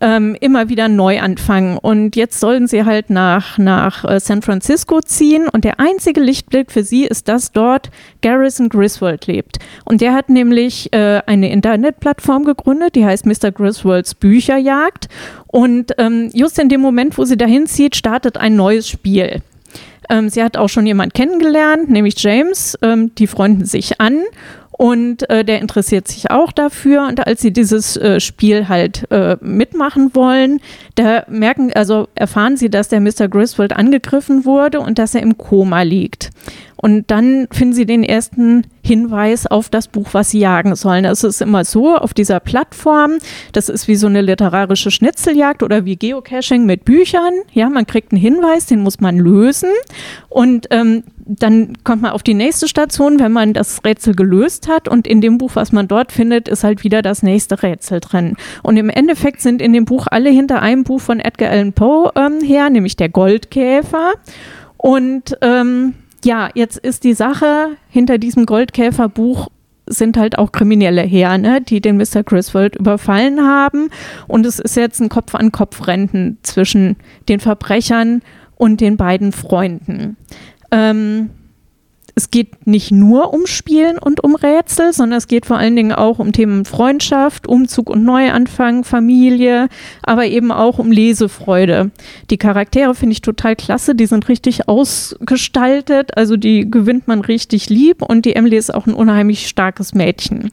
Ähm, 0.00 0.36
immer 0.40 0.68
wieder 0.68 0.88
neu 0.88 1.20
anfangen. 1.20 1.78
Und 1.78 2.16
jetzt 2.16 2.40
sollen 2.40 2.66
sie 2.66 2.84
halt 2.84 3.10
nach, 3.10 3.58
nach 3.58 4.04
äh, 4.04 4.18
San 4.18 4.42
Francisco 4.42 5.00
ziehen. 5.00 5.48
Und 5.48 5.64
der 5.64 5.78
einzige 5.78 6.20
Lichtblick 6.20 6.72
für 6.72 6.82
sie 6.82 7.04
ist, 7.04 7.28
dass 7.28 7.52
dort 7.52 7.90
Garrison 8.20 8.68
Griswold 8.68 9.26
lebt. 9.26 9.58
Und 9.84 10.00
der 10.00 10.14
hat 10.14 10.30
nämlich 10.30 10.92
äh, 10.92 11.22
eine 11.26 11.50
Internetplattform 11.52 12.44
gegründet, 12.44 12.96
die 12.96 13.04
heißt 13.04 13.26
Mr. 13.26 13.52
Griswolds 13.52 14.14
Bücherjagd. 14.14 15.08
Und 15.46 15.92
ähm, 15.98 16.30
just 16.32 16.58
in 16.58 16.68
dem 16.68 16.80
Moment, 16.80 17.18
wo 17.18 17.24
sie 17.24 17.36
dahin 17.36 17.66
zieht, 17.66 17.94
startet 17.94 18.36
ein 18.36 18.56
neues 18.56 18.88
Spiel. 18.88 19.42
Ähm, 20.12 20.28
sie 20.28 20.42
hat 20.42 20.58
auch 20.58 20.68
schon 20.68 20.86
jemanden 20.86 21.14
kennengelernt, 21.14 21.90
nämlich 21.90 22.22
James. 22.22 22.78
Ähm, 22.82 23.14
die 23.14 23.26
freunden 23.26 23.64
sich 23.64 24.00
an 24.00 24.20
und 24.72 25.28
äh, 25.30 25.44
der 25.44 25.60
interessiert 25.60 26.06
sich 26.06 26.30
auch 26.30 26.52
dafür. 26.52 27.06
Und 27.08 27.26
als 27.26 27.40
sie 27.40 27.52
dieses 27.52 27.96
äh, 27.96 28.20
Spiel 28.20 28.68
halt 28.68 29.10
äh, 29.10 29.38
mitmachen 29.40 30.14
wollen, 30.14 30.60
da 30.96 31.24
merken, 31.28 31.72
also 31.72 32.08
erfahren 32.14 32.58
sie, 32.58 32.68
dass 32.68 32.88
der 32.88 33.00
Mr. 33.00 33.28
Griswold 33.28 33.72
angegriffen 33.72 34.44
wurde 34.44 34.80
und 34.80 34.98
dass 34.98 35.14
er 35.14 35.22
im 35.22 35.38
Koma 35.38 35.80
liegt. 35.82 36.30
Und 36.82 37.12
dann 37.12 37.46
finden 37.52 37.74
sie 37.74 37.86
den 37.86 38.02
ersten 38.02 38.66
Hinweis 38.84 39.46
auf 39.46 39.68
das 39.68 39.86
Buch, 39.86 40.08
was 40.12 40.30
sie 40.30 40.40
jagen 40.40 40.74
sollen. 40.74 41.04
Es 41.04 41.22
ist 41.22 41.40
immer 41.40 41.64
so 41.64 41.94
auf 41.94 42.12
dieser 42.12 42.40
Plattform, 42.40 43.18
das 43.52 43.68
ist 43.68 43.86
wie 43.86 43.94
so 43.94 44.08
eine 44.08 44.20
literarische 44.20 44.90
Schnitzeljagd 44.90 45.62
oder 45.62 45.84
wie 45.84 45.94
Geocaching 45.94 46.66
mit 46.66 46.84
Büchern. 46.84 47.34
Ja, 47.52 47.70
man 47.70 47.86
kriegt 47.86 48.10
einen 48.10 48.20
Hinweis, 48.20 48.66
den 48.66 48.80
muss 48.80 48.98
man 48.98 49.16
lösen. 49.16 49.68
Und 50.28 50.66
ähm, 50.72 51.04
dann 51.24 51.74
kommt 51.84 52.02
man 52.02 52.10
auf 52.10 52.24
die 52.24 52.34
nächste 52.34 52.66
Station, 52.66 53.20
wenn 53.20 53.30
man 53.30 53.52
das 53.52 53.84
Rätsel 53.84 54.16
gelöst 54.16 54.66
hat. 54.66 54.88
Und 54.88 55.06
in 55.06 55.20
dem 55.20 55.38
Buch, 55.38 55.52
was 55.54 55.70
man 55.70 55.86
dort 55.86 56.10
findet, 56.10 56.48
ist 56.48 56.64
halt 56.64 56.82
wieder 56.82 57.00
das 57.00 57.22
nächste 57.22 57.62
Rätsel 57.62 58.00
drin. 58.00 58.34
Und 58.64 58.76
im 58.76 58.90
Endeffekt 58.90 59.40
sind 59.40 59.62
in 59.62 59.72
dem 59.72 59.84
Buch 59.84 60.08
alle 60.10 60.30
hinter 60.30 60.62
einem 60.62 60.82
Buch 60.82 61.00
von 61.00 61.20
Edgar 61.20 61.50
Allan 61.52 61.74
Poe 61.74 62.10
ähm, 62.16 62.40
her, 62.42 62.70
nämlich 62.70 62.96
der 62.96 63.08
Goldkäfer. 63.08 64.14
Und 64.78 65.38
ähm, 65.42 65.94
ja, 66.24 66.50
jetzt 66.54 66.78
ist 66.78 67.04
die 67.04 67.14
Sache, 67.14 67.76
hinter 67.88 68.18
diesem 68.18 68.46
Goldkäferbuch 68.46 69.48
sind 69.86 70.16
halt 70.16 70.38
auch 70.38 70.52
Kriminelle 70.52 71.02
her, 71.02 71.38
ne, 71.38 71.60
die 71.60 71.80
den 71.80 71.96
Mr. 71.96 72.22
Griswold 72.22 72.76
überfallen 72.76 73.40
haben. 73.40 73.88
Und 74.28 74.46
es 74.46 74.58
ist 74.58 74.76
jetzt 74.76 75.00
ein 75.00 75.08
Kopf-an-Kopf-Rennen 75.08 76.38
zwischen 76.42 76.96
den 77.28 77.40
Verbrechern 77.40 78.22
und 78.56 78.80
den 78.80 78.96
beiden 78.96 79.32
Freunden. 79.32 80.16
Ähm, 80.70 81.30
es 82.14 82.30
geht 82.30 82.66
nicht 82.66 82.90
nur 82.90 83.32
um 83.32 83.46
Spielen 83.46 83.98
und 83.98 84.22
um 84.22 84.34
Rätsel, 84.34 84.92
sondern 84.92 85.18
es 85.18 85.28
geht 85.28 85.46
vor 85.46 85.56
allen 85.56 85.76
Dingen 85.76 85.92
auch 85.92 86.18
um 86.18 86.32
Themen 86.32 86.64
Freundschaft, 86.64 87.46
Umzug 87.46 87.88
und 87.88 88.04
Neuanfang, 88.04 88.84
Familie, 88.84 89.68
aber 90.02 90.26
eben 90.26 90.52
auch 90.52 90.78
um 90.78 90.90
Lesefreude. 90.90 91.90
Die 92.30 92.36
Charaktere 92.36 92.94
finde 92.94 93.14
ich 93.14 93.22
total 93.22 93.56
klasse, 93.56 93.94
die 93.94 94.06
sind 94.06 94.28
richtig 94.28 94.68
ausgestaltet, 94.68 96.16
also 96.16 96.36
die 96.36 96.70
gewinnt 96.70 97.08
man 97.08 97.20
richtig 97.20 97.70
lieb 97.70 98.02
und 98.02 98.26
die 98.26 98.36
Emily 98.36 98.56
ist 98.56 98.74
auch 98.74 98.86
ein 98.86 98.94
unheimlich 98.94 99.48
starkes 99.48 99.94
Mädchen. 99.94 100.50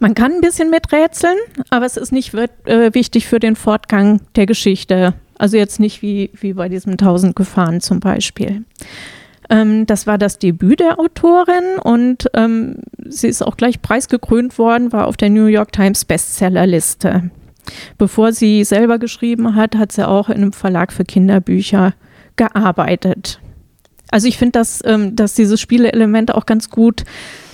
Man 0.00 0.14
kann 0.14 0.32
ein 0.32 0.40
bisschen 0.40 0.70
miträtseln, 0.70 1.36
aber 1.70 1.86
es 1.86 1.96
ist 1.96 2.10
nicht 2.10 2.34
äh, 2.34 2.92
wichtig 2.94 3.28
für 3.28 3.38
den 3.38 3.54
Fortgang 3.54 4.20
der 4.34 4.46
Geschichte. 4.46 5.14
Also 5.38 5.56
jetzt 5.56 5.78
nicht 5.78 6.02
wie, 6.02 6.30
wie 6.34 6.54
bei 6.54 6.68
diesem 6.68 6.96
Tausend 6.96 7.36
Gefahren 7.36 7.80
zum 7.80 8.00
Beispiel. 8.00 8.64
Ähm, 9.52 9.84
das 9.84 10.06
war 10.06 10.16
das 10.16 10.38
Debüt 10.38 10.80
der 10.80 10.98
Autorin 10.98 11.78
und 11.82 12.30
ähm, 12.32 12.76
sie 13.06 13.28
ist 13.28 13.42
auch 13.42 13.58
gleich 13.58 13.82
preisgekrönt 13.82 14.56
worden, 14.56 14.92
war 14.92 15.06
auf 15.06 15.18
der 15.18 15.28
New 15.28 15.44
York 15.44 15.72
Times 15.72 16.06
Bestsellerliste. 16.06 17.30
Bevor 17.98 18.32
sie 18.32 18.64
selber 18.64 18.98
geschrieben 18.98 19.54
hat, 19.54 19.76
hat 19.76 19.92
sie 19.92 20.08
auch 20.08 20.30
in 20.30 20.36
einem 20.36 20.52
Verlag 20.54 20.90
für 20.90 21.04
Kinderbücher 21.04 21.92
gearbeitet. 22.36 23.40
Also 24.10 24.26
ich 24.26 24.38
finde, 24.38 24.52
dass, 24.52 24.80
ähm, 24.86 25.16
dass 25.16 25.34
dieses 25.34 25.60
Spieleelement 25.60 26.34
auch 26.34 26.46
ganz 26.46 26.70
gut 26.70 27.04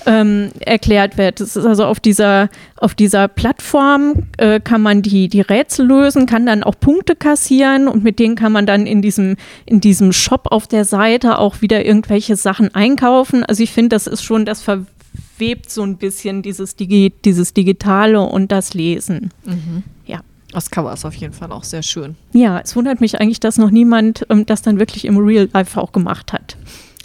ähm, 0.08 0.50
erklärt 0.60 1.18
wird. 1.18 1.40
Es 1.40 1.54
ist 1.54 1.66
also 1.66 1.84
auf 1.84 2.00
dieser, 2.00 2.48
auf 2.76 2.94
dieser 2.94 3.28
Plattform 3.28 4.26
äh, 4.38 4.58
kann 4.58 4.80
man 4.80 5.02
die, 5.02 5.28
die 5.28 5.42
Rätsel 5.42 5.86
lösen, 5.86 6.24
kann 6.24 6.46
dann 6.46 6.62
auch 6.62 6.74
Punkte 6.80 7.14
kassieren 7.14 7.88
und 7.88 8.02
mit 8.02 8.18
denen 8.18 8.34
kann 8.34 8.50
man 8.50 8.64
dann 8.64 8.86
in 8.86 9.02
diesem, 9.02 9.36
in 9.66 9.80
diesem 9.80 10.12
Shop 10.12 10.46
auf 10.50 10.66
der 10.66 10.86
Seite 10.86 11.38
auch 11.38 11.60
wieder 11.60 11.84
irgendwelche 11.84 12.36
Sachen 12.36 12.74
einkaufen. 12.74 13.44
Also 13.44 13.62
ich 13.62 13.70
finde, 13.70 13.90
das 13.90 14.06
ist 14.06 14.22
schon, 14.22 14.46
das 14.46 14.62
verwebt 14.62 15.70
so 15.70 15.82
ein 15.82 15.98
bisschen 15.98 16.42
dieses, 16.42 16.74
Digi 16.74 17.12
dieses 17.24 17.52
Digitale 17.52 18.20
und 18.20 18.50
das 18.50 18.72
Lesen. 18.72 19.30
Mhm. 19.44 19.82
Ja. 20.06 20.20
Das 20.52 20.70
Cover 20.70 20.94
ist 20.94 21.04
auf 21.04 21.14
jeden 21.14 21.34
Fall 21.34 21.52
auch 21.52 21.64
sehr 21.64 21.82
schön. 21.82 22.16
Ja, 22.32 22.58
es 22.60 22.74
wundert 22.74 23.02
mich 23.02 23.20
eigentlich, 23.20 23.40
dass 23.40 23.58
noch 23.58 23.70
niemand 23.70 24.26
ähm, 24.30 24.46
das 24.46 24.62
dann 24.62 24.78
wirklich 24.78 25.04
im 25.04 25.18
Real 25.18 25.50
Life 25.52 25.78
auch 25.78 25.92
gemacht 25.92 26.32
hat 26.32 26.56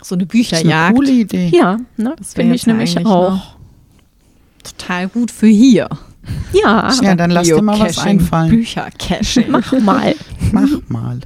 so 0.05 0.15
eine 0.15 0.25
Bücherjagd. 0.25 0.65
Das 0.65 0.71
ist 0.71 0.73
eine 0.73 0.95
coole 0.95 1.11
Idee. 1.11 1.51
Ja, 1.53 1.77
ne? 1.97 2.15
das 2.17 2.33
finde 2.33 2.55
ich 2.55 2.65
nämlich 2.67 3.05
auch. 3.05 3.55
Total 4.63 5.07
gut 5.07 5.31
für 5.31 5.47
hier. 5.47 5.89
Ja, 6.53 6.91
ja 7.01 7.15
dann 7.15 7.31
lass 7.31 7.47
dir 7.47 7.61
mal 7.61 7.79
was 7.79 7.97
einfallen. 7.97 8.49
Büchercaching. 8.49 9.45
Mach 9.49 9.71
mal. 9.79 10.15
Mach 10.51 10.69
mal. 10.87 11.19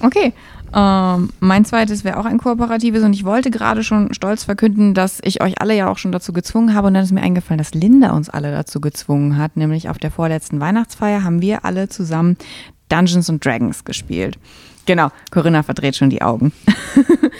Okay. 0.00 0.32
Ähm, 0.74 1.30
mein 1.38 1.64
zweites 1.64 2.02
wäre 2.02 2.18
auch 2.18 2.24
ein 2.24 2.38
kooperatives 2.38 3.04
und 3.04 3.12
ich 3.12 3.24
wollte 3.24 3.52
gerade 3.52 3.84
schon 3.84 4.12
stolz 4.12 4.42
verkünden, 4.42 4.92
dass 4.92 5.20
ich 5.22 5.40
euch 5.40 5.60
alle 5.60 5.76
ja 5.76 5.88
auch 5.88 5.98
schon 5.98 6.10
dazu 6.10 6.32
gezwungen 6.32 6.74
habe 6.74 6.88
und 6.88 6.94
dann 6.94 7.04
ist 7.04 7.12
mir 7.12 7.22
eingefallen, 7.22 7.58
dass 7.58 7.74
Linda 7.74 8.10
uns 8.10 8.28
alle 8.28 8.50
dazu 8.50 8.80
gezwungen 8.80 9.36
hat, 9.36 9.56
nämlich 9.56 9.88
auf 9.88 9.98
der 9.98 10.10
vorletzten 10.10 10.58
Weihnachtsfeier 10.58 11.22
haben 11.22 11.40
wir 11.40 11.64
alle 11.64 11.88
zusammen 11.88 12.36
Dungeons 12.88 13.30
and 13.30 13.44
Dragons 13.44 13.84
gespielt. 13.84 14.36
Genau, 14.86 15.10
Corinna 15.30 15.62
verdreht 15.62 15.96
schon 15.96 16.10
die 16.10 16.22
Augen. 16.22 16.52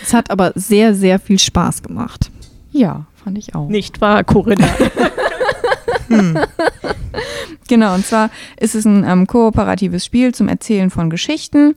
Es 0.03 0.13
hat 0.13 0.31
aber 0.31 0.53
sehr, 0.55 0.95
sehr 0.95 1.19
viel 1.19 1.39
Spaß 1.39 1.83
gemacht. 1.83 2.31
Ja, 2.73 3.07
fand 3.15 3.39
ich 3.39 3.55
auch. 3.55 3.69
Nicht 3.69 4.01
wahr, 4.01 4.23
Corinna? 4.25 4.67
hm. 6.09 6.39
Genau, 7.69 7.95
und 7.95 8.05
zwar 8.05 8.31
ist 8.59 8.75
es 8.75 8.85
ein 8.85 9.05
ähm, 9.05 9.27
kooperatives 9.27 10.05
Spiel 10.05 10.35
zum 10.35 10.49
Erzählen 10.49 10.91
von 10.91 11.09
Geschichten. 11.09 11.75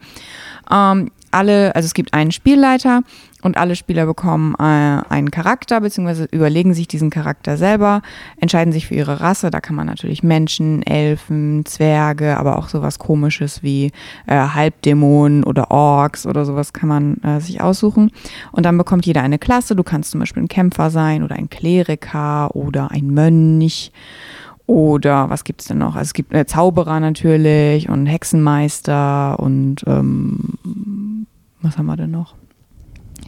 Ähm, 0.69 1.11
alle, 1.31 1.75
also 1.75 1.85
es 1.85 1.93
gibt 1.93 2.13
einen 2.13 2.31
Spielleiter 2.31 3.03
und 3.43 3.57
alle 3.57 3.75
Spieler 3.75 4.05
bekommen 4.05 4.55
äh, 4.57 4.63
einen 4.63 5.31
Charakter, 5.31 5.81
beziehungsweise 5.81 6.25
überlegen 6.31 6.73
sich 6.73 6.87
diesen 6.87 7.09
Charakter 7.09 7.55
selber, 7.57 8.01
entscheiden 8.39 8.73
sich 8.73 8.87
für 8.87 8.95
ihre 8.95 9.21
Rasse. 9.21 9.51
Da 9.51 9.61
kann 9.61 9.75
man 9.75 9.85
natürlich 9.85 10.23
Menschen, 10.23 10.81
Elfen, 10.83 11.65
Zwerge, 11.65 12.37
aber 12.37 12.57
auch 12.57 12.67
sowas 12.67 12.97
komisches 12.97 13.61
wie 13.61 13.91
äh, 14.25 14.35
Halbdämonen 14.35 15.43
oder 15.43 15.69
Orks 15.71 16.25
oder 16.25 16.45
sowas 16.45 16.73
kann 16.73 16.89
man 16.89 17.17
äh, 17.23 17.39
sich 17.39 17.61
aussuchen. 17.61 18.11
Und 18.51 18.65
dann 18.65 18.77
bekommt 18.77 19.05
jeder 19.05 19.21
eine 19.21 19.39
Klasse. 19.39 19.75
Du 19.75 19.83
kannst 19.83 20.11
zum 20.11 20.19
Beispiel 20.19 20.43
ein 20.43 20.49
Kämpfer 20.49 20.89
sein 20.89 21.23
oder 21.23 21.35
ein 21.35 21.49
Kleriker 21.49 22.55
oder 22.55 22.91
ein 22.91 23.07
Mönch. 23.07 23.91
Oder 24.65 25.29
was 25.29 25.45
gibt 25.45 25.61
es 25.61 25.67
denn 25.67 25.77
noch? 25.77 25.95
Also 25.95 26.07
es 26.07 26.13
gibt 26.13 26.33
äh, 26.33 26.45
Zauberer 26.45 26.99
natürlich 26.99 27.87
und 27.87 28.05
Hexenmeister 28.05 29.39
und 29.39 29.83
ähm, 29.87 30.57
was 31.61 31.77
haben 31.77 31.85
wir 31.85 31.95
denn 31.95 32.11
noch? 32.11 32.35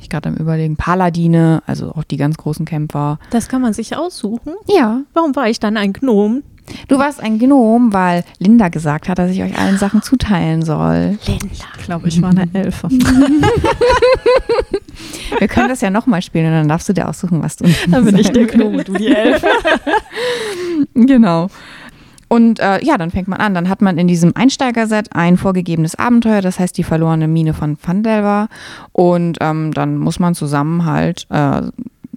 Ich 0.10 0.12
gerade 0.12 0.30
am 0.30 0.36
überlegen. 0.36 0.76
Paladine, 0.76 1.62
also 1.68 1.92
auch 1.92 2.04
die 2.04 2.18
ganz 2.18 2.36
großen 2.38 2.66
Kämpfer. 2.66 3.20
Das 3.30 3.48
kann 3.48 3.62
man 3.62 3.74
sich 3.74 3.96
aussuchen. 3.96 4.54
Ja. 4.68 5.02
Warum 5.14 5.36
war 5.36 5.48
ich 5.50 5.60
dann 5.60 5.78
ein 5.78 5.94
Gnom? 5.94 6.42
Du 6.88 6.98
warst 6.98 7.22
ein 7.22 7.38
Gnom, 7.38 7.94
weil 7.94 8.24
Linda 8.40 8.70
gesagt 8.70 9.08
hat, 9.08 9.20
dass 9.20 9.30
ich 9.30 9.44
euch 9.44 9.56
allen 9.60 9.78
Sachen 9.78 10.02
zuteilen 10.02 10.64
soll. 10.64 11.20
Linda. 11.28 11.46
Ich 11.52 11.64
glaube, 11.84 12.08
ich 12.08 12.20
war 12.24 12.32
eine 12.32 12.48
Elfe. 12.54 12.90
Wir 15.38 15.48
können 15.48 15.70
das 15.70 15.82
ja 15.82 15.92
nochmal 15.92 16.24
spielen 16.24 16.48
und 16.48 16.54
dann 16.54 16.68
darfst 16.68 16.90
du 16.90 16.94
dir 16.94 17.08
aussuchen, 17.08 17.44
was 17.44 17.56
du 17.58 17.66
Dann 17.88 18.04
bin 18.04 18.18
ich 18.18 18.32
der 18.32 18.48
Gnome 18.48 18.80
und 18.80 18.88
du 18.88 18.94
die 18.94 19.10
Elfe. 19.10 19.48
genau. 20.96 21.50
Und 22.30 22.60
äh, 22.60 22.84
ja, 22.84 22.98
dann 22.98 23.12
fängt 23.12 23.28
man 23.28 23.40
an. 23.40 23.54
Dann 23.54 23.68
hat 23.68 23.82
man 23.82 23.98
in 23.98 24.08
diesem 24.08 24.36
Einsteigerset 24.36 25.10
ein 25.14 25.36
vorgegebenes 25.36 25.96
Abenteuer, 25.96 26.42
das 26.42 26.60
heißt 26.60 26.78
die 26.78 26.84
verlorene 26.84 27.28
Mine 27.28 27.54
von 27.54 27.76
Fandelver. 27.76 28.48
Und 28.94 29.40
ähm, 29.42 29.74
dann 29.74 29.98
muss 29.98 30.20
man 30.20 30.36
zusammen 30.36 30.86
halt 30.86 31.28
äh, 31.30 31.64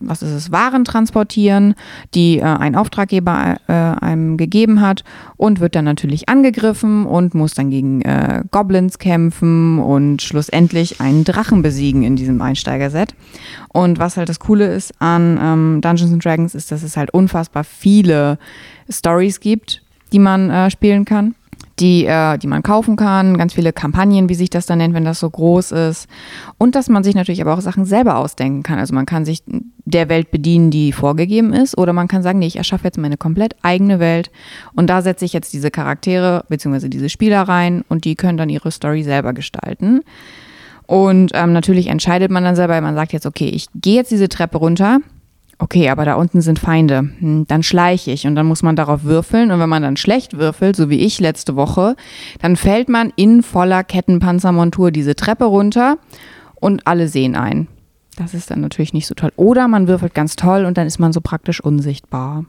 was 0.04 0.22
ist 0.22 0.30
es, 0.30 0.52
Waren 0.52 0.84
transportieren, 0.84 1.74
die 2.14 2.38
äh, 2.38 2.42
ein 2.42 2.74
Auftraggeber 2.74 3.56
äh, 3.68 3.72
einem 3.72 4.36
gegeben 4.36 4.80
hat 4.80 5.04
und 5.36 5.60
wird 5.60 5.74
dann 5.74 5.84
natürlich 5.84 6.28
angegriffen 6.28 7.06
und 7.06 7.34
muss 7.34 7.54
dann 7.54 7.70
gegen 7.70 8.02
äh, 8.02 8.42
Goblins 8.50 8.98
kämpfen 8.98 9.78
und 9.78 10.22
schlussendlich 10.22 11.00
einen 11.00 11.24
Drachen 11.24 11.62
besiegen 11.62 12.02
in 12.02 12.16
diesem 12.16 12.40
Einsteigerset. 12.42 13.14
Und 13.68 13.98
was 13.98 14.16
halt 14.16 14.28
das 14.28 14.40
Coole 14.40 14.66
ist 14.72 14.92
an 15.00 15.38
ähm, 15.40 15.80
Dungeons 15.80 16.12
and 16.12 16.24
Dragons 16.24 16.54
ist, 16.54 16.70
dass 16.70 16.82
es 16.82 16.96
halt 16.96 17.12
unfassbar 17.12 17.64
viele 17.64 18.38
Stories 18.90 19.40
gibt, 19.40 19.81
die 20.12 20.18
man 20.18 20.50
äh, 20.50 20.70
spielen 20.70 21.04
kann 21.04 21.34
die, 21.78 22.06
äh, 22.06 22.38
die 22.38 22.46
man 22.46 22.62
kaufen 22.62 22.96
kann, 22.96 23.38
ganz 23.38 23.54
viele 23.54 23.72
Kampagnen, 23.72 24.28
wie 24.28 24.34
sich 24.34 24.50
das 24.50 24.66
dann 24.66 24.78
nennt, 24.78 24.94
wenn 24.94 25.04
das 25.04 25.20
so 25.20 25.28
groß 25.28 25.72
ist. 25.72 26.06
Und 26.58 26.74
dass 26.74 26.88
man 26.88 27.02
sich 27.02 27.14
natürlich 27.14 27.40
aber 27.40 27.54
auch 27.54 27.60
Sachen 27.60 27.84
selber 27.84 28.16
ausdenken 28.16 28.62
kann. 28.62 28.78
Also 28.78 28.94
man 28.94 29.06
kann 29.06 29.24
sich 29.24 29.42
der 29.84 30.08
Welt 30.08 30.30
bedienen, 30.30 30.70
die 30.70 30.92
vorgegeben 30.92 31.52
ist, 31.52 31.76
oder 31.76 31.92
man 31.92 32.08
kann 32.08 32.22
sagen, 32.22 32.38
nee, 32.38 32.46
ich 32.46 32.56
erschaffe 32.56 32.84
jetzt 32.84 32.98
meine 32.98 33.16
komplett 33.16 33.56
eigene 33.62 33.98
Welt 33.98 34.30
und 34.74 34.88
da 34.88 35.02
setze 35.02 35.24
ich 35.24 35.32
jetzt 35.32 35.52
diese 35.52 35.70
Charaktere 35.70 36.44
bzw. 36.48 36.88
diese 36.88 37.08
Spieler 37.08 37.42
rein 37.42 37.84
und 37.88 38.04
die 38.04 38.14
können 38.14 38.38
dann 38.38 38.48
ihre 38.48 38.70
Story 38.70 39.02
selber 39.02 39.32
gestalten. 39.32 40.02
Und 40.86 41.32
ähm, 41.34 41.52
natürlich 41.52 41.88
entscheidet 41.88 42.30
man 42.30 42.44
dann 42.44 42.56
selber, 42.56 42.80
man 42.80 42.94
sagt 42.94 43.12
jetzt, 43.12 43.26
okay, 43.26 43.48
ich 43.48 43.66
gehe 43.74 43.96
jetzt 43.96 44.10
diese 44.10 44.28
Treppe 44.28 44.58
runter 44.58 45.00
okay, 45.62 45.88
aber 45.90 46.04
da 46.04 46.14
unten 46.14 46.40
sind 46.40 46.58
Feinde, 46.58 47.08
hm, 47.18 47.46
dann 47.46 47.62
schleiche 47.62 48.10
ich 48.10 48.26
und 48.26 48.34
dann 48.34 48.46
muss 48.46 48.62
man 48.62 48.74
darauf 48.74 49.04
würfeln 49.04 49.52
und 49.52 49.60
wenn 49.60 49.68
man 49.68 49.82
dann 49.82 49.96
schlecht 49.96 50.36
würfelt, 50.36 50.74
so 50.74 50.90
wie 50.90 50.98
ich 50.98 51.20
letzte 51.20 51.54
Woche, 51.54 51.94
dann 52.40 52.56
fällt 52.56 52.88
man 52.88 53.12
in 53.14 53.42
voller 53.42 53.84
Kettenpanzermontur 53.84 54.90
diese 54.90 55.14
Treppe 55.14 55.44
runter 55.44 55.98
und 56.56 56.86
alle 56.86 57.06
sehen 57.06 57.36
ein. 57.36 57.68
Das 58.16 58.34
ist 58.34 58.50
dann 58.50 58.60
natürlich 58.60 58.92
nicht 58.92 59.06
so 59.06 59.14
toll. 59.14 59.32
Oder 59.36 59.68
man 59.68 59.88
würfelt 59.88 60.14
ganz 60.14 60.36
toll 60.36 60.64
und 60.64 60.76
dann 60.76 60.86
ist 60.86 60.98
man 60.98 61.12
so 61.12 61.20
praktisch 61.20 61.62
unsichtbar. 61.62 62.44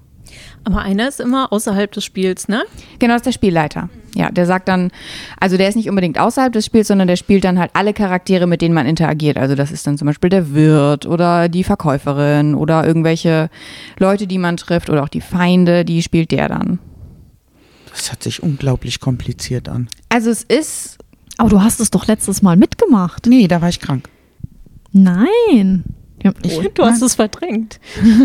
Aber 0.66 0.80
einer 0.80 1.10
ist 1.10 1.20
immer 1.20 1.52
außerhalb 1.52 1.92
des 1.92 2.06
Spiels, 2.06 2.48
ne? 2.48 2.64
Genau, 3.00 3.14
das 3.14 3.22
ist 3.22 3.26
der 3.26 3.32
Spielleiter. 3.34 3.90
Ja, 4.16 4.30
der 4.30 4.46
sagt 4.46 4.68
dann, 4.68 4.92
also 5.40 5.58
der 5.58 5.68
ist 5.68 5.76
nicht 5.76 5.90
unbedingt 5.90 6.20
außerhalb 6.20 6.54
des 6.54 6.66
Spiels, 6.66 6.88
sondern 6.88 7.08
der 7.08 7.16
spielt 7.16 7.44
dann 7.44 7.60
halt 7.60 7.72
alle 7.74 7.94
Charaktere, 7.94 8.48
mit 8.48 8.62
denen 8.62 8.74
man 8.74 8.86
interagiert. 8.86 9.38
Also 9.38 9.56
das 9.56 9.72
ist 9.72 9.86
dann 9.88 9.98
zum 9.98 10.06
Beispiel 10.06 10.30
der 10.30 10.54
Wirt 10.54 11.06
oder 11.06 11.50
die 11.50 11.64
Verkäuferin 11.64 12.56
oder 12.56 12.86
irgendwelche 12.86 13.50
Leute, 13.98 14.28
die 14.28 14.38
man 14.38 14.56
trifft 14.58 14.90
oder 14.90 15.04
auch 15.04 15.10
die 15.10 15.22
Feinde, 15.22 15.84
die 15.84 16.02
spielt 16.02 16.32
der 16.32 16.48
dann. 16.48 16.80
Das 17.92 18.12
hat 18.12 18.24
sich 18.24 18.42
unglaublich 18.42 19.00
kompliziert 19.00 19.68
an. 19.70 19.88
Also 20.10 20.30
es 20.30 20.44
ist. 20.44 20.98
Aber 21.38 21.50
du 21.50 21.62
hast 21.62 21.80
es 21.80 21.92
doch 21.92 22.08
letztes 22.08 22.42
Mal 22.42 22.56
mitgemacht. 22.56 23.26
Nee, 23.26 23.48
da 23.48 23.62
war 23.62 23.70
ich 23.70 23.80
krank. 23.80 24.08
Nein. 24.92 25.84
Ja, 26.24 26.32
ich, 26.42 26.58
du 26.74 26.84
hast 26.84 27.02
es 27.02 27.16
verdrängt. 27.16 27.80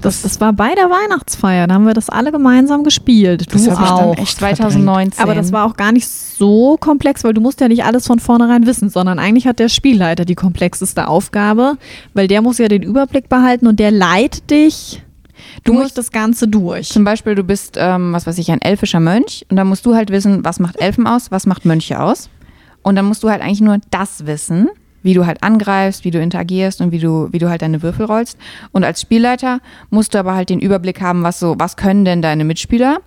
Das, 0.00 0.22
das 0.22 0.40
war 0.40 0.52
bei 0.52 0.74
der 0.74 0.86
Weihnachtsfeier, 0.90 1.66
da 1.66 1.74
haben 1.74 1.86
wir 1.86 1.92
das 1.94 2.08
alle 2.08 2.32
gemeinsam 2.32 2.84
gespielt. 2.84 3.52
Du 3.52 3.58
das 3.58 3.68
auch. 3.76 4.16
echt 4.16 4.38
2019. 4.38 5.22
Aber 5.22 5.34
das 5.34 5.52
war 5.52 5.66
auch 5.66 5.76
gar 5.76 5.92
nicht 5.92 6.08
so 6.08 6.76
komplex, 6.78 7.22
weil 7.22 7.34
du 7.34 7.40
musst 7.40 7.60
ja 7.60 7.68
nicht 7.68 7.84
alles 7.84 8.06
von 8.06 8.18
vornherein 8.18 8.66
wissen, 8.66 8.88
sondern 8.88 9.18
eigentlich 9.18 9.46
hat 9.46 9.58
der 9.58 9.68
Spielleiter 9.68 10.24
die 10.24 10.34
komplexeste 10.34 11.06
Aufgabe, 11.06 11.76
weil 12.14 12.28
der 12.28 12.40
muss 12.40 12.58
ja 12.58 12.68
den 12.68 12.82
Überblick 12.82 13.28
behalten 13.28 13.66
und 13.66 13.78
der 13.78 13.90
leitet 13.90 14.50
dich 14.50 15.02
Du 15.64 15.74
durch 15.74 15.92
das 15.92 16.10
Ganze 16.10 16.48
durch. 16.48 16.88
Zum 16.88 17.04
Beispiel, 17.04 17.34
du 17.34 17.44
bist, 17.44 17.76
ähm, 17.78 18.12
was 18.12 18.26
weiß 18.26 18.38
ich, 18.38 18.50
ein 18.50 18.60
elfischer 18.60 19.00
Mönch 19.00 19.44
und 19.50 19.56
dann 19.56 19.66
musst 19.66 19.84
du 19.86 19.94
halt 19.94 20.10
wissen, 20.10 20.44
was 20.44 20.60
macht 20.60 20.80
Elfen 20.80 21.06
aus, 21.06 21.30
was 21.30 21.46
macht 21.46 21.64
Mönche 21.64 22.00
aus. 22.00 22.30
Und 22.82 22.96
dann 22.96 23.04
musst 23.04 23.22
du 23.22 23.30
halt 23.30 23.42
eigentlich 23.42 23.60
nur 23.60 23.78
das 23.90 24.26
wissen 24.26 24.68
wie 25.02 25.14
du 25.14 25.26
halt 25.26 25.42
angreifst, 25.42 26.04
wie 26.04 26.10
du 26.10 26.20
interagierst 26.20 26.80
und 26.80 26.92
wie 26.92 26.98
du, 26.98 27.28
wie 27.32 27.38
du 27.38 27.48
halt 27.48 27.62
deine 27.62 27.82
Würfel 27.82 28.06
rollst. 28.06 28.38
Und 28.72 28.84
als 28.84 29.00
Spielleiter 29.00 29.60
musst 29.90 30.14
du 30.14 30.18
aber 30.18 30.34
halt 30.34 30.50
den 30.50 30.60
Überblick 30.60 31.00
haben, 31.00 31.22
was 31.22 31.38
so, 31.38 31.54
was 31.58 31.76
können 31.76 32.04
denn 32.04 32.22
deine 32.22 32.44
Mitspieler 32.44 33.00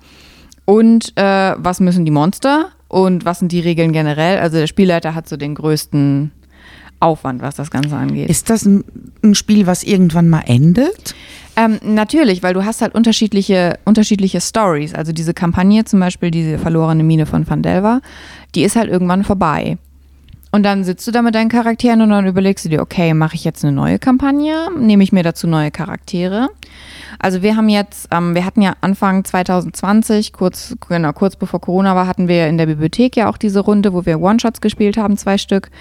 und 0.66 1.14
äh, 1.18 1.56
was 1.58 1.80
müssen 1.80 2.06
die 2.06 2.12
Monster 2.12 2.70
und 2.88 3.26
was 3.26 3.40
sind 3.40 3.52
die 3.52 3.60
Regeln 3.60 3.92
generell. 3.92 4.40
Also 4.40 4.58
der 4.58 4.68
Spielleiter 4.68 5.16
hat 5.16 5.28
so 5.28 5.38
den 5.38 5.56
größten 5.56 6.32
Aufwand, 7.00 7.42
was 7.42 7.56
das 7.56 7.70
Ganze 7.70 7.96
angeht. 7.96 8.30
Ist 8.30 8.50
das 8.50 8.66
ein, 8.66 8.84
ein 9.24 9.36
Spiel, 9.36 9.68
was 9.68 9.84
irgendwann 9.84 10.30
mal 10.30 10.44
endet? 10.46 11.16
Ähm, 11.56 11.80
natürlich, 11.84 12.42
weil 12.42 12.54
du 12.54 12.66
hast 12.66 12.82
halt 12.82 12.96
unterschiedliche, 12.96 13.78
unterschiedliche 13.86 14.42
Stories. 14.42 14.96
Also 14.96 15.12
diese 15.12 15.34
Kampagne, 15.34 15.84
zum 15.86 16.00
Beispiel 16.00 16.32
diese 16.32 16.58
verlorene 16.58 17.04
Mine 17.04 17.26
von 17.26 17.48
Van 17.48 17.62
Delver, 17.62 18.02
die 18.56 18.64
ist 18.64 18.76
halt 18.76 18.90
irgendwann 18.90 19.24
vorbei. 19.24 19.78
Und 20.54 20.62
dann 20.62 20.84
sitzt 20.84 21.08
du 21.08 21.12
da 21.12 21.24
mit 21.24 21.34
deinen 21.34 21.50
Charakteren 21.50 22.02
und 22.02 22.12
dann 22.12 22.28
überlegst 22.28 22.64
du 22.64 22.70
dir, 22.70 22.84
okay, 22.84 23.16
mache 23.16 23.34
ich 23.34 23.44
jetzt 23.44 23.66
eine 23.66 23.74
neue 23.74 23.98
Kampagne? 23.98 24.70
Nehme 24.78 25.02
ich 25.02 25.12
mir 25.12 25.24
dazu 25.24 25.48
neue 25.48 25.72
Charaktere? 25.72 26.48
Also 27.18 27.42
wir 27.42 27.56
haben 27.56 27.70
jetzt, 27.70 28.08
ähm, 28.12 28.36
wir 28.36 28.46
hatten 28.46 28.62
ja 28.62 28.76
Anfang 28.80 29.26
2020, 29.26 30.32
kurz, 30.32 30.76
genau, 30.88 31.12
kurz 31.12 31.38
bevor 31.38 31.60
Corona 31.60 31.96
war, 31.96 32.06
hatten 32.06 32.28
wir 32.28 32.46
in 32.46 32.60
der 32.60 32.68
Bibliothek 32.68 33.18
ja 33.18 33.32
auch 33.32 33.38
diese 33.38 33.62
Runde, 33.62 33.94
wo 33.94 34.06
wir 34.06 34.22
One-Shots 34.22 34.62
gespielt 34.62 34.96
haben, 34.96 35.18
zwei 35.18 35.40
Stück. 35.40 35.72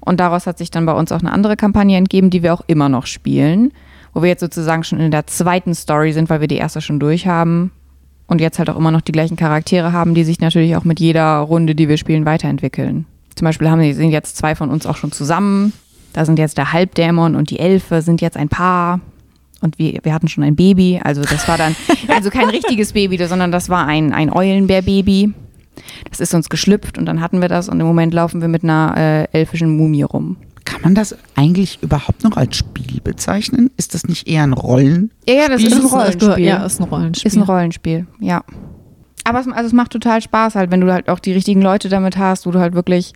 Und 0.00 0.18
daraus 0.18 0.46
hat 0.46 0.56
sich 0.56 0.70
dann 0.70 0.86
bei 0.86 0.94
uns 0.94 1.12
auch 1.12 1.20
eine 1.20 1.30
andere 1.30 1.56
Kampagne 1.56 1.98
entgeben, 1.98 2.30
die 2.30 2.42
wir 2.42 2.54
auch 2.54 2.62
immer 2.68 2.88
noch 2.88 3.04
spielen. 3.04 3.70
Wo 4.14 4.22
wir 4.22 4.30
jetzt 4.30 4.40
sozusagen 4.40 4.82
schon 4.82 4.98
in 4.98 5.10
der 5.10 5.26
zweiten 5.26 5.74
Story 5.74 6.14
sind, 6.14 6.30
weil 6.30 6.40
wir 6.40 6.48
die 6.48 6.56
erste 6.56 6.80
schon 6.80 7.00
durch 7.00 7.26
haben. 7.26 7.70
Und 8.28 8.40
jetzt 8.40 8.58
halt 8.58 8.70
auch 8.70 8.78
immer 8.78 8.92
noch 8.92 9.02
die 9.02 9.12
gleichen 9.12 9.36
Charaktere 9.36 9.92
haben, 9.92 10.14
die 10.14 10.24
sich 10.24 10.40
natürlich 10.40 10.74
auch 10.74 10.84
mit 10.84 11.00
jeder 11.00 11.36
Runde, 11.36 11.74
die 11.74 11.90
wir 11.90 11.98
spielen, 11.98 12.24
weiterentwickeln. 12.24 13.04
Zum 13.34 13.44
Beispiel 13.46 13.70
haben, 13.70 13.92
sind 13.94 14.10
jetzt 14.10 14.36
zwei 14.36 14.54
von 14.54 14.70
uns 14.70 14.86
auch 14.86 14.96
schon 14.96 15.12
zusammen. 15.12 15.72
Da 16.12 16.24
sind 16.26 16.38
jetzt 16.38 16.58
der 16.58 16.72
Halbdämon 16.72 17.34
und 17.36 17.50
die 17.50 17.58
Elfe 17.58 18.02
sind 18.02 18.20
jetzt 18.20 18.36
ein 18.36 18.48
Paar 18.48 19.00
und 19.62 19.78
wir, 19.78 19.98
wir 20.02 20.12
hatten 20.12 20.28
schon 20.28 20.44
ein 20.44 20.56
Baby. 20.56 21.00
Also 21.02 21.22
das 21.22 21.48
war 21.48 21.56
dann, 21.56 21.74
also 22.08 22.28
kein 22.30 22.48
richtiges 22.50 22.92
Baby, 22.92 23.16
sondern 23.26 23.50
das 23.52 23.68
war 23.70 23.86
ein, 23.86 24.12
ein 24.12 24.30
Eulenbär-Baby. 24.30 25.32
Das 26.10 26.20
ist 26.20 26.34
uns 26.34 26.48
geschlüpft 26.50 26.98
und 26.98 27.06
dann 27.06 27.20
hatten 27.22 27.40
wir 27.40 27.48
das 27.48 27.68
und 27.70 27.80
im 27.80 27.86
Moment 27.86 28.12
laufen 28.12 28.40
wir 28.42 28.48
mit 28.48 28.62
einer 28.62 28.94
äh, 28.96 29.24
elfischen 29.38 29.74
Mumie 29.76 30.02
rum. 30.02 30.36
Kann 30.64 30.82
man 30.82 30.94
das 30.94 31.16
eigentlich 31.34 31.78
überhaupt 31.82 32.22
noch 32.24 32.36
als 32.36 32.56
Spiel 32.56 33.00
bezeichnen? 33.02 33.70
Ist 33.78 33.94
das 33.94 34.04
nicht 34.06 34.28
eher 34.28 34.42
ein 34.44 34.52
Rollen? 34.52 35.10
Ja, 35.26 35.34
ja, 35.34 35.48
das 35.48 35.62
Spiel? 35.62 35.72
ist 35.72 35.78
ein 35.78 35.84
Ist 35.86 35.92
ein- 35.92 35.98
Rollenspiel. 35.98 36.44
Ja, 36.44 36.64
ist 36.66 36.80
ein 36.80 36.84
Rollenspiel. 36.84 37.26
Ist 37.28 37.36
ein 37.36 37.42
Rollenspiel, 37.42 38.06
ja. 38.20 38.44
Aber 39.24 39.40
es, 39.40 39.48
also 39.48 39.66
es 39.66 39.72
macht 39.72 39.92
total 39.92 40.20
Spaß 40.20 40.54
halt, 40.54 40.70
wenn 40.70 40.80
du 40.80 40.92
halt 40.92 41.08
auch 41.08 41.18
die 41.18 41.32
richtigen 41.32 41.62
Leute 41.62 41.88
damit 41.88 42.16
hast, 42.16 42.46
wo 42.46 42.50
du 42.50 42.58
halt 42.58 42.74
wirklich 42.74 43.12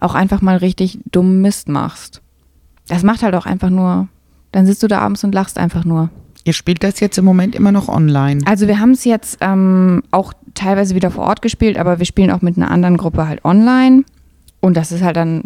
auch 0.00 0.14
einfach 0.14 0.42
mal 0.42 0.56
richtig 0.56 0.98
dummen 1.10 1.40
Mist 1.40 1.68
machst. 1.68 2.22
Das 2.88 3.02
macht 3.02 3.22
halt 3.22 3.34
auch 3.34 3.46
einfach 3.46 3.70
nur, 3.70 4.08
dann 4.52 4.66
sitzt 4.66 4.82
du 4.82 4.88
da 4.88 4.98
abends 4.98 5.24
und 5.24 5.34
lachst 5.34 5.58
einfach 5.58 5.84
nur. 5.84 6.10
Ihr 6.44 6.52
spielt 6.52 6.84
das 6.84 7.00
jetzt 7.00 7.16
im 7.16 7.24
Moment 7.24 7.54
immer 7.54 7.72
noch 7.72 7.88
online. 7.88 8.42
Also 8.46 8.68
wir 8.68 8.78
haben 8.78 8.90
es 8.90 9.04
jetzt 9.04 9.38
ähm, 9.40 10.02
auch 10.10 10.34
teilweise 10.54 10.94
wieder 10.94 11.10
vor 11.10 11.24
Ort 11.24 11.40
gespielt, 11.40 11.78
aber 11.78 11.98
wir 11.98 12.06
spielen 12.06 12.30
auch 12.30 12.42
mit 12.42 12.56
einer 12.56 12.70
anderen 12.70 12.98
Gruppe 12.98 13.26
halt 13.26 13.44
online. 13.44 14.04
Und 14.60 14.76
das 14.76 14.92
ist 14.92 15.02
halt 15.02 15.16
dann, 15.16 15.44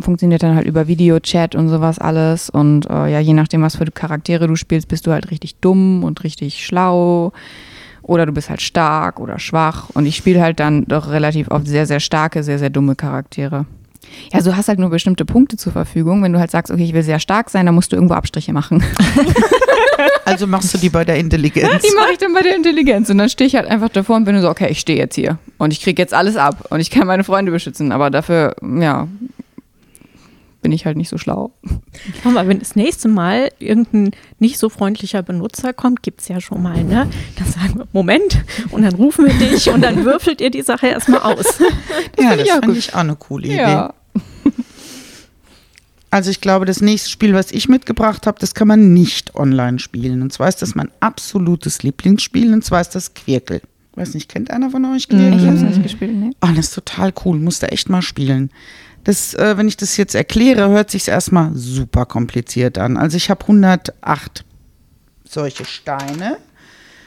funktioniert 0.00 0.42
dann 0.42 0.56
halt 0.56 0.66
über 0.66 0.88
Videochat 0.88 1.54
und 1.54 1.68
sowas 1.68 1.98
alles. 1.98 2.50
Und 2.50 2.88
äh, 2.90 3.12
ja, 3.12 3.20
je 3.20 3.34
nachdem, 3.34 3.62
was 3.62 3.76
für 3.76 3.84
Charaktere 3.84 4.48
du 4.48 4.56
spielst, 4.56 4.88
bist 4.88 5.06
du 5.06 5.12
halt 5.12 5.30
richtig 5.30 5.56
dumm 5.56 6.02
und 6.02 6.24
richtig 6.24 6.64
schlau. 6.64 7.32
Oder 8.02 8.26
du 8.26 8.32
bist 8.32 8.50
halt 8.50 8.60
stark 8.60 9.20
oder 9.20 9.38
schwach. 9.38 9.90
Und 9.94 10.06
ich 10.06 10.16
spiele 10.16 10.40
halt 10.40 10.60
dann 10.60 10.84
doch 10.86 11.10
relativ 11.10 11.50
oft 11.50 11.66
sehr, 11.66 11.86
sehr 11.86 12.00
starke, 12.00 12.42
sehr, 12.42 12.58
sehr 12.58 12.70
dumme 12.70 12.96
Charaktere. 12.96 13.66
Ja, 14.32 14.40
du 14.40 14.56
hast 14.56 14.68
halt 14.68 14.78
nur 14.78 14.90
bestimmte 14.90 15.24
Punkte 15.24 15.56
zur 15.56 15.72
Verfügung. 15.72 16.22
Wenn 16.22 16.32
du 16.32 16.40
halt 16.40 16.50
sagst, 16.50 16.72
okay, 16.72 16.84
ich 16.84 16.92
will 16.92 17.02
sehr 17.02 17.20
stark 17.20 17.50
sein, 17.50 17.66
dann 17.66 17.74
musst 17.74 17.92
du 17.92 17.96
irgendwo 17.96 18.14
Abstriche 18.14 18.52
machen. 18.52 18.82
Also 20.24 20.46
machst 20.46 20.72
du 20.72 20.78
die 20.78 20.88
bei 20.88 21.04
der 21.04 21.16
Intelligenz. 21.16 21.82
Die 21.82 21.94
mache 21.94 22.12
ich 22.12 22.18
dann 22.18 22.32
bei 22.32 22.42
der 22.42 22.56
Intelligenz. 22.56 23.10
Und 23.10 23.18
dann 23.18 23.28
stehe 23.28 23.46
ich 23.46 23.54
halt 23.54 23.66
einfach 23.66 23.88
davor 23.88 24.16
und 24.16 24.24
bin 24.24 24.40
so, 24.40 24.48
okay, 24.48 24.68
ich 24.70 24.80
stehe 24.80 24.98
jetzt 24.98 25.14
hier. 25.14 25.38
Und 25.58 25.72
ich 25.72 25.82
kriege 25.82 26.00
jetzt 26.00 26.14
alles 26.14 26.36
ab. 26.36 26.66
Und 26.70 26.80
ich 26.80 26.90
kann 26.90 27.06
meine 27.06 27.24
Freunde 27.24 27.52
beschützen. 27.52 27.92
Aber 27.92 28.10
dafür, 28.10 28.54
ja, 28.80 29.08
bin 30.62 30.72
ich 30.72 30.86
halt 30.86 30.96
nicht 30.96 31.08
so 31.08 31.18
schlau. 31.18 31.52
Aber 32.24 32.48
wenn 32.48 32.60
das 32.60 32.76
nächste 32.76 33.08
Mal 33.08 33.50
irgendein 33.58 34.12
nicht 34.38 34.58
so 34.58 34.68
freundlicher 34.68 35.22
Benutzer 35.22 35.72
kommt, 35.72 36.02
gibt 36.02 36.22
es 36.22 36.28
ja 36.28 36.40
schon 36.40 36.62
mal, 36.62 36.82
ne? 36.84 37.08
Dann 37.36 37.46
sagen 37.46 37.78
wir, 37.78 37.88
Moment, 37.92 38.42
und 38.70 38.82
dann 38.82 38.94
rufen 38.94 39.26
wir 39.26 39.34
dich 39.34 39.68
und 39.68 39.82
dann 39.82 40.04
würfelt 40.04 40.40
ihr 40.40 40.50
die 40.50 40.62
Sache 40.62 40.86
erstmal 40.86 41.20
aus. 41.20 41.58
ja, 42.18 42.30
find 42.30 42.40
das 42.40 42.40
ich 42.40 42.52
auch 42.52 42.60
fand 42.60 42.76
ich 42.76 42.94
auch 42.94 42.98
eine 43.00 43.16
coole 43.16 43.48
Idee. 43.48 43.88
Also 46.10 46.30
ich 46.30 46.42
glaube, 46.42 46.66
das 46.66 46.82
nächste 46.82 47.08
Spiel, 47.08 47.32
was 47.32 47.50
ich 47.52 47.70
mitgebracht 47.70 48.26
habe, 48.26 48.38
das 48.38 48.54
kann 48.54 48.68
man 48.68 48.92
nicht 48.92 49.34
online 49.34 49.78
spielen. 49.78 50.20
Und 50.20 50.30
zwar 50.30 50.46
ist 50.46 50.60
das 50.60 50.74
mein 50.74 50.90
absolutes 51.00 51.82
Lieblingsspiel. 51.82 52.52
Und 52.52 52.62
zwar 52.62 52.82
ist 52.82 52.90
das 52.90 53.14
Quirkel. 53.14 53.62
Weiß 53.94 54.12
nicht, 54.12 54.28
kennt 54.28 54.50
einer 54.50 54.68
von 54.68 54.84
euch 54.84 55.08
Quirkel? 55.08 55.38
Ich 55.38 55.46
habe 55.46 55.56
es 55.56 55.62
nicht 55.62 55.82
gespielt, 55.82 56.14
ne? 56.14 56.32
Oh, 56.42 56.48
das 56.54 56.66
ist 56.66 56.74
total 56.74 57.14
cool. 57.24 57.38
Musste 57.38 57.72
echt 57.72 57.88
mal 57.88 58.02
spielen. 58.02 58.50
Das, 59.04 59.34
äh, 59.34 59.56
wenn 59.56 59.68
ich 59.68 59.76
das 59.76 59.96
jetzt 59.96 60.14
erkläre, 60.14 60.68
hört 60.68 60.90
sich 60.90 61.08
erstmal 61.08 61.50
super 61.54 62.06
kompliziert 62.06 62.78
an. 62.78 62.96
Also 62.96 63.16
ich 63.16 63.30
habe 63.30 63.42
108 63.42 64.44
solche 65.28 65.64
Steine. 65.64 66.36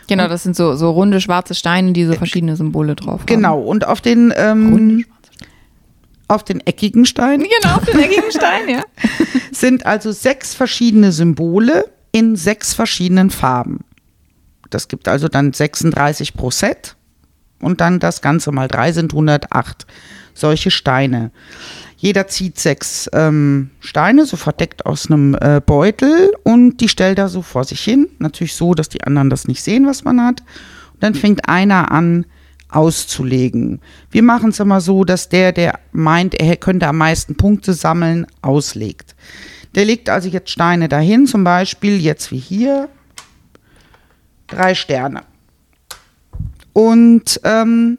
Genau, 0.08 0.28
das 0.28 0.44
sind 0.44 0.56
so, 0.56 0.76
so 0.76 0.92
runde 0.92 1.22
schwarze 1.22 1.56
Steine, 1.56 1.94
die 1.94 2.06
so 2.06 2.14
verschiedene 2.14 2.56
Symbole 2.56 2.96
drauf 2.96 3.22
haben. 3.22 3.26
Genau. 3.26 3.60
Und 3.60 3.88
auf 3.88 4.02
den, 4.02 4.34
ähm, 4.36 5.06
auf 6.28 6.44
den 6.44 6.60
eckigen 6.62 7.06
Steinen 7.06 7.48
Genau, 7.62 7.76
auf 7.76 7.86
den 7.86 8.00
eckigen 8.00 8.32
Stein, 8.32 8.70
ja. 8.70 8.82
sind 9.52 9.86
also 9.86 10.12
sechs 10.12 10.54
verschiedene 10.54 11.12
Symbole 11.12 11.86
in 12.12 12.36
sechs 12.36 12.74
verschiedenen 12.74 13.30
Farben. 13.30 13.82
Das 14.70 14.88
gibt 14.88 15.08
also 15.08 15.28
dann 15.28 15.54
36 15.54 16.34
pro 16.34 16.52
Set 16.52 16.96
und 17.62 17.82
dann 17.82 18.00
das 18.00 18.22
Ganze 18.22 18.52
mal 18.52 18.68
drei 18.68 18.92
sind 18.92 19.14
108 19.14 19.86
solche 20.34 20.70
Steine. 20.70 21.32
Jeder 21.98 22.28
zieht 22.28 22.60
sechs 22.60 23.10
ähm, 23.14 23.72
Steine, 23.80 24.26
so 24.26 24.38
verdeckt 24.38 24.86
aus 24.86 25.10
einem 25.10 25.36
äh, 25.36 25.62
Beutel 25.66 26.34
und 26.44 26.78
die 26.78 26.90
stellt 26.90 27.18
er 27.18 27.30
so 27.30 27.42
vor 27.42 27.64
sich 27.64 27.82
hin. 27.82 28.08
Natürlich 28.20 28.56
so, 28.56 28.74
dass 28.74 28.90
die 28.90 29.04
anderen 29.04 29.30
das 29.30 29.48
nicht 29.48 29.64
sehen, 29.64 29.88
was 29.88 30.04
man 30.04 30.22
hat. 30.22 30.42
Und 30.94 31.04
dann 31.04 31.16
fängt 31.16 31.48
einer 31.48 31.92
an 31.92 32.26
auszulegen. 32.70 33.80
Wir 34.12 34.24
machen 34.24 34.50
es 34.50 34.60
immer 34.60 34.82
so, 34.82 35.04
dass 35.04 35.30
der, 35.30 35.52
der 35.52 35.80
meint, 35.92 36.36
er 36.36 36.58
könnte 36.58 36.88
am 36.88 36.98
meisten 36.98 37.36
Punkte 37.36 37.74
sammeln, 37.74 38.28
auslegt. 38.42 39.16
Der 39.76 39.86
legt 39.86 40.10
also 40.10 40.30
jetzt 40.30 40.50
Steine 40.50 40.90
dahin, 40.90 41.28
zum 41.28 41.44
Beispiel 41.44 42.02
jetzt 42.02 42.32
wie 42.32 42.38
hier 42.38 42.90
drei 44.48 44.76
Sterne. 44.76 45.24
Und 46.74 47.40
ähm, 47.44 47.98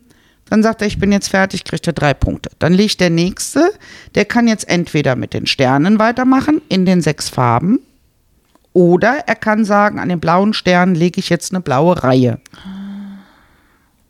dann 0.48 0.62
sagt 0.62 0.80
er, 0.80 0.86
ich 0.86 0.98
bin 0.98 1.12
jetzt 1.12 1.28
fertig, 1.28 1.64
kriegt 1.64 1.86
er 1.86 1.92
drei 1.92 2.14
Punkte. 2.14 2.50
Dann 2.58 2.72
legt 2.72 3.00
der 3.00 3.10
nächste, 3.10 3.72
der 4.14 4.24
kann 4.24 4.46
jetzt 4.48 4.68
entweder 4.68 5.16
mit 5.16 5.34
den 5.34 5.46
Sternen 5.46 5.98
weitermachen 5.98 6.62
in 6.68 6.86
den 6.86 7.02
sechs 7.02 7.28
Farben 7.28 7.80
oder 8.72 9.24
er 9.26 9.36
kann 9.36 9.64
sagen, 9.64 9.98
an 9.98 10.10
den 10.10 10.20
blauen 10.20 10.52
Sternen 10.52 10.94
lege 10.94 11.18
ich 11.18 11.30
jetzt 11.30 11.52
eine 11.52 11.62
blaue 11.62 12.02
Reihe. 12.02 12.40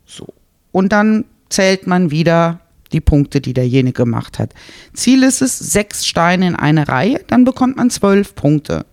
So. 0.05 0.27
Und 0.71 0.91
dann 0.91 1.25
zählt 1.49 1.87
man 1.87 2.11
wieder 2.11 2.59
die 2.91 3.01
Punkte, 3.01 3.41
die 3.41 3.53
derjenige 3.53 4.03
gemacht 4.03 4.39
hat. 4.39 4.53
Ziel 4.93 5.23
ist 5.23 5.41
es, 5.41 5.57
sechs 5.57 6.05
Steine 6.05 6.47
in 6.47 6.55
eine 6.55 6.87
Reihe, 6.87 7.23
dann 7.27 7.45
bekommt 7.45 7.77
man 7.77 7.89
zwölf 7.89 8.35
Punkte. 8.35 8.85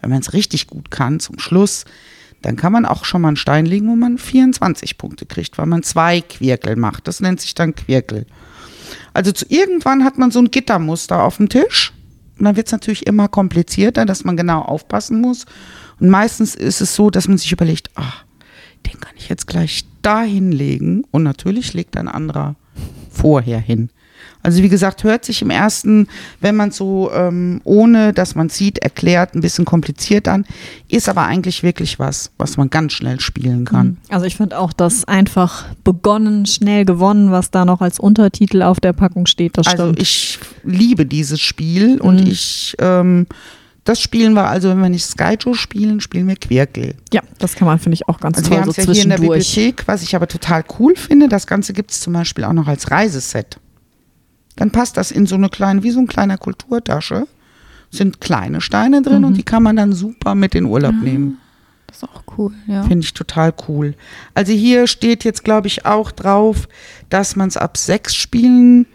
Wenn 0.00 0.10
man 0.10 0.20
es 0.20 0.34
richtig 0.34 0.66
gut 0.66 0.90
kann, 0.90 1.18
zum 1.18 1.38
Schluss, 1.38 1.84
dann 2.42 2.56
kann 2.56 2.72
man 2.72 2.84
auch 2.84 3.04
schon 3.04 3.22
mal 3.22 3.28
einen 3.28 3.36
Stein 3.36 3.66
legen, 3.66 3.88
wo 3.88 3.96
man 3.96 4.18
24 4.18 4.98
Punkte 4.98 5.26
kriegt, 5.26 5.58
weil 5.58 5.66
man 5.66 5.82
zwei 5.82 6.20
Quirkel 6.20 6.76
macht. 6.76 7.08
Das 7.08 7.20
nennt 7.20 7.40
sich 7.40 7.54
dann 7.54 7.74
Quirkel. 7.74 8.26
Also 9.14 9.32
zu 9.32 9.46
irgendwann 9.48 10.04
hat 10.04 10.18
man 10.18 10.30
so 10.30 10.40
ein 10.40 10.50
Gittermuster 10.50 11.22
auf 11.22 11.36
dem 11.36 11.48
Tisch. 11.48 11.92
Und 12.38 12.46
dann 12.46 12.56
wird 12.56 12.66
es 12.66 12.72
natürlich 12.72 13.06
immer 13.06 13.28
komplizierter, 13.28 14.04
dass 14.04 14.24
man 14.24 14.36
genau 14.36 14.62
aufpassen 14.62 15.20
muss. 15.20 15.46
Und 16.00 16.10
meistens 16.10 16.54
ist 16.54 16.80
es 16.80 16.94
so, 16.94 17.10
dass 17.10 17.28
man 17.28 17.38
sich 17.38 17.52
überlegt, 17.52 17.90
ach, 17.94 18.24
den 18.86 18.98
kann 18.98 19.14
ich 19.16 19.28
jetzt 19.28 19.46
gleich 19.46 19.84
da 20.02 20.22
hinlegen. 20.22 21.04
Und 21.10 21.22
natürlich 21.22 21.74
legt 21.74 21.96
ein 21.96 22.08
anderer 22.08 22.56
vorher 23.10 23.60
hin. 23.60 23.90
Also 24.42 24.62
wie 24.62 24.68
gesagt, 24.68 25.04
hört 25.04 25.24
sich 25.24 25.40
im 25.42 25.50
ersten, 25.50 26.08
wenn 26.40 26.56
man 26.56 26.70
so 26.72 27.10
ähm, 27.12 27.60
ohne, 27.64 28.12
dass 28.12 28.34
man 28.34 28.48
sieht, 28.48 28.78
erklärt, 28.78 29.34
ein 29.34 29.40
bisschen 29.40 29.64
kompliziert 29.64 30.26
an, 30.26 30.44
ist 30.88 31.08
aber 31.08 31.22
eigentlich 31.26 31.62
wirklich 31.62 31.98
was, 31.98 32.30
was 32.38 32.56
man 32.56 32.68
ganz 32.68 32.92
schnell 32.94 33.20
spielen 33.20 33.64
kann. 33.64 33.98
Also 34.08 34.26
ich 34.26 34.36
finde 34.36 34.58
auch 34.58 34.72
das 34.72 35.04
einfach 35.04 35.64
begonnen, 35.84 36.46
schnell 36.46 36.84
gewonnen, 36.84 37.30
was 37.30 37.50
da 37.52 37.64
noch 37.64 37.80
als 37.80 38.00
Untertitel 38.00 38.62
auf 38.62 38.80
der 38.80 38.92
Packung 38.92 39.26
steht, 39.26 39.56
das 39.58 39.66
Also 39.68 39.84
stimmt. 39.84 40.00
ich 40.02 40.38
liebe 40.64 41.06
dieses 41.06 41.40
Spiel 41.40 42.00
und 42.00 42.20
Mhm. 42.22 42.26
ich, 42.26 42.74
ähm, 42.80 43.26
das 43.84 44.00
spielen 44.00 44.34
wir 44.34 44.46
also, 44.46 44.68
wenn 44.68 44.80
wir 44.80 44.88
nicht 44.88 45.04
Skyjo 45.04 45.54
spielen, 45.54 46.00
spielen 46.00 46.26
wir 46.28 46.36
Quirkel. 46.36 46.94
ja, 47.12 47.20
das 47.38 47.54
kann 47.54 47.66
man, 47.66 47.78
finde 47.78 47.94
ich, 47.94 48.08
auch 48.08 48.18
ganz 48.20 48.38
Also 48.38 48.50
wir 48.50 48.56
toll 48.58 48.62
haben 48.66 48.72
so 48.72 48.82
ja 48.82 48.92
hier 48.92 49.02
in 49.04 49.08
der. 49.08 49.16
Bibliothek, 49.18 49.82
was 49.86 50.02
ich 50.02 50.14
aber 50.16 50.28
total 50.28 50.64
cool 50.78 50.94
finde, 50.96 51.28
das 51.28 51.46
Ganze 51.46 51.72
gibt 51.72 51.90
es 51.90 52.00
zum 52.00 52.12
Beispiel 52.12 52.44
auch 52.44 52.52
noch 52.52 52.66
als 52.68 52.90
Reiseset. 52.90 53.58
Dann 54.56 54.70
passt 54.70 54.96
das 54.96 55.10
in 55.10 55.26
so 55.26 55.34
eine 55.34 55.48
kleine, 55.48 55.82
wie 55.82 55.90
so 55.90 56.00
ein 56.00 56.06
kleiner 56.06 56.38
Kulturtasche. 56.38 57.26
sind 57.90 58.20
kleine 58.20 58.60
Steine 58.62 59.02
drin 59.02 59.24
und 59.24 59.36
die 59.36 59.42
kann 59.42 59.62
man 59.62 59.76
dann 59.76 59.92
super 59.92 60.34
mit 60.34 60.54
in 60.54 60.64
Urlaub 60.64 60.94
nehmen. 60.94 61.38
Das 61.86 61.98
ist 61.98 62.04
auch 62.04 62.22
cool, 62.38 62.54
ja. 62.66 62.84
Finde 62.84 63.04
ich 63.04 63.12
total 63.12 63.52
cool. 63.68 63.94
Also 64.32 64.52
hier 64.52 64.86
steht 64.86 65.24
jetzt, 65.24 65.44
glaube 65.44 65.66
ich, 65.66 65.84
auch 65.84 66.10
drauf, 66.10 66.68
dass 67.10 67.36
man 67.36 67.48
es 67.48 67.58
ab 67.58 67.76
sechs 67.76 68.14
spielen 68.14 68.86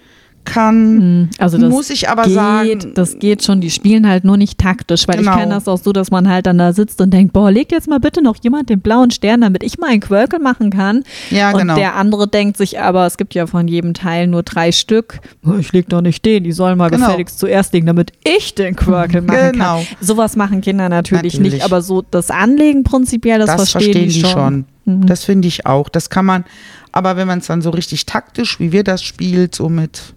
kann. 0.48 1.30
Also 1.38 1.58
das 1.58 1.70
Muss 1.70 1.90
ich 1.90 2.10
aber 2.10 2.24
geht, 2.24 2.34
sagen- 2.34 2.92
das 2.96 3.20
geht 3.20 3.44
schon. 3.44 3.62
Die 3.62 3.70
spielen 3.70 4.08
halt 4.08 4.24
nur 4.24 4.38
nicht 4.38 4.58
taktisch, 4.58 5.08
weil 5.08 5.18
Genau. 5.18 5.32
ich 5.34 5.38
kenne 5.38 5.54
das 5.54 5.68
auch 5.68 5.78
so, 5.78 5.94
dass 5.94 6.10
man 6.12 6.28
halt 6.30 6.46
dann 6.48 6.58
da 6.58 6.74
sitzt 6.74 7.00
und 7.02 7.12
denkt, 7.12 7.34
boah, 7.34 7.52
legt 7.52 7.72
jetzt 7.72 7.88
mal 7.88 8.00
bitte 8.00 8.22
noch 8.24 8.38
jemand 8.42 8.70
den 8.70 8.80
blauen 8.82 9.12
Stern, 9.12 9.42
damit 9.42 9.64
ich 9.64 9.78
mal 9.78 9.90
einen 9.90 10.02
Quirkel 10.02 10.40
machen 10.40 10.70
kann. 10.72 11.04
Ja, 11.30 11.52
und 11.52 11.60
genau. 11.60 11.76
der 11.76 11.96
andere 11.96 12.28
denkt 12.28 12.58
sich 12.58 12.80
aber, 12.80 13.06
es 13.06 13.18
gibt 13.18 13.34
ja 13.36 13.46
von 13.48 13.68
jedem 13.68 13.94
Teil 13.94 14.28
nur 14.28 14.44
drei 14.44 14.72
Stück. 14.72 15.20
Oh, 15.46 15.56
Ich 15.60 15.72
leg 15.74 15.90
doch 15.90 16.02
nicht 16.02 16.26
den, 16.26 16.44
die 16.44 16.52
sollen 16.52 16.78
mal 16.78 16.90
Genau. 16.90 17.06
gefälligst 17.08 17.40
zuerst 17.40 17.74
legen, 17.74 17.86
damit 17.88 18.12
ich 18.24 18.56
den 18.56 18.76
Quirkel 18.76 19.22
machen 19.22 19.52
Genau. 19.54 19.78
kann. 19.78 19.88
Sowas 20.02 20.36
machen 20.36 20.62
Kinder 20.62 20.90
natürlich, 20.90 21.34
Natürlich. 21.36 21.54
nicht, 21.54 21.66
aber 21.66 21.82
so 21.82 22.04
das 22.10 22.32
Anlegen 22.32 22.84
prinzipiell, 22.84 23.40
das, 23.40 23.48
das 23.56 23.72
verstehen, 23.72 23.94
verstehen 23.94 24.10
die 24.24 24.30
schon. 24.30 24.66
Mhm. 24.86 25.06
Das 25.06 25.24
finde 25.26 25.48
ich 25.48 25.66
auch. 25.66 25.90
Das 25.90 26.10
kann 26.10 26.26
man, 26.26 26.46
aber 26.92 27.18
wenn 27.18 27.28
man 27.28 27.40
es 27.40 27.48
dann 27.48 27.62
so 27.62 27.70
richtig 27.72 28.06
taktisch, 28.06 28.60
wie 28.60 28.72
wir 28.72 28.84
das 28.84 29.04
spielt, 29.04 29.54
so 29.54 29.68
mit 29.70 30.14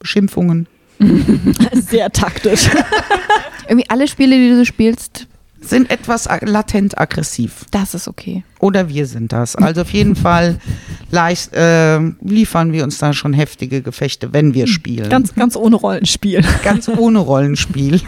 Beschimpfungen, 0.00 0.66
Sehr 1.72 2.10
taktisch. 2.10 2.68
Irgendwie 3.68 3.88
alle 3.88 4.08
Spiele, 4.08 4.36
die 4.36 4.50
du 4.50 4.66
spielst, 4.66 5.26
sind 5.60 5.90
etwas 5.90 6.26
latent 6.42 6.98
aggressiv. 6.98 7.66
das 7.70 7.94
ist 7.94 8.08
okay. 8.08 8.44
Oder 8.60 8.88
wir 8.88 9.06
sind 9.06 9.32
das. 9.32 9.56
Also 9.56 9.82
auf 9.82 9.90
jeden 9.92 10.16
Fall 10.16 10.58
leicht, 11.10 11.52
äh, 11.52 11.98
liefern 12.22 12.72
wir 12.72 12.82
uns 12.82 12.98
da 12.98 13.12
schon 13.12 13.32
heftige 13.34 13.82
Gefechte, 13.82 14.32
wenn 14.32 14.54
wir 14.54 14.66
spielen. 14.66 15.10
Ganz, 15.10 15.34
ganz 15.34 15.56
ohne 15.56 15.76
Rollenspiel. 15.76 16.42
Ganz 16.64 16.88
ohne 16.88 17.18
Rollenspiel. 17.18 18.00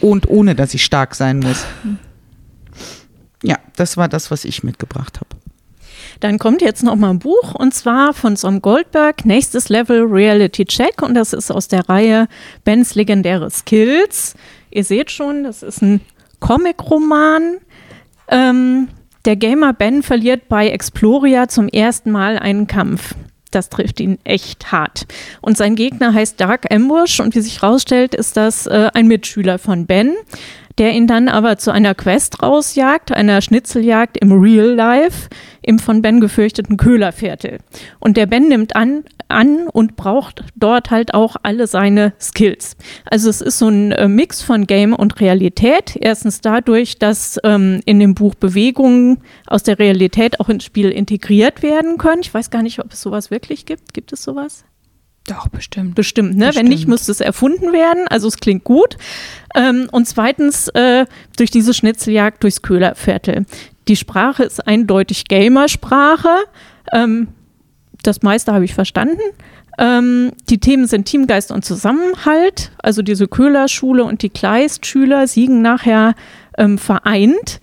Und 0.00 0.28
ohne, 0.28 0.54
dass 0.54 0.74
ich 0.74 0.84
stark 0.84 1.14
sein 1.14 1.40
muss. 1.40 1.64
Ja, 3.42 3.58
das 3.76 3.96
war 3.96 4.08
das, 4.08 4.30
was 4.30 4.44
ich 4.44 4.64
mitgebracht 4.64 5.20
habe. 5.20 5.43
Dann 6.20 6.38
kommt 6.38 6.62
jetzt 6.62 6.82
noch 6.82 6.96
mal 6.96 7.10
ein 7.10 7.18
Buch 7.18 7.54
und 7.54 7.74
zwar 7.74 8.14
von 8.14 8.36
Som 8.36 8.62
Goldberg, 8.62 9.24
nächstes 9.24 9.68
Level 9.68 10.02
Reality 10.02 10.64
Check 10.64 11.02
und 11.02 11.14
das 11.14 11.32
ist 11.32 11.50
aus 11.50 11.68
der 11.68 11.88
Reihe 11.88 12.28
Bens 12.64 12.94
legendäre 12.94 13.50
Skills. 13.50 14.34
Ihr 14.70 14.84
seht 14.84 15.10
schon, 15.10 15.44
das 15.44 15.62
ist 15.62 15.82
ein 15.82 16.00
Comic-Roman. 16.40 17.58
Ähm, 18.28 18.88
der 19.24 19.36
Gamer 19.36 19.72
Ben 19.72 20.02
verliert 20.02 20.48
bei 20.48 20.68
Exploria 20.68 21.48
zum 21.48 21.68
ersten 21.68 22.10
Mal 22.10 22.38
einen 22.38 22.66
Kampf. 22.66 23.14
Das 23.50 23.70
trifft 23.70 24.00
ihn 24.00 24.18
echt 24.24 24.72
hart. 24.72 25.06
Und 25.40 25.56
sein 25.56 25.76
Gegner 25.76 26.12
heißt 26.12 26.40
Dark 26.40 26.72
Ambush 26.72 27.20
und 27.20 27.34
wie 27.34 27.40
sich 27.40 27.62
herausstellt, 27.62 28.14
ist 28.14 28.36
das 28.36 28.66
äh, 28.66 28.90
ein 28.92 29.06
Mitschüler 29.06 29.58
von 29.58 29.86
Ben, 29.86 30.14
der 30.78 30.92
ihn 30.92 31.06
dann 31.06 31.28
aber 31.28 31.56
zu 31.58 31.70
einer 31.70 31.94
Quest 31.94 32.42
rausjagt, 32.42 33.12
einer 33.12 33.40
Schnitzeljagd 33.40 34.16
im 34.16 34.32
Real 34.32 34.68
Life, 34.68 35.28
im 35.62 35.78
von 35.78 36.02
Ben 36.02 36.20
gefürchteten 36.20 36.76
Köhlerviertel. 36.76 37.58
Und 38.00 38.16
der 38.16 38.26
Ben 38.26 38.48
nimmt 38.48 38.76
an, 38.76 39.04
an 39.28 39.68
und 39.68 39.96
braucht 39.96 40.44
dort 40.56 40.90
halt 40.90 41.14
auch 41.14 41.36
alle 41.42 41.66
seine 41.66 42.12
Skills. 42.20 42.76
Also 43.04 43.30
es 43.30 43.40
ist 43.40 43.58
so 43.58 43.68
ein 43.68 43.92
äh, 43.92 44.08
Mix 44.08 44.42
von 44.42 44.66
Game 44.66 44.92
und 44.92 45.20
Realität. 45.20 45.96
Erstens 45.98 46.40
dadurch, 46.40 46.98
dass 46.98 47.38
ähm, 47.44 47.80
in 47.86 48.00
dem 48.00 48.14
Buch 48.14 48.34
Bewegungen 48.34 49.18
aus 49.46 49.62
der 49.62 49.78
Realität 49.78 50.40
auch 50.40 50.48
ins 50.48 50.64
Spiel 50.64 50.90
integriert 50.90 51.62
werden 51.62 51.98
können. 51.98 52.22
Ich 52.22 52.34
weiß 52.34 52.50
gar 52.50 52.62
nicht, 52.62 52.80
ob 52.80 52.92
es 52.92 53.00
sowas 53.00 53.30
wirklich 53.30 53.64
gibt. 53.64 53.94
Gibt 53.94 54.12
es 54.12 54.22
sowas? 54.22 54.64
Doch, 55.26 55.48
bestimmt. 55.48 55.94
Bestimmt, 55.94 56.36
ne? 56.36 56.50
Wenn 56.54 56.66
nicht, 56.66 56.72
Bestimmt. 56.72 56.90
müsste 56.90 57.12
es 57.12 57.20
erfunden 57.20 57.72
werden. 57.72 58.06
Also 58.08 58.28
es 58.28 58.36
klingt 58.36 58.64
gut. 58.64 58.98
Ähm, 59.54 59.88
und 59.90 60.06
zweitens 60.06 60.68
äh, 60.68 61.06
durch 61.38 61.50
diese 61.50 61.72
Schnitzeljagd 61.72 62.42
durchs 62.42 62.60
Köhlerviertel. 62.60 63.46
Die 63.88 63.96
Sprache 63.96 64.44
ist 64.44 64.66
eindeutig 64.66 65.24
Gamersprache. 65.26 66.28
Ähm, 66.92 67.28
das 68.02 68.22
meiste 68.22 68.52
habe 68.52 68.66
ich 68.66 68.74
verstanden. 68.74 69.22
Ähm, 69.78 70.32
die 70.50 70.58
Themen 70.58 70.86
sind 70.86 71.06
Teamgeist 71.06 71.50
und 71.50 71.64
Zusammenhalt. 71.64 72.72
Also 72.78 73.00
diese 73.00 73.26
Köhlerschule 73.26 74.04
und 74.04 74.22
die 74.22 74.30
Kleist-Schüler 74.30 75.26
siegen 75.26 75.62
nachher 75.62 76.14
ähm, 76.58 76.76
vereint. 76.76 77.60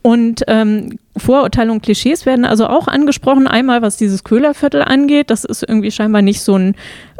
Und 0.00 0.44
ähm, 0.46 0.98
Vorurteile 1.16 1.72
und 1.72 1.82
Klischees 1.82 2.26
werden 2.26 2.44
also 2.44 2.66
auch 2.66 2.88
angesprochen. 2.88 3.46
Einmal, 3.46 3.82
was 3.82 3.96
dieses 3.96 4.24
Köhlerviertel 4.24 4.82
angeht. 4.82 5.30
Das 5.30 5.44
ist 5.44 5.62
irgendwie 5.62 5.90
scheinbar 5.90 6.22
nicht 6.22 6.40
so 6.40 6.56
ein, 6.56 6.74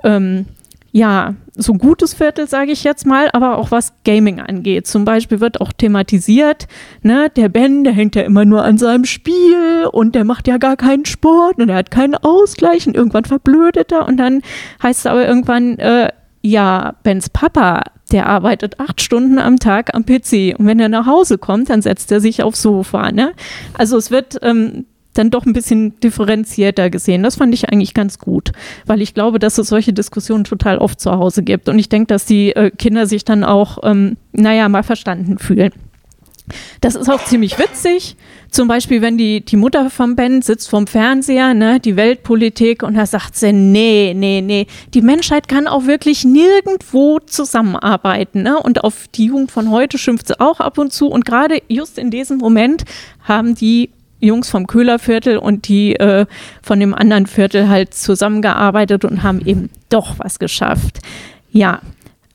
ähm, 0.04 0.46
ja, 0.92 1.34
so 1.54 1.74
gutes 1.74 2.14
Viertel, 2.14 2.48
sage 2.48 2.72
ich 2.72 2.84
jetzt 2.84 3.06
mal, 3.06 3.28
aber 3.32 3.58
auch 3.58 3.70
was 3.70 3.92
Gaming 4.04 4.40
angeht. 4.40 4.86
Zum 4.86 5.04
Beispiel 5.04 5.40
wird 5.40 5.60
auch 5.60 5.72
thematisiert, 5.72 6.68
ne, 7.02 7.30
der 7.34 7.48
Ben, 7.48 7.84
der 7.84 7.92
hängt 7.92 8.14
ja 8.14 8.22
immer 8.22 8.44
nur 8.44 8.62
an 8.64 8.78
seinem 8.78 9.04
Spiel 9.04 9.86
und 9.92 10.14
der 10.14 10.24
macht 10.24 10.48
ja 10.48 10.58
gar 10.58 10.76
keinen 10.76 11.04
Sport 11.04 11.58
und 11.58 11.68
er 11.68 11.76
hat 11.76 11.90
keinen 11.90 12.14
Ausgleich 12.14 12.86
und 12.86 12.96
irgendwann 12.96 13.24
verblödet 13.24 13.92
er 13.92 14.06
und 14.06 14.16
dann 14.16 14.42
heißt 14.82 15.00
es 15.00 15.06
aber 15.06 15.26
irgendwann, 15.26 15.78
äh, 15.78 16.10
ja, 16.42 16.94
Bens 17.02 17.28
Papa, 17.28 17.82
der 18.12 18.26
arbeitet 18.26 18.78
acht 18.78 19.00
Stunden 19.00 19.38
am 19.38 19.58
Tag 19.58 19.94
am 19.94 20.04
PC 20.04 20.58
und 20.58 20.66
wenn 20.66 20.80
er 20.80 20.88
nach 20.88 21.06
Hause 21.06 21.38
kommt, 21.38 21.70
dann 21.70 21.82
setzt 21.82 22.12
er 22.12 22.20
sich 22.20 22.42
aufs 22.42 22.62
Sofa. 22.62 23.10
Ne? 23.10 23.32
Also 23.74 23.96
es 23.96 24.10
wird 24.10 24.38
ähm, 24.42 24.86
dann 25.14 25.30
doch 25.30 25.46
ein 25.46 25.52
bisschen 25.52 25.98
differenzierter 26.00 26.90
gesehen. 26.90 27.22
Das 27.22 27.36
fand 27.36 27.54
ich 27.54 27.68
eigentlich 27.68 27.94
ganz 27.94 28.18
gut, 28.18 28.52
weil 28.84 29.00
ich 29.02 29.14
glaube, 29.14 29.38
dass 29.38 29.58
es 29.58 29.68
solche 29.68 29.92
Diskussionen 29.92 30.44
total 30.44 30.78
oft 30.78 31.00
zu 31.00 31.10
Hause 31.12 31.42
gibt 31.42 31.68
und 31.68 31.78
ich 31.78 31.88
denke, 31.88 32.08
dass 32.08 32.26
die 32.26 32.54
äh, 32.54 32.70
Kinder 32.70 33.06
sich 33.06 33.24
dann 33.24 33.44
auch, 33.44 33.78
ähm, 33.82 34.16
naja, 34.32 34.68
mal 34.68 34.82
verstanden 34.82 35.38
fühlen. 35.38 35.72
Das 36.80 36.94
ist 36.94 37.08
auch 37.08 37.24
ziemlich 37.24 37.58
witzig. 37.58 38.16
Zum 38.50 38.68
Beispiel, 38.68 39.02
wenn 39.02 39.18
die, 39.18 39.44
die 39.44 39.56
Mutter 39.56 39.90
vom 39.90 40.16
Ben 40.16 40.40
sitzt 40.42 40.70
vorm 40.70 40.86
Fernseher, 40.86 41.52
ne, 41.54 41.80
die 41.80 41.96
Weltpolitik, 41.96 42.82
und 42.82 42.94
da 42.94 43.04
sagt 43.04 43.36
sie, 43.36 43.52
nee, 43.52 44.14
nee, 44.16 44.40
nee, 44.40 44.66
die 44.94 45.02
Menschheit 45.02 45.48
kann 45.48 45.66
auch 45.66 45.86
wirklich 45.86 46.24
nirgendwo 46.24 47.18
zusammenarbeiten. 47.18 48.42
Ne? 48.42 48.58
Und 48.58 48.84
auf 48.84 49.08
die 49.14 49.26
Jugend 49.26 49.50
von 49.50 49.70
heute 49.70 49.98
schimpft 49.98 50.28
sie 50.28 50.40
auch 50.40 50.60
ab 50.60 50.78
und 50.78 50.92
zu. 50.92 51.08
Und 51.08 51.24
gerade 51.24 51.60
just 51.68 51.98
in 51.98 52.10
diesem 52.10 52.38
Moment 52.38 52.84
haben 53.24 53.54
die 53.54 53.90
Jungs 54.20 54.48
vom 54.48 54.66
Köhlerviertel 54.66 55.36
und 55.38 55.68
die 55.68 55.96
äh, 55.96 56.26
von 56.62 56.80
dem 56.80 56.94
anderen 56.94 57.26
Viertel 57.26 57.68
halt 57.68 57.92
zusammengearbeitet 57.94 59.04
und 59.04 59.22
haben 59.22 59.40
eben 59.44 59.70
doch 59.88 60.18
was 60.18 60.38
geschafft. 60.38 61.00
Ja, 61.50 61.80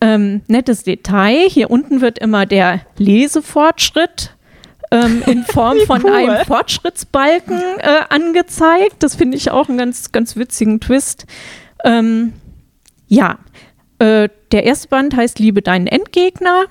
ähm, 0.01 0.41
nettes 0.47 0.83
Detail. 0.83 1.47
Hier 1.47 1.69
unten 1.69 2.01
wird 2.01 2.19
immer 2.19 2.45
der 2.45 2.81
Lesefortschritt 2.97 4.35
ähm, 4.91 5.23
in 5.25 5.43
Form 5.47 5.77
von 5.85 6.03
cool. 6.03 6.11
einem 6.11 6.45
Fortschrittsbalken 6.45 7.61
äh, 7.77 8.01
angezeigt. 8.09 8.97
Das 8.99 9.15
finde 9.15 9.37
ich 9.37 9.51
auch 9.51 9.69
einen 9.69 9.77
ganz, 9.77 10.11
ganz 10.11 10.35
witzigen 10.35 10.79
Twist. 10.79 11.25
Ähm, 11.83 12.33
ja, 13.07 13.39
äh, 13.99 14.29
der 14.51 14.63
erste 14.63 14.87
Band 14.87 15.15
heißt 15.15 15.39
Liebe 15.39 15.61
deinen 15.61 15.87
Endgegner. 15.87 16.65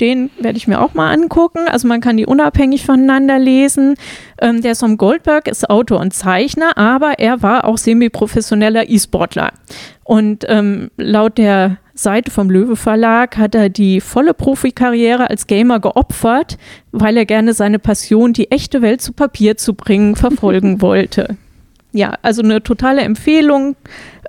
Den 0.00 0.30
werde 0.38 0.56
ich 0.56 0.66
mir 0.66 0.80
auch 0.80 0.94
mal 0.94 1.12
angucken. 1.12 1.68
Also 1.68 1.86
man 1.86 2.00
kann 2.00 2.16
die 2.16 2.24
unabhängig 2.24 2.86
voneinander 2.86 3.38
lesen. 3.38 3.96
Ähm, 4.40 4.62
der 4.62 4.74
Som 4.74 4.96
Goldberg 4.96 5.46
ist 5.46 5.68
Autor 5.68 6.00
und 6.00 6.14
Zeichner, 6.14 6.78
aber 6.78 7.18
er 7.18 7.42
war 7.42 7.66
auch 7.66 7.76
semi-professioneller 7.76 8.88
E-Sportler. 8.88 9.52
Und 10.04 10.46
ähm, 10.48 10.90
laut 10.96 11.36
der 11.36 11.76
Seite 12.02 12.30
vom 12.30 12.48
Löwe 12.48 12.76
Verlag 12.76 13.36
hat 13.36 13.54
er 13.54 13.68
die 13.68 14.00
volle 14.00 14.32
Profikarriere 14.32 15.28
als 15.28 15.46
Gamer 15.46 15.80
geopfert, 15.80 16.56
weil 16.92 17.16
er 17.16 17.26
gerne 17.26 17.52
seine 17.52 17.78
Passion, 17.78 18.32
die 18.32 18.50
echte 18.50 18.80
Welt 18.80 19.02
zu 19.02 19.12
Papier 19.12 19.56
zu 19.56 19.74
bringen, 19.74 20.16
verfolgen 20.16 20.80
wollte. 20.80 21.36
Ja, 21.92 22.14
also 22.22 22.42
eine 22.42 22.62
totale 22.62 23.02
Empfehlung, 23.02 23.76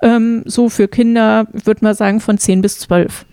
ähm, 0.02 0.42
so 0.46 0.68
für 0.68 0.88
Kinder, 0.88 1.46
würde 1.52 1.84
man 1.84 1.94
sagen, 1.94 2.20
von 2.20 2.36
10 2.36 2.60
bis 2.60 2.78
12. 2.80 3.24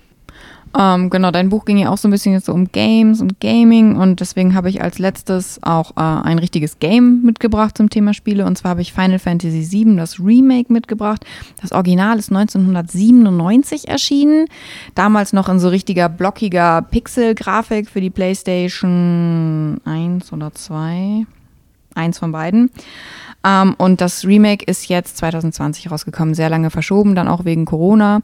Ähm, 0.78 1.10
genau, 1.10 1.32
dein 1.32 1.50
Buch 1.50 1.66
ging 1.66 1.78
ja 1.78 1.90
auch 1.90 1.98
so 1.98 2.08
ein 2.08 2.12
bisschen 2.12 2.34
jetzt 2.34 2.46
so 2.46 2.54
um 2.54 2.72
Games 2.72 3.22
und 3.22 3.40
Gaming 3.40 3.96
und 3.96 4.20
deswegen 4.20 4.54
habe 4.54 4.70
ich 4.70 4.84
als 4.84 5.00
letztes 5.00 5.60
auch 5.64 5.92
äh, 5.98 6.02
ein 6.02 6.38
richtiges 6.38 6.78
Game 6.78 7.24
mitgebracht 7.24 7.76
zum 7.76 7.90
Thema 7.90 8.14
Spiele 8.14 8.46
und 8.46 8.56
zwar 8.56 8.72
habe 8.72 8.82
ich 8.82 8.94
Final 8.94 9.18
Fantasy 9.18 9.68
VII, 9.72 9.96
das 9.96 10.20
Remake, 10.20 10.72
mitgebracht. 10.72 11.26
Das 11.62 11.72
Original 11.72 12.20
ist 12.20 12.32
1997 12.32 13.88
erschienen, 13.88 14.46
damals 14.94 15.34
noch 15.34 15.50
in 15.50 15.60
so 15.60 15.70
richtiger 15.70 16.08
blockiger 16.08 16.84
Pixel-Grafik 16.84 17.90
für 17.90 18.02
die 18.02 18.12
PlayStation 18.12 19.82
1 19.86 20.32
oder 20.32 20.54
2, 20.54 21.26
eins 21.96 22.20
von 22.20 22.32
beiden. 22.32 22.70
Ähm, 23.44 23.74
und 23.78 24.02
das 24.02 24.26
Remake 24.26 24.66
ist 24.66 24.88
jetzt 24.88 25.18
2020 25.18 25.90
rausgekommen, 25.90 26.36
sehr 26.36 26.50
lange 26.50 26.70
verschoben, 26.70 27.16
dann 27.16 27.28
auch 27.28 27.46
wegen 27.46 27.66
Corona. 27.66 28.22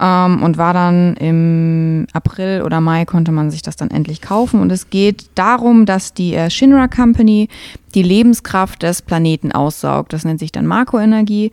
Ähm, 0.00 0.42
und 0.42 0.58
war 0.58 0.74
dann 0.74 1.14
im 1.16 2.06
April 2.12 2.62
oder 2.62 2.80
Mai 2.80 3.04
konnte 3.04 3.32
man 3.32 3.50
sich 3.50 3.62
das 3.62 3.76
dann 3.76 3.90
endlich 3.90 4.20
kaufen. 4.20 4.60
Und 4.60 4.72
es 4.72 4.90
geht 4.90 5.30
darum, 5.34 5.86
dass 5.86 6.14
die 6.14 6.34
äh, 6.34 6.50
Shinra 6.50 6.88
Company 6.88 7.48
die 7.94 8.02
Lebenskraft 8.02 8.82
des 8.82 9.02
Planeten 9.02 9.52
aussaugt. 9.52 10.12
Das 10.12 10.24
nennt 10.24 10.40
sich 10.40 10.52
dann 10.52 10.66
Makroenergie. 10.66 11.52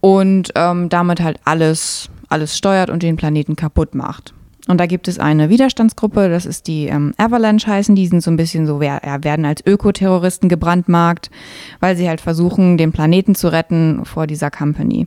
Und 0.00 0.52
ähm, 0.54 0.88
damit 0.88 1.20
halt 1.20 1.40
alles 1.44 2.10
alles 2.28 2.56
steuert 2.56 2.90
und 2.90 3.02
den 3.02 3.16
Planeten 3.16 3.56
kaputt 3.56 3.94
macht. 3.94 4.34
Und 4.68 4.78
da 4.78 4.86
gibt 4.86 5.06
es 5.06 5.20
eine 5.20 5.48
Widerstandsgruppe, 5.48 6.28
das 6.28 6.44
ist 6.44 6.66
die 6.66 6.86
ähm, 6.86 7.14
Avalanche 7.18 7.68
heißen, 7.68 7.94
die 7.94 8.08
sind 8.08 8.20
so 8.20 8.32
ein 8.32 8.36
bisschen 8.36 8.66
so, 8.66 8.82
ja, 8.82 9.00
werden 9.22 9.44
als 9.44 9.64
Ökoterroristen 9.64 10.48
gebrandmarkt, 10.48 11.30
weil 11.78 11.96
sie 11.96 12.08
halt 12.08 12.20
versuchen, 12.20 12.76
den 12.76 12.90
Planeten 12.90 13.36
zu 13.36 13.46
retten 13.46 14.04
vor 14.04 14.26
dieser 14.26 14.50
Company. 14.50 15.06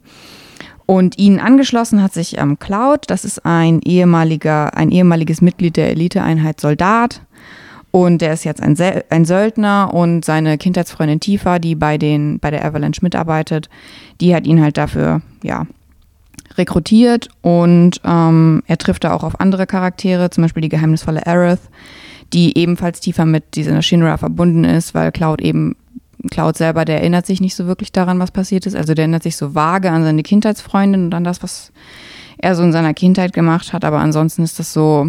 Und 0.90 1.20
ihnen 1.20 1.40
angeschlossen 1.40 2.02
hat 2.02 2.14
sich 2.14 2.40
ähm, 2.40 2.58
Cloud, 2.58 3.02
das 3.12 3.24
ist 3.24 3.46
ein 3.46 3.80
ehemaliger, 3.84 4.76
ein 4.76 4.90
ehemaliges 4.90 5.40
Mitglied 5.40 5.78
der 5.78 5.92
Eliteeinheit 5.92 6.60
Soldat. 6.60 7.22
Und 7.92 8.24
der 8.24 8.34
ist 8.34 8.44
jetzt 8.44 8.60
ein, 8.60 8.76
ein 9.12 9.24
Söldner 9.24 9.94
und 9.94 10.26
seine 10.26 10.58
Kindheitsfreundin 10.58 11.20
Tifa, 11.20 11.60
die 11.60 11.76
bei, 11.76 12.00
den, 12.00 12.40
bei 12.40 12.50
der 12.50 12.66
Avalanche 12.66 13.02
mitarbeitet, 13.04 13.70
die 14.20 14.34
hat 14.34 14.48
ihn 14.48 14.64
halt 14.64 14.78
dafür, 14.78 15.22
ja, 15.44 15.68
rekrutiert 16.58 17.30
und 17.44 18.02
ähm, 18.04 18.64
er 18.66 18.80
trifft 18.80 19.04
da 19.04 19.14
auch 19.14 19.24
auf 19.24 19.40
andere 19.40 19.68
Charaktere, 19.68 20.32
zum 20.32 20.42
Beispiel 20.42 20.62
die 20.62 20.70
geheimnisvolle 20.70 21.28
Aerith, 21.28 21.70
die 22.34 22.58
ebenfalls 22.58 23.00
tiefer 23.00 23.28
mit 23.28 23.56
dieser 23.56 23.84
Shinra 23.84 24.18
verbunden 24.18 24.64
ist, 24.64 24.96
weil 24.96 25.12
Cloud 25.12 25.40
eben, 25.40 25.76
Cloud 26.32 26.58
selber, 26.58 26.86
der 26.86 27.00
erinnert 27.00 27.26
sich 27.26 27.40
nicht 27.40 27.56
so 27.56 27.66
wirklich 27.66 27.92
daran, 27.92 28.20
was 28.20 28.32
passiert 28.32 28.66
ist. 28.66 28.76
Also 28.76 28.94
der 28.94 29.04
erinnert 29.04 29.24
sich 29.24 29.38
so 29.38 29.56
vage 29.56 29.90
an 29.90 30.04
seine 30.04 30.24
Kindheitsfreundin 30.24 31.06
und 31.06 31.14
an 31.14 31.24
das, 31.24 31.42
was 31.42 31.72
er 32.38 32.56
so 32.56 32.64
in 32.64 32.72
seiner 32.72 32.94
Kindheit 32.94 33.34
gemacht 33.34 33.74
hat, 33.74 33.84
aber 33.84 34.00
ansonsten 34.00 34.44
ist 34.44 34.60
das 34.60 34.74
so, 34.74 35.08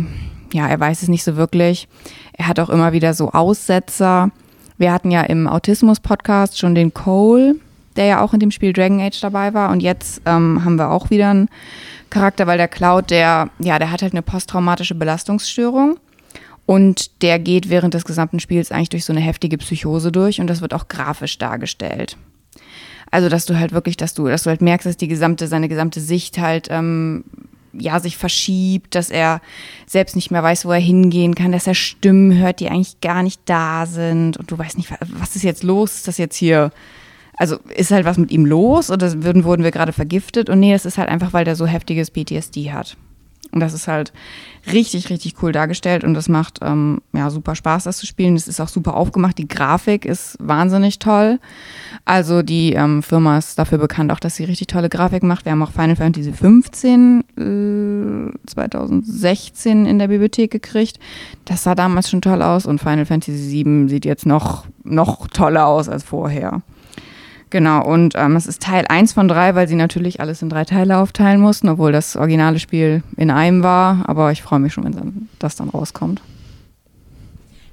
ja, 0.52 0.66
er 0.68 0.80
weiß 0.80 1.02
es 1.02 1.08
nicht 1.08 1.24
so 1.24 1.36
wirklich. 1.36 1.88
Er 2.32 2.48
hat 2.48 2.58
auch 2.58 2.70
immer 2.70 2.92
wieder 2.92 3.14
so 3.14 3.30
Aussetzer. 3.30 4.30
Wir 4.78 4.92
hatten 4.92 5.11
ja 5.11 5.22
im 5.22 5.46
Autismus-Podcast 5.46 6.58
schon 6.58 6.74
den 6.74 6.92
Cole, 6.92 7.56
der 7.96 8.06
ja 8.06 8.20
auch 8.20 8.34
in 8.34 8.40
dem 8.40 8.50
Spiel 8.50 8.72
Dragon 8.72 9.00
Age 9.00 9.20
dabei 9.20 9.54
war. 9.54 9.70
Und 9.70 9.80
jetzt 9.80 10.22
ähm, 10.26 10.64
haben 10.64 10.76
wir 10.76 10.90
auch 10.90 11.11
wieder 11.11 11.30
einen 11.30 11.48
Charakter, 12.08 12.46
weil 12.46 12.58
der 12.58 12.68
Cloud, 12.68 13.11
der, 13.11 13.50
ja, 13.58 13.78
der 13.78 13.92
hat 13.92 14.02
halt 14.02 14.12
eine 14.12 14.22
posttraumatische 14.22 14.94
Belastungsstörung. 14.96 15.98
Und 16.71 17.23
der 17.23 17.41
geht 17.41 17.68
während 17.68 17.95
des 17.95 18.05
gesamten 18.05 18.39
Spiels 18.39 18.71
eigentlich 18.71 18.91
durch 18.91 19.05
so 19.05 19.12
eine 19.12 19.21
heftige 19.21 19.59
Psychose 19.59 20.12
durch 20.12 20.41
und 20.41 20.47
das 20.47 20.61
wird 20.61 20.73
auch 20.73 20.87
grafisch 20.87 21.37
dargestellt. 21.37 22.16
Also, 23.11 23.29
dass 23.29 23.45
du 23.45 23.59
halt 23.59 23.73
wirklich, 23.73 23.97
dass 23.97 24.14
du, 24.14 24.29
dass 24.29 24.45
du 24.45 24.51
halt 24.51 24.62
merkst, 24.62 24.87
dass 24.87 24.97
die 24.97 25.09
gesamte, 25.09 25.49
seine 25.49 25.68
gesamte 25.68 26.01
Sicht 26.01 26.39
halt 26.39 26.68
ähm, 26.71 27.25
ja, 27.73 27.99
sich 27.99 28.16
verschiebt, 28.16 28.95
dass 28.95 29.11
er 29.11 29.41
selbst 29.85 30.14
nicht 30.14 30.31
mehr 30.31 30.45
weiß, 30.45 30.64
wo 30.64 30.71
er 30.71 30.79
hingehen 30.79 31.35
kann, 31.35 31.51
dass 31.51 31.66
er 31.66 31.75
Stimmen 31.75 32.39
hört, 32.39 32.61
die 32.61 32.68
eigentlich 32.68 33.01
gar 33.01 33.25
nicht 33.25 33.41
da 33.47 33.85
sind 33.85 34.37
und 34.37 34.49
du 34.49 34.57
weißt 34.57 34.79
nicht, 34.79 34.93
was 35.18 35.35
ist 35.35 35.43
jetzt 35.43 35.64
los? 35.64 35.97
Ist 35.97 36.07
das 36.07 36.18
jetzt 36.18 36.37
hier 36.37 36.71
also 37.37 37.57
ist 37.75 37.91
halt 37.91 38.05
was 38.05 38.16
mit 38.16 38.31
ihm 38.31 38.47
los 38.47 38.93
oder 38.93 39.25
würden, 39.25 39.43
wurden 39.43 39.64
wir 39.64 39.73
gerade 39.73 39.93
vergiftet? 39.93 40.49
Und 40.49 40.61
nee, 40.61 40.73
das 40.73 40.87
ist 40.87 40.99
halt 40.99 41.09
einfach, 41.09 41.33
weil 41.33 41.45
der 41.45 41.57
so 41.57 41.66
heftiges 41.66 42.12
PTSD 42.12 42.71
hat. 42.71 42.97
Und 43.53 43.61
das 43.61 43.72
ist 43.72 43.88
halt 43.88 44.12
richtig, 44.70 45.11
richtig 45.11 45.42
cool 45.42 45.53
dargestellt 45.53 46.05
und 46.05 46.14
das 46.14 46.28
macht 46.28 46.59
ähm, 46.62 47.01
ja 47.12 47.30
super 47.30 47.55
Spaß, 47.55 47.84
das 47.84 47.98
zu 47.98 48.07
spielen. 48.07 48.36
Es 48.36 48.46
ist 48.46 48.61
auch 48.61 48.68
super 48.68 48.94
aufgemacht. 48.94 49.38
Die 49.38 49.48
Grafik 49.48 50.05
ist 50.05 50.36
wahnsinnig 50.40 50.98
toll. 50.98 51.40
Also 52.05 52.42
die 52.42 52.74
ähm, 52.74 53.03
Firma 53.03 53.38
ist 53.38 53.59
dafür 53.59 53.78
bekannt, 53.78 54.12
auch 54.12 54.20
dass 54.20 54.36
sie 54.36 54.44
richtig 54.44 54.68
tolle 54.68 54.88
Grafik 54.88 55.22
macht. 55.22 55.44
Wir 55.44 55.53
haben 55.53 55.62
auch 55.62 55.72
Final 55.72 55.96
Fantasy 55.96 56.32
15 56.32 57.24
äh, 57.36 58.46
2016 58.46 59.86
in 59.86 59.98
der 59.98 60.09
Bibliothek 60.09 60.51
gekriegt. 60.51 60.98
Das 61.44 61.64
sah 61.64 61.74
damals 61.74 62.11
schon 62.11 62.20
toll 62.20 62.42
aus 62.42 62.66
und 62.66 62.80
Final 62.80 63.07
Fantasy 63.07 63.38
7 63.38 63.88
sieht 63.88 64.05
jetzt 64.05 64.26
noch, 64.26 64.66
noch 64.84 65.26
toller 65.28 65.66
aus 65.66 65.88
als 65.88 66.05
vorher. 66.05 66.62
Genau, 67.51 67.84
und 67.84 68.14
ähm, 68.16 68.36
es 68.36 68.46
ist 68.46 68.62
Teil 68.62 68.84
1 68.88 69.12
von 69.12 69.26
3, 69.26 69.57
weil 69.57 69.66
sie 69.66 69.74
natürlich 69.74 70.20
alles 70.20 70.40
in 70.40 70.48
drei 70.48 70.64
Teile 70.64 70.98
aufteilen 70.98 71.40
mussten, 71.40 71.68
obwohl 71.68 71.90
das 71.90 72.14
originale 72.14 72.61
Spiel 72.61 73.03
in 73.16 73.30
einem 73.32 73.64
war. 73.64 74.09
Aber 74.09 74.30
ich 74.30 74.40
freue 74.42 74.61
mich 74.61 74.72
schon, 74.72 74.84
wenn 74.84 74.92
dann, 74.92 75.28
das 75.40 75.57
dann 75.57 75.68
rauskommt. 75.68 76.22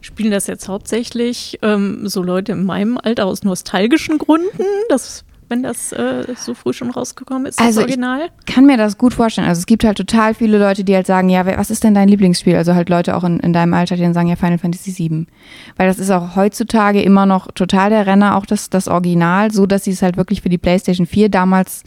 Spielen 0.02 0.32
das 0.32 0.48
jetzt 0.48 0.68
hauptsächlich 0.68 1.60
ähm, 1.62 2.08
so 2.08 2.24
Leute 2.24 2.54
in 2.54 2.66
meinem 2.66 2.98
Alter 3.02 3.28
aus 3.28 3.44
nostalgischen 3.44 4.18
Gründen? 4.18 4.64
Das 4.90 5.24
wenn 5.50 5.64
das 5.64 5.92
äh, 5.92 6.26
so 6.36 6.54
früh 6.54 6.74
schon 6.74 6.90
rausgekommen 6.90 7.46
ist, 7.46 7.60
also 7.60 7.80
das 7.82 7.88
Original? 7.88 8.30
Ich 8.46 8.54
kann 8.54 8.66
mir 8.66 8.78
das 8.78 8.98
gut 8.98 9.14
vorstellen. 9.14 9.48
Also 9.48 9.60
es 9.60 9.66
gibt 9.66 9.84
halt 9.84 9.98
total 9.98 10.34
viele 10.34 10.58
Leute, 10.58 10.84
die 10.84 10.96
halt 10.96 11.08
sagen, 11.08 11.30
ja, 11.30 11.46
was 11.46 11.70
ist 11.70 11.84
denn 11.84 11.94
dein 11.94 12.08
Lieblingsspiel? 12.08 12.56
Also 12.56 12.76
halt 12.76 12.90
Leute 12.90 13.16
auch 13.16 13.24
in, 13.24 13.40
in 13.40 13.54
deinem 13.54 13.74
Alter, 13.74 13.96
die 13.96 14.02
dann 14.02 14.14
sagen, 14.14 14.28
ja, 14.28 14.36
Final 14.36 14.58
Fantasy 14.58 14.96
VII. 14.98 15.28
Weil 15.76 15.88
das 15.88 16.00
ist 16.00 16.12
auch 16.12 16.36
heutzutage 16.36 17.02
immer 17.02 17.26
noch 17.26 17.52
total 17.52 17.90
der 17.90 18.06
Renner, 18.06 18.36
auch 18.36 18.46
das, 18.46 18.70
das 18.70 18.88
Original, 18.88 19.52
so 19.52 19.66
dass 19.66 19.84
sie 19.84 19.92
es 19.92 20.02
halt 20.02 20.18
wirklich 20.18 20.42
für 20.42 20.50
die 20.50 20.58
PlayStation 20.58 21.06
4 21.06 21.30
damals 21.30 21.84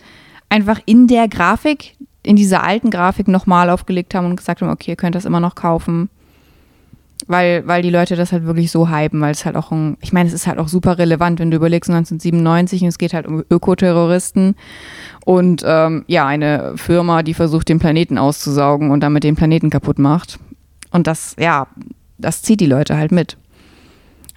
einfach 0.48 0.80
in 0.86 1.06
der 1.06 1.28
Grafik, 1.28 1.96
in 2.22 2.36
dieser 2.36 2.62
alten 2.62 2.90
Grafik 2.90 3.28
nochmal 3.28 3.70
aufgelegt 3.70 4.14
haben 4.14 4.26
und 4.26 4.36
gesagt 4.36 4.62
haben, 4.62 4.70
okay, 4.70 4.92
ihr 4.92 4.96
könnt 4.96 5.14
das 5.14 5.24
immer 5.24 5.40
noch 5.40 5.54
kaufen 5.54 6.10
weil, 7.26 7.66
weil 7.66 7.82
die 7.82 7.90
Leute 7.90 8.16
das 8.16 8.32
halt 8.32 8.44
wirklich 8.44 8.70
so 8.70 8.88
hypen, 8.88 9.20
weil 9.20 9.32
es 9.32 9.44
halt 9.44 9.56
auch 9.56 9.70
ein, 9.70 9.96
ich 10.00 10.12
meine, 10.12 10.28
es 10.28 10.34
ist 10.34 10.46
halt 10.46 10.58
auch 10.58 10.68
super 10.68 10.98
relevant, 10.98 11.38
wenn 11.38 11.50
du 11.50 11.56
überlegst 11.56 11.90
1997 11.90 12.82
und 12.82 12.88
es 12.88 12.98
geht 12.98 13.14
halt 13.14 13.26
um 13.26 13.44
Ökoterroristen 13.50 14.56
und 15.24 15.62
ähm, 15.66 16.04
ja, 16.06 16.26
eine 16.26 16.72
Firma, 16.76 17.22
die 17.22 17.34
versucht, 17.34 17.68
den 17.68 17.78
Planeten 17.78 18.18
auszusaugen 18.18 18.90
und 18.90 19.00
damit 19.00 19.24
den 19.24 19.36
Planeten 19.36 19.70
kaputt 19.70 19.98
macht. 19.98 20.38
Und 20.90 21.06
das, 21.06 21.36
ja, 21.38 21.66
das 22.18 22.42
zieht 22.42 22.60
die 22.60 22.66
Leute 22.66 22.96
halt 22.96 23.12
mit. 23.12 23.36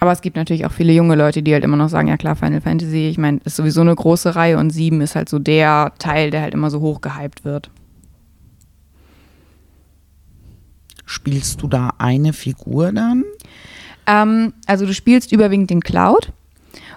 Aber 0.00 0.12
es 0.12 0.20
gibt 0.20 0.36
natürlich 0.36 0.66
auch 0.66 0.72
viele 0.72 0.92
junge 0.92 1.14
Leute, 1.14 1.42
die 1.42 1.52
halt 1.52 1.64
immer 1.64 1.76
noch 1.76 1.88
sagen, 1.88 2.08
ja 2.08 2.16
klar, 2.16 2.36
Final 2.36 2.60
Fantasy, 2.60 3.08
ich 3.08 3.18
meine, 3.18 3.40
ist 3.44 3.56
sowieso 3.56 3.80
eine 3.80 3.94
große 3.94 4.36
Reihe 4.36 4.58
und 4.58 4.70
sieben 4.70 5.00
ist 5.00 5.16
halt 5.16 5.28
so 5.28 5.38
der 5.38 5.92
Teil, 5.98 6.30
der 6.30 6.42
halt 6.42 6.54
immer 6.54 6.70
so 6.70 6.80
hoch 6.80 7.00
gehypt 7.00 7.44
wird. 7.44 7.70
Spielst 11.06 11.62
du 11.62 11.68
da 11.68 11.92
eine 11.98 12.32
Figur 12.32 12.92
dann? 12.92 13.24
Ähm, 14.06 14.52
also 14.66 14.86
du 14.86 14.94
spielst 14.94 15.32
überwiegend 15.32 15.70
den 15.70 15.80
Cloud. 15.80 16.32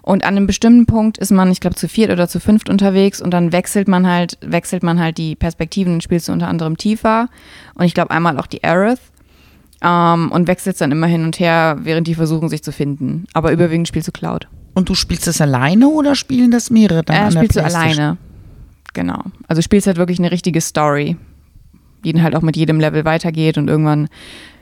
Und 0.01 0.24
an 0.24 0.38
einem 0.38 0.47
bestimmten 0.47 0.86
Punkt 0.86 1.18
ist 1.18 1.32
man, 1.32 1.51
ich 1.51 1.60
glaube, 1.60 1.76
zu 1.76 1.89
viert 1.89 2.12
oder 2.12 2.30
zu 2.30 2.39
fünft 2.39 2.70
unterwegs 2.70 3.22
und 3.22 3.32
dann 3.32 3.51
wechselt 3.51 3.89
man 3.89 4.08
halt, 4.08 4.38
wechselt 4.41 4.82
man 4.82 5.01
halt 5.01 5.18
die 5.18 5.36
Perspektiven 5.36 5.95
und 5.95 6.03
spielst 6.03 6.30
du 6.30 6.32
unter 6.32 6.47
anderem 6.47 6.78
tiefer. 6.78 7.28
Und 7.76 7.84
ich 7.84 7.93
glaube 7.93 8.12
einmal 8.12 8.39
auch 8.39 8.47
die 8.47 8.64
Aerith. 8.64 9.01
Ähm, 9.82 10.32
und 10.32 10.47
wechselst 10.47 10.82
dann 10.82 10.91
immer 10.91 11.08
hin 11.08 11.24
und 11.24 11.39
her, 11.39 11.78
während 11.82 12.08
die 12.08 12.16
versuchen, 12.16 12.49
sich 12.49 12.64
zu 12.64 12.72
finden. 12.72 13.26
Aber 13.34 13.51
überwiegend 13.51 13.88
spielst 13.88 14.08
du 14.08 14.12
Cloud. 14.12 14.47
Und 14.74 14.89
du 14.89 14.95
spielst 14.95 15.28
das 15.28 15.41
alleine 15.41 15.89
oder 15.89 16.16
spielen 16.16 16.51
das 16.51 16.70
mehrere 16.70 17.03
dann? 17.03 17.16
Äh, 17.16 17.20
an 17.20 17.32
spielst 17.34 17.58
du 17.58 17.64
alleine. 17.64 18.18
Genau. 18.93 19.22
Also 19.47 19.62
spielst 19.62 19.86
halt 19.88 19.97
wirklich 19.97 20.20
eine 20.20 20.32
richtige 20.32 20.62
Story 20.62 21.18
die 22.04 22.14
dann 22.14 22.24
halt 22.24 22.36
auch 22.36 22.41
mit 22.41 22.56
jedem 22.56 22.80
Level 22.80 23.06
weitergeht 23.06 23.58
und 23.58 23.68
irgendwann 23.68 24.08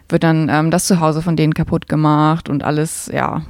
wird 0.09 0.23
dann 0.23 0.49
ähm, 0.49 0.71
das 0.71 0.85
Zuhause 0.85 1.21
von 1.21 1.35
denen 1.35 1.53
kaputt 1.53 1.89
gemacht 1.89 2.49
und 2.49 2.63
alles, 2.63 3.09
ja, 3.13 3.43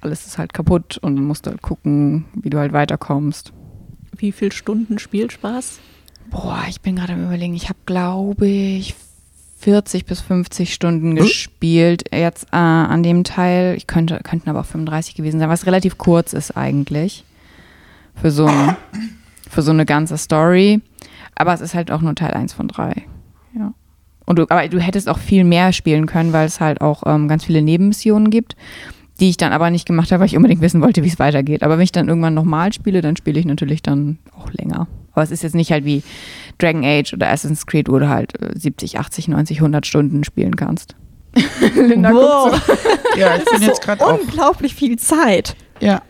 alles 0.00 0.26
ist 0.26 0.38
halt 0.38 0.52
kaputt 0.52 0.98
und 0.98 1.22
musst 1.22 1.46
halt 1.46 1.62
gucken, 1.62 2.26
wie 2.34 2.50
du 2.50 2.58
halt 2.58 2.72
weiterkommst. 2.72 3.52
Wie 4.16 4.32
viele 4.32 4.52
Stunden 4.52 4.98
Spielspaß? 4.98 5.78
Boah, 6.30 6.64
ich 6.68 6.80
bin 6.80 6.96
gerade 6.96 7.12
am 7.12 7.24
überlegen, 7.24 7.54
ich 7.54 7.68
habe 7.68 7.78
glaube 7.86 8.46
ich 8.46 8.94
40 9.58 10.04
bis 10.04 10.20
50 10.20 10.72
Stunden 10.72 11.10
hm? 11.10 11.16
gespielt 11.16 12.04
jetzt 12.12 12.46
äh, 12.52 12.56
an 12.56 13.02
dem 13.02 13.24
Teil. 13.24 13.74
Ich 13.76 13.86
könnte, 13.86 14.20
könnten 14.22 14.50
aber 14.50 14.60
auch 14.60 14.66
35 14.66 15.14
gewesen 15.14 15.40
sein, 15.40 15.48
was 15.48 15.66
relativ 15.66 15.98
kurz 15.98 16.32
ist 16.32 16.56
eigentlich 16.56 17.24
für 18.14 18.30
so, 18.30 18.46
ein, 18.46 18.76
für 19.48 19.62
so 19.62 19.70
eine 19.70 19.86
ganze 19.86 20.18
Story. 20.18 20.80
Aber 21.36 21.54
es 21.54 21.60
ist 21.60 21.74
halt 21.74 21.90
auch 21.90 22.00
nur 22.00 22.14
Teil 22.14 22.32
1 22.32 22.54
von 22.54 22.68
3. 22.68 23.04
Ja. 23.56 23.72
Und 24.24 24.38
du, 24.38 24.42
aber 24.48 24.66
du 24.68 24.80
hättest 24.80 25.08
auch 25.08 25.18
viel 25.18 25.44
mehr 25.44 25.72
spielen 25.72 26.06
können, 26.06 26.32
weil 26.32 26.46
es 26.46 26.60
halt 26.60 26.80
auch 26.80 27.04
ähm, 27.06 27.28
ganz 27.28 27.44
viele 27.44 27.62
Nebenmissionen 27.62 28.30
gibt, 28.30 28.56
die 29.20 29.30
ich 29.30 29.36
dann 29.36 29.52
aber 29.52 29.70
nicht 29.70 29.86
gemacht 29.86 30.10
habe, 30.10 30.20
weil 30.20 30.26
ich 30.26 30.36
unbedingt 30.36 30.60
wissen 30.60 30.82
wollte, 30.82 31.04
wie 31.04 31.08
es 31.08 31.18
weitergeht. 31.18 31.62
Aber 31.62 31.76
wenn 31.76 31.84
ich 31.84 31.92
dann 31.92 32.08
irgendwann 32.08 32.34
nochmal 32.34 32.72
spiele, 32.72 33.00
dann 33.00 33.16
spiele 33.16 33.38
ich 33.38 33.46
natürlich 33.46 33.82
dann 33.82 34.18
auch 34.36 34.50
länger. 34.52 34.88
Aber 35.12 35.22
es 35.22 35.30
ist 35.30 35.42
jetzt 35.42 35.54
nicht 35.54 35.72
halt 35.72 35.84
wie 35.84 36.02
Dragon 36.58 36.84
Age 36.84 37.14
oder 37.14 37.30
Assassin's 37.30 37.66
Creed, 37.66 37.88
wo 37.88 37.98
du 37.98 38.08
halt 38.08 38.32
70, 38.54 38.98
80, 38.98 39.28
90, 39.28 39.58
100 39.58 39.86
Stunden 39.86 40.24
spielen 40.24 40.56
kannst. 40.56 40.96
Linda 41.74 42.12
wow. 42.12 42.62
So. 42.66 42.72
ja, 43.18 43.36
ich 43.36 43.44
bin 43.44 43.62
jetzt 43.62 43.82
gerade. 43.82 44.04
Unglaublich 44.04 44.74
viel 44.74 44.98
Zeit. 44.98 45.56
Ja. 45.80 46.02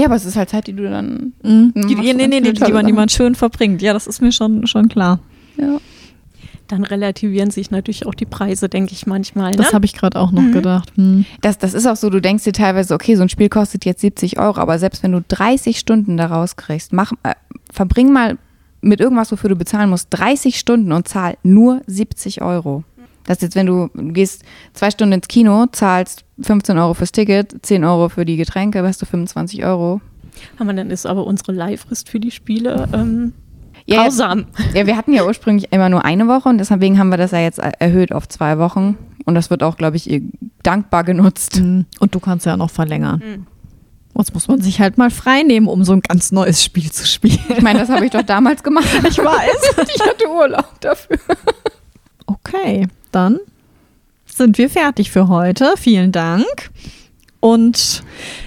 Ja, 0.00 0.06
aber 0.06 0.16
es 0.16 0.24
ist 0.24 0.36
halt 0.36 0.48
Zeit, 0.48 0.66
die 0.66 0.72
du 0.72 0.88
dann. 0.88 1.34
Mhm. 1.42 1.72
Die, 1.74 1.94
nee, 1.94 2.14
nee, 2.14 2.26
nee, 2.26 2.40
die, 2.40 2.54
die, 2.54 2.72
man, 2.72 2.86
die 2.86 2.92
man 2.92 3.10
schön 3.10 3.34
verbringt. 3.34 3.82
Ja, 3.82 3.92
das 3.92 4.06
ist 4.06 4.22
mir 4.22 4.32
schon, 4.32 4.66
schon 4.66 4.88
klar. 4.88 5.18
Ja. 5.58 5.78
Dann 6.68 6.84
relativieren 6.84 7.50
sich 7.50 7.70
natürlich 7.70 8.06
auch 8.06 8.14
die 8.14 8.24
Preise, 8.24 8.70
denke 8.70 8.92
ich 8.92 9.06
manchmal. 9.06 9.50
Ne? 9.50 9.58
Das 9.58 9.74
habe 9.74 9.84
ich 9.84 9.92
gerade 9.92 10.18
auch 10.18 10.32
noch 10.32 10.40
mhm. 10.40 10.52
gedacht. 10.52 10.90
Hm. 10.96 11.26
Das, 11.42 11.58
das 11.58 11.74
ist 11.74 11.86
auch 11.86 11.96
so, 11.96 12.08
du 12.08 12.20
denkst 12.20 12.44
dir 12.44 12.52
teilweise, 12.54 12.94
okay, 12.94 13.14
so 13.14 13.22
ein 13.22 13.28
Spiel 13.28 13.50
kostet 13.50 13.84
jetzt 13.84 14.00
70 14.00 14.38
Euro, 14.38 14.58
aber 14.58 14.78
selbst 14.78 15.02
wenn 15.02 15.12
du 15.12 15.22
30 15.26 15.78
Stunden 15.78 16.16
daraus 16.16 16.56
kriegst, 16.56 16.94
mach, 16.94 17.12
äh, 17.22 17.34
verbring 17.70 18.10
mal 18.10 18.38
mit 18.80 19.00
irgendwas, 19.00 19.30
wofür 19.30 19.50
du 19.50 19.56
bezahlen 19.56 19.90
musst, 19.90 20.08
30 20.10 20.58
Stunden 20.58 20.92
und 20.92 21.08
zahl 21.08 21.36
nur 21.42 21.82
70 21.86 22.40
Euro. 22.40 22.84
Das 23.30 23.36
ist 23.36 23.42
jetzt, 23.42 23.54
wenn 23.54 23.66
du, 23.66 23.88
du 23.94 24.12
gehst 24.12 24.42
zwei 24.74 24.90
Stunden 24.90 25.12
ins 25.12 25.28
Kino, 25.28 25.66
zahlst 25.70 26.24
15 26.42 26.76
Euro 26.78 26.94
fürs 26.94 27.12
Ticket, 27.12 27.64
10 27.64 27.84
Euro 27.84 28.08
für 28.08 28.24
die 28.24 28.36
Getränke, 28.36 28.82
hast 28.82 29.00
du 29.02 29.06
25 29.06 29.64
Euro. 29.64 30.00
Aber 30.58 30.72
dann 30.72 30.90
ist 30.90 31.06
aber 31.06 31.24
unsere 31.24 31.52
Leihfrist 31.52 32.08
für 32.08 32.18
die 32.18 32.32
Spiele. 32.32 32.88
Ähm 32.92 33.32
Ja, 33.86 34.02
Grausam. 34.02 34.46
Ja, 34.74 34.88
wir 34.88 34.96
hatten 34.96 35.12
ja 35.12 35.24
ursprünglich 35.24 35.72
immer 35.72 35.88
nur 35.88 36.04
eine 36.04 36.26
Woche 36.26 36.48
und 36.48 36.58
deswegen 36.58 36.98
haben 36.98 37.10
wir 37.10 37.18
das 37.18 37.30
ja 37.30 37.38
jetzt 37.38 37.60
erhöht 37.60 38.12
auf 38.12 38.28
zwei 38.28 38.58
Wochen. 38.58 38.98
Und 39.26 39.36
das 39.36 39.48
wird 39.48 39.62
auch, 39.62 39.76
glaube 39.76 39.96
ich, 39.96 40.10
ihr 40.10 40.22
dankbar 40.64 41.04
genutzt. 41.04 41.60
Mhm. 41.60 41.86
Und 42.00 42.16
du 42.16 42.18
kannst 42.18 42.46
ja 42.46 42.56
noch 42.56 42.70
verlängern. 42.70 43.46
Jetzt 44.18 44.34
muss 44.34 44.48
man 44.48 44.60
sich 44.60 44.80
halt 44.80 44.98
mal 44.98 45.10
frei 45.10 45.44
nehmen, 45.44 45.68
um 45.68 45.84
so 45.84 45.92
ein 45.92 46.00
ganz 46.00 46.32
neues 46.32 46.64
Spiel 46.64 46.90
zu 46.90 47.06
spielen. 47.06 47.38
Ich 47.48 47.62
meine, 47.62 47.78
das 47.78 47.90
habe 47.90 48.04
ich 48.04 48.10
doch 48.10 48.22
damals 48.22 48.64
gemacht. 48.64 48.88
Ich 49.08 49.18
weiß. 49.18 49.86
Ich 49.94 50.02
hatte 50.04 50.28
Urlaub 50.28 50.80
dafür. 50.80 51.16
Okay, 52.26 52.88
dann 53.12 53.38
sind 54.26 54.58
wir 54.58 54.70
fertig 54.70 55.10
für 55.10 55.28
heute. 55.28 55.74
Vielen 55.76 56.12
Dank. 56.12 56.70
Und 57.40 58.02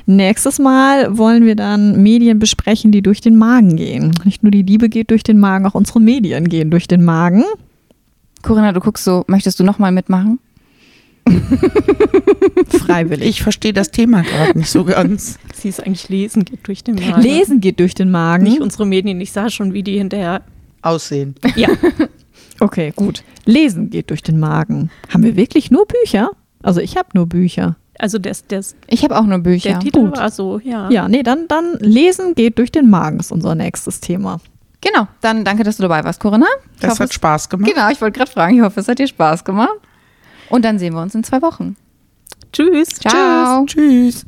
nächstes 0.05 0.59
Mal 0.59 1.17
wollen 1.17 1.45
wir 1.45 1.55
dann 1.55 2.03
Medien 2.03 2.37
besprechen, 2.37 2.91
die 2.91 3.01
durch 3.01 3.21
den 3.21 3.35
Magen 3.35 3.75
gehen. 3.75 4.13
Nicht 4.23 4.43
nur 4.43 4.51
die 4.51 4.61
Liebe 4.61 4.87
geht 4.87 5.09
durch 5.09 5.23
den 5.23 5.39
Magen, 5.39 5.65
auch 5.65 5.73
unsere 5.73 5.99
Medien 5.99 6.47
gehen 6.47 6.69
durch 6.69 6.87
den 6.87 7.03
Magen. 7.03 7.43
Corinna, 8.43 8.71
du 8.71 8.79
guckst 8.79 9.03
so, 9.03 9.23
möchtest 9.27 9.59
du 9.59 9.63
nochmal 9.63 9.91
mitmachen? 9.91 10.39
Freiwillig. 12.67 13.27
Ich 13.27 13.41
verstehe 13.41 13.73
das 13.73 13.89
Thema 13.89 14.21
gerade 14.21 14.57
nicht 14.57 14.69
so 14.69 14.83
ganz. 14.83 15.39
Sie 15.53 15.69
ist 15.69 15.83
eigentlich 15.83 16.09
lesen, 16.09 16.45
geht 16.45 16.67
durch 16.67 16.83
den 16.83 16.95
Magen. 16.95 17.21
Lesen 17.21 17.61
geht 17.61 17.79
durch 17.79 17.95
den 17.95 18.11
Magen. 18.11 18.43
Nicht 18.43 18.61
unsere 18.61 18.85
Medien. 18.85 19.19
Ich 19.21 19.31
sah 19.31 19.49
schon, 19.49 19.73
wie 19.73 19.81
die 19.81 19.97
hinterher. 19.97 20.41
Aussehen. 20.81 21.33
Ja, 21.55 21.69
Okay, 22.59 22.93
gut. 22.95 23.23
Lesen 23.45 23.89
geht 23.89 24.09
durch 24.09 24.23
den 24.23 24.39
Magen. 24.39 24.89
Haben 25.13 25.23
wir 25.23 25.35
wirklich 25.35 25.71
nur 25.71 25.85
Bücher? 25.85 26.31
Also 26.61 26.79
ich 26.79 26.95
habe 26.97 27.09
nur 27.13 27.27
Bücher. 27.27 27.75
also 27.99 28.17
das, 28.17 28.47
das, 28.47 28.75
Ich 28.87 29.03
habe 29.03 29.17
auch 29.17 29.25
nur 29.25 29.39
Bücher. 29.39 29.69
der 29.71 29.79
Titel 29.79 29.99
gut. 30.05 30.17
war 30.17 30.31
so, 30.31 30.59
ja. 30.59 30.89
Ja, 30.89 31.07
nee, 31.07 31.23
dann, 31.23 31.47
dann 31.47 31.73
Lesen 31.79 32.35
geht 32.35 32.57
durch 32.57 32.71
den 32.71 32.89
Magen 32.89 33.19
ist 33.19 33.31
unser 33.31 33.53
nächstes 33.55 33.99
Thema. 33.99 34.39
Genau, 34.81 35.07
dann 35.21 35.43
danke, 35.45 35.63
dass 35.63 35.77
du 35.77 35.83
dabei 35.83 36.03
warst, 36.03 36.19
Corinna. 36.19 36.45
Ich 36.75 36.81
Das 36.81 36.91
hoffe, 36.91 37.03
hat 37.03 37.13
Spaß 37.13 37.49
gemacht. 37.49 37.69
Genau, 37.73 37.89
ich 37.89 38.01
wollte 38.01 38.17
gerade 38.17 38.31
fragen, 38.31 38.55
ich 38.57 38.61
hoffe, 38.61 38.79
es 38.81 38.87
hat 38.87 38.99
dir 38.99 39.07
Spaß 39.07 39.43
gemacht. 39.43 39.79
Und 40.49 40.63
dann 40.65 40.77
sehen 40.79 40.93
wir 40.93 41.01
uns 41.01 41.15
in 41.15 41.23
zwei 41.23 41.41
Wochen. 41.41 41.75
Tschüss. 42.51 42.89
Ciao. 42.89 43.65
Tschüss. 43.65 44.25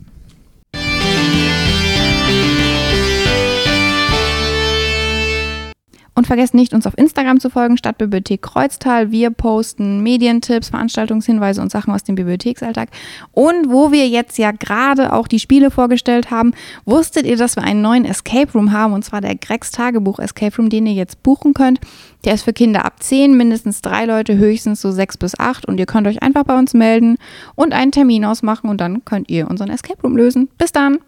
Und 6.17 6.27
vergesst 6.27 6.53
nicht, 6.53 6.73
uns 6.73 6.87
auf 6.87 6.97
Instagram 6.97 7.41
zu 7.41 7.49
folgen, 7.49 7.77
Stadtbibliothek 7.77 8.41
Kreuztal. 8.41 9.11
Wir 9.11 9.31
posten 9.31 10.01
Medientipps, 10.01 10.69
Veranstaltungshinweise 10.69 11.61
und 11.61 11.71
Sachen 11.71 11.93
aus 11.93 12.03
dem 12.03 12.15
Bibliotheksalltag. 12.15 12.87
Und 13.33 13.69
wo 13.69 13.91
wir 13.91 14.07
jetzt 14.07 14.37
ja 14.37 14.51
gerade 14.51 15.11
auch 15.11 15.27
die 15.27 15.39
Spiele 15.39 15.71
vorgestellt 15.71 16.31
haben, 16.31 16.53
wusstet 16.85 17.25
ihr, 17.25 17.35
dass 17.35 17.57
wir 17.57 17.63
einen 17.63 17.81
neuen 17.81 18.05
Escape 18.05 18.53
Room 18.53 18.71
haben, 18.71 18.93
und 18.93 19.03
zwar 19.03 19.19
der 19.19 19.35
Gregs 19.35 19.71
Tagebuch 19.71 20.19
Escape 20.19 20.55
Room, 20.55 20.69
den 20.69 20.87
ihr 20.87 20.93
jetzt 20.93 21.21
buchen 21.21 21.53
könnt. 21.53 21.81
Der 22.23 22.33
ist 22.33 22.43
für 22.43 22.53
Kinder 22.53 22.85
ab 22.85 23.03
10, 23.03 23.35
mindestens 23.35 23.81
drei 23.81 24.05
Leute, 24.05 24.37
höchstens 24.37 24.79
so 24.79 24.91
sechs 24.91 25.17
bis 25.17 25.37
acht. 25.37 25.67
Und 25.67 25.79
ihr 25.79 25.85
könnt 25.85 26.07
euch 26.07 26.23
einfach 26.23 26.45
bei 26.45 26.57
uns 26.57 26.73
melden 26.73 27.17
und 27.55 27.73
einen 27.73 27.91
Termin 27.91 28.23
ausmachen 28.23 28.69
und 28.69 28.79
dann 28.79 29.03
könnt 29.03 29.29
ihr 29.29 29.49
unseren 29.49 29.69
Escape 29.69 30.01
Room 30.01 30.15
lösen. 30.15 30.47
Bis 30.57 30.71
dann! 30.71 30.99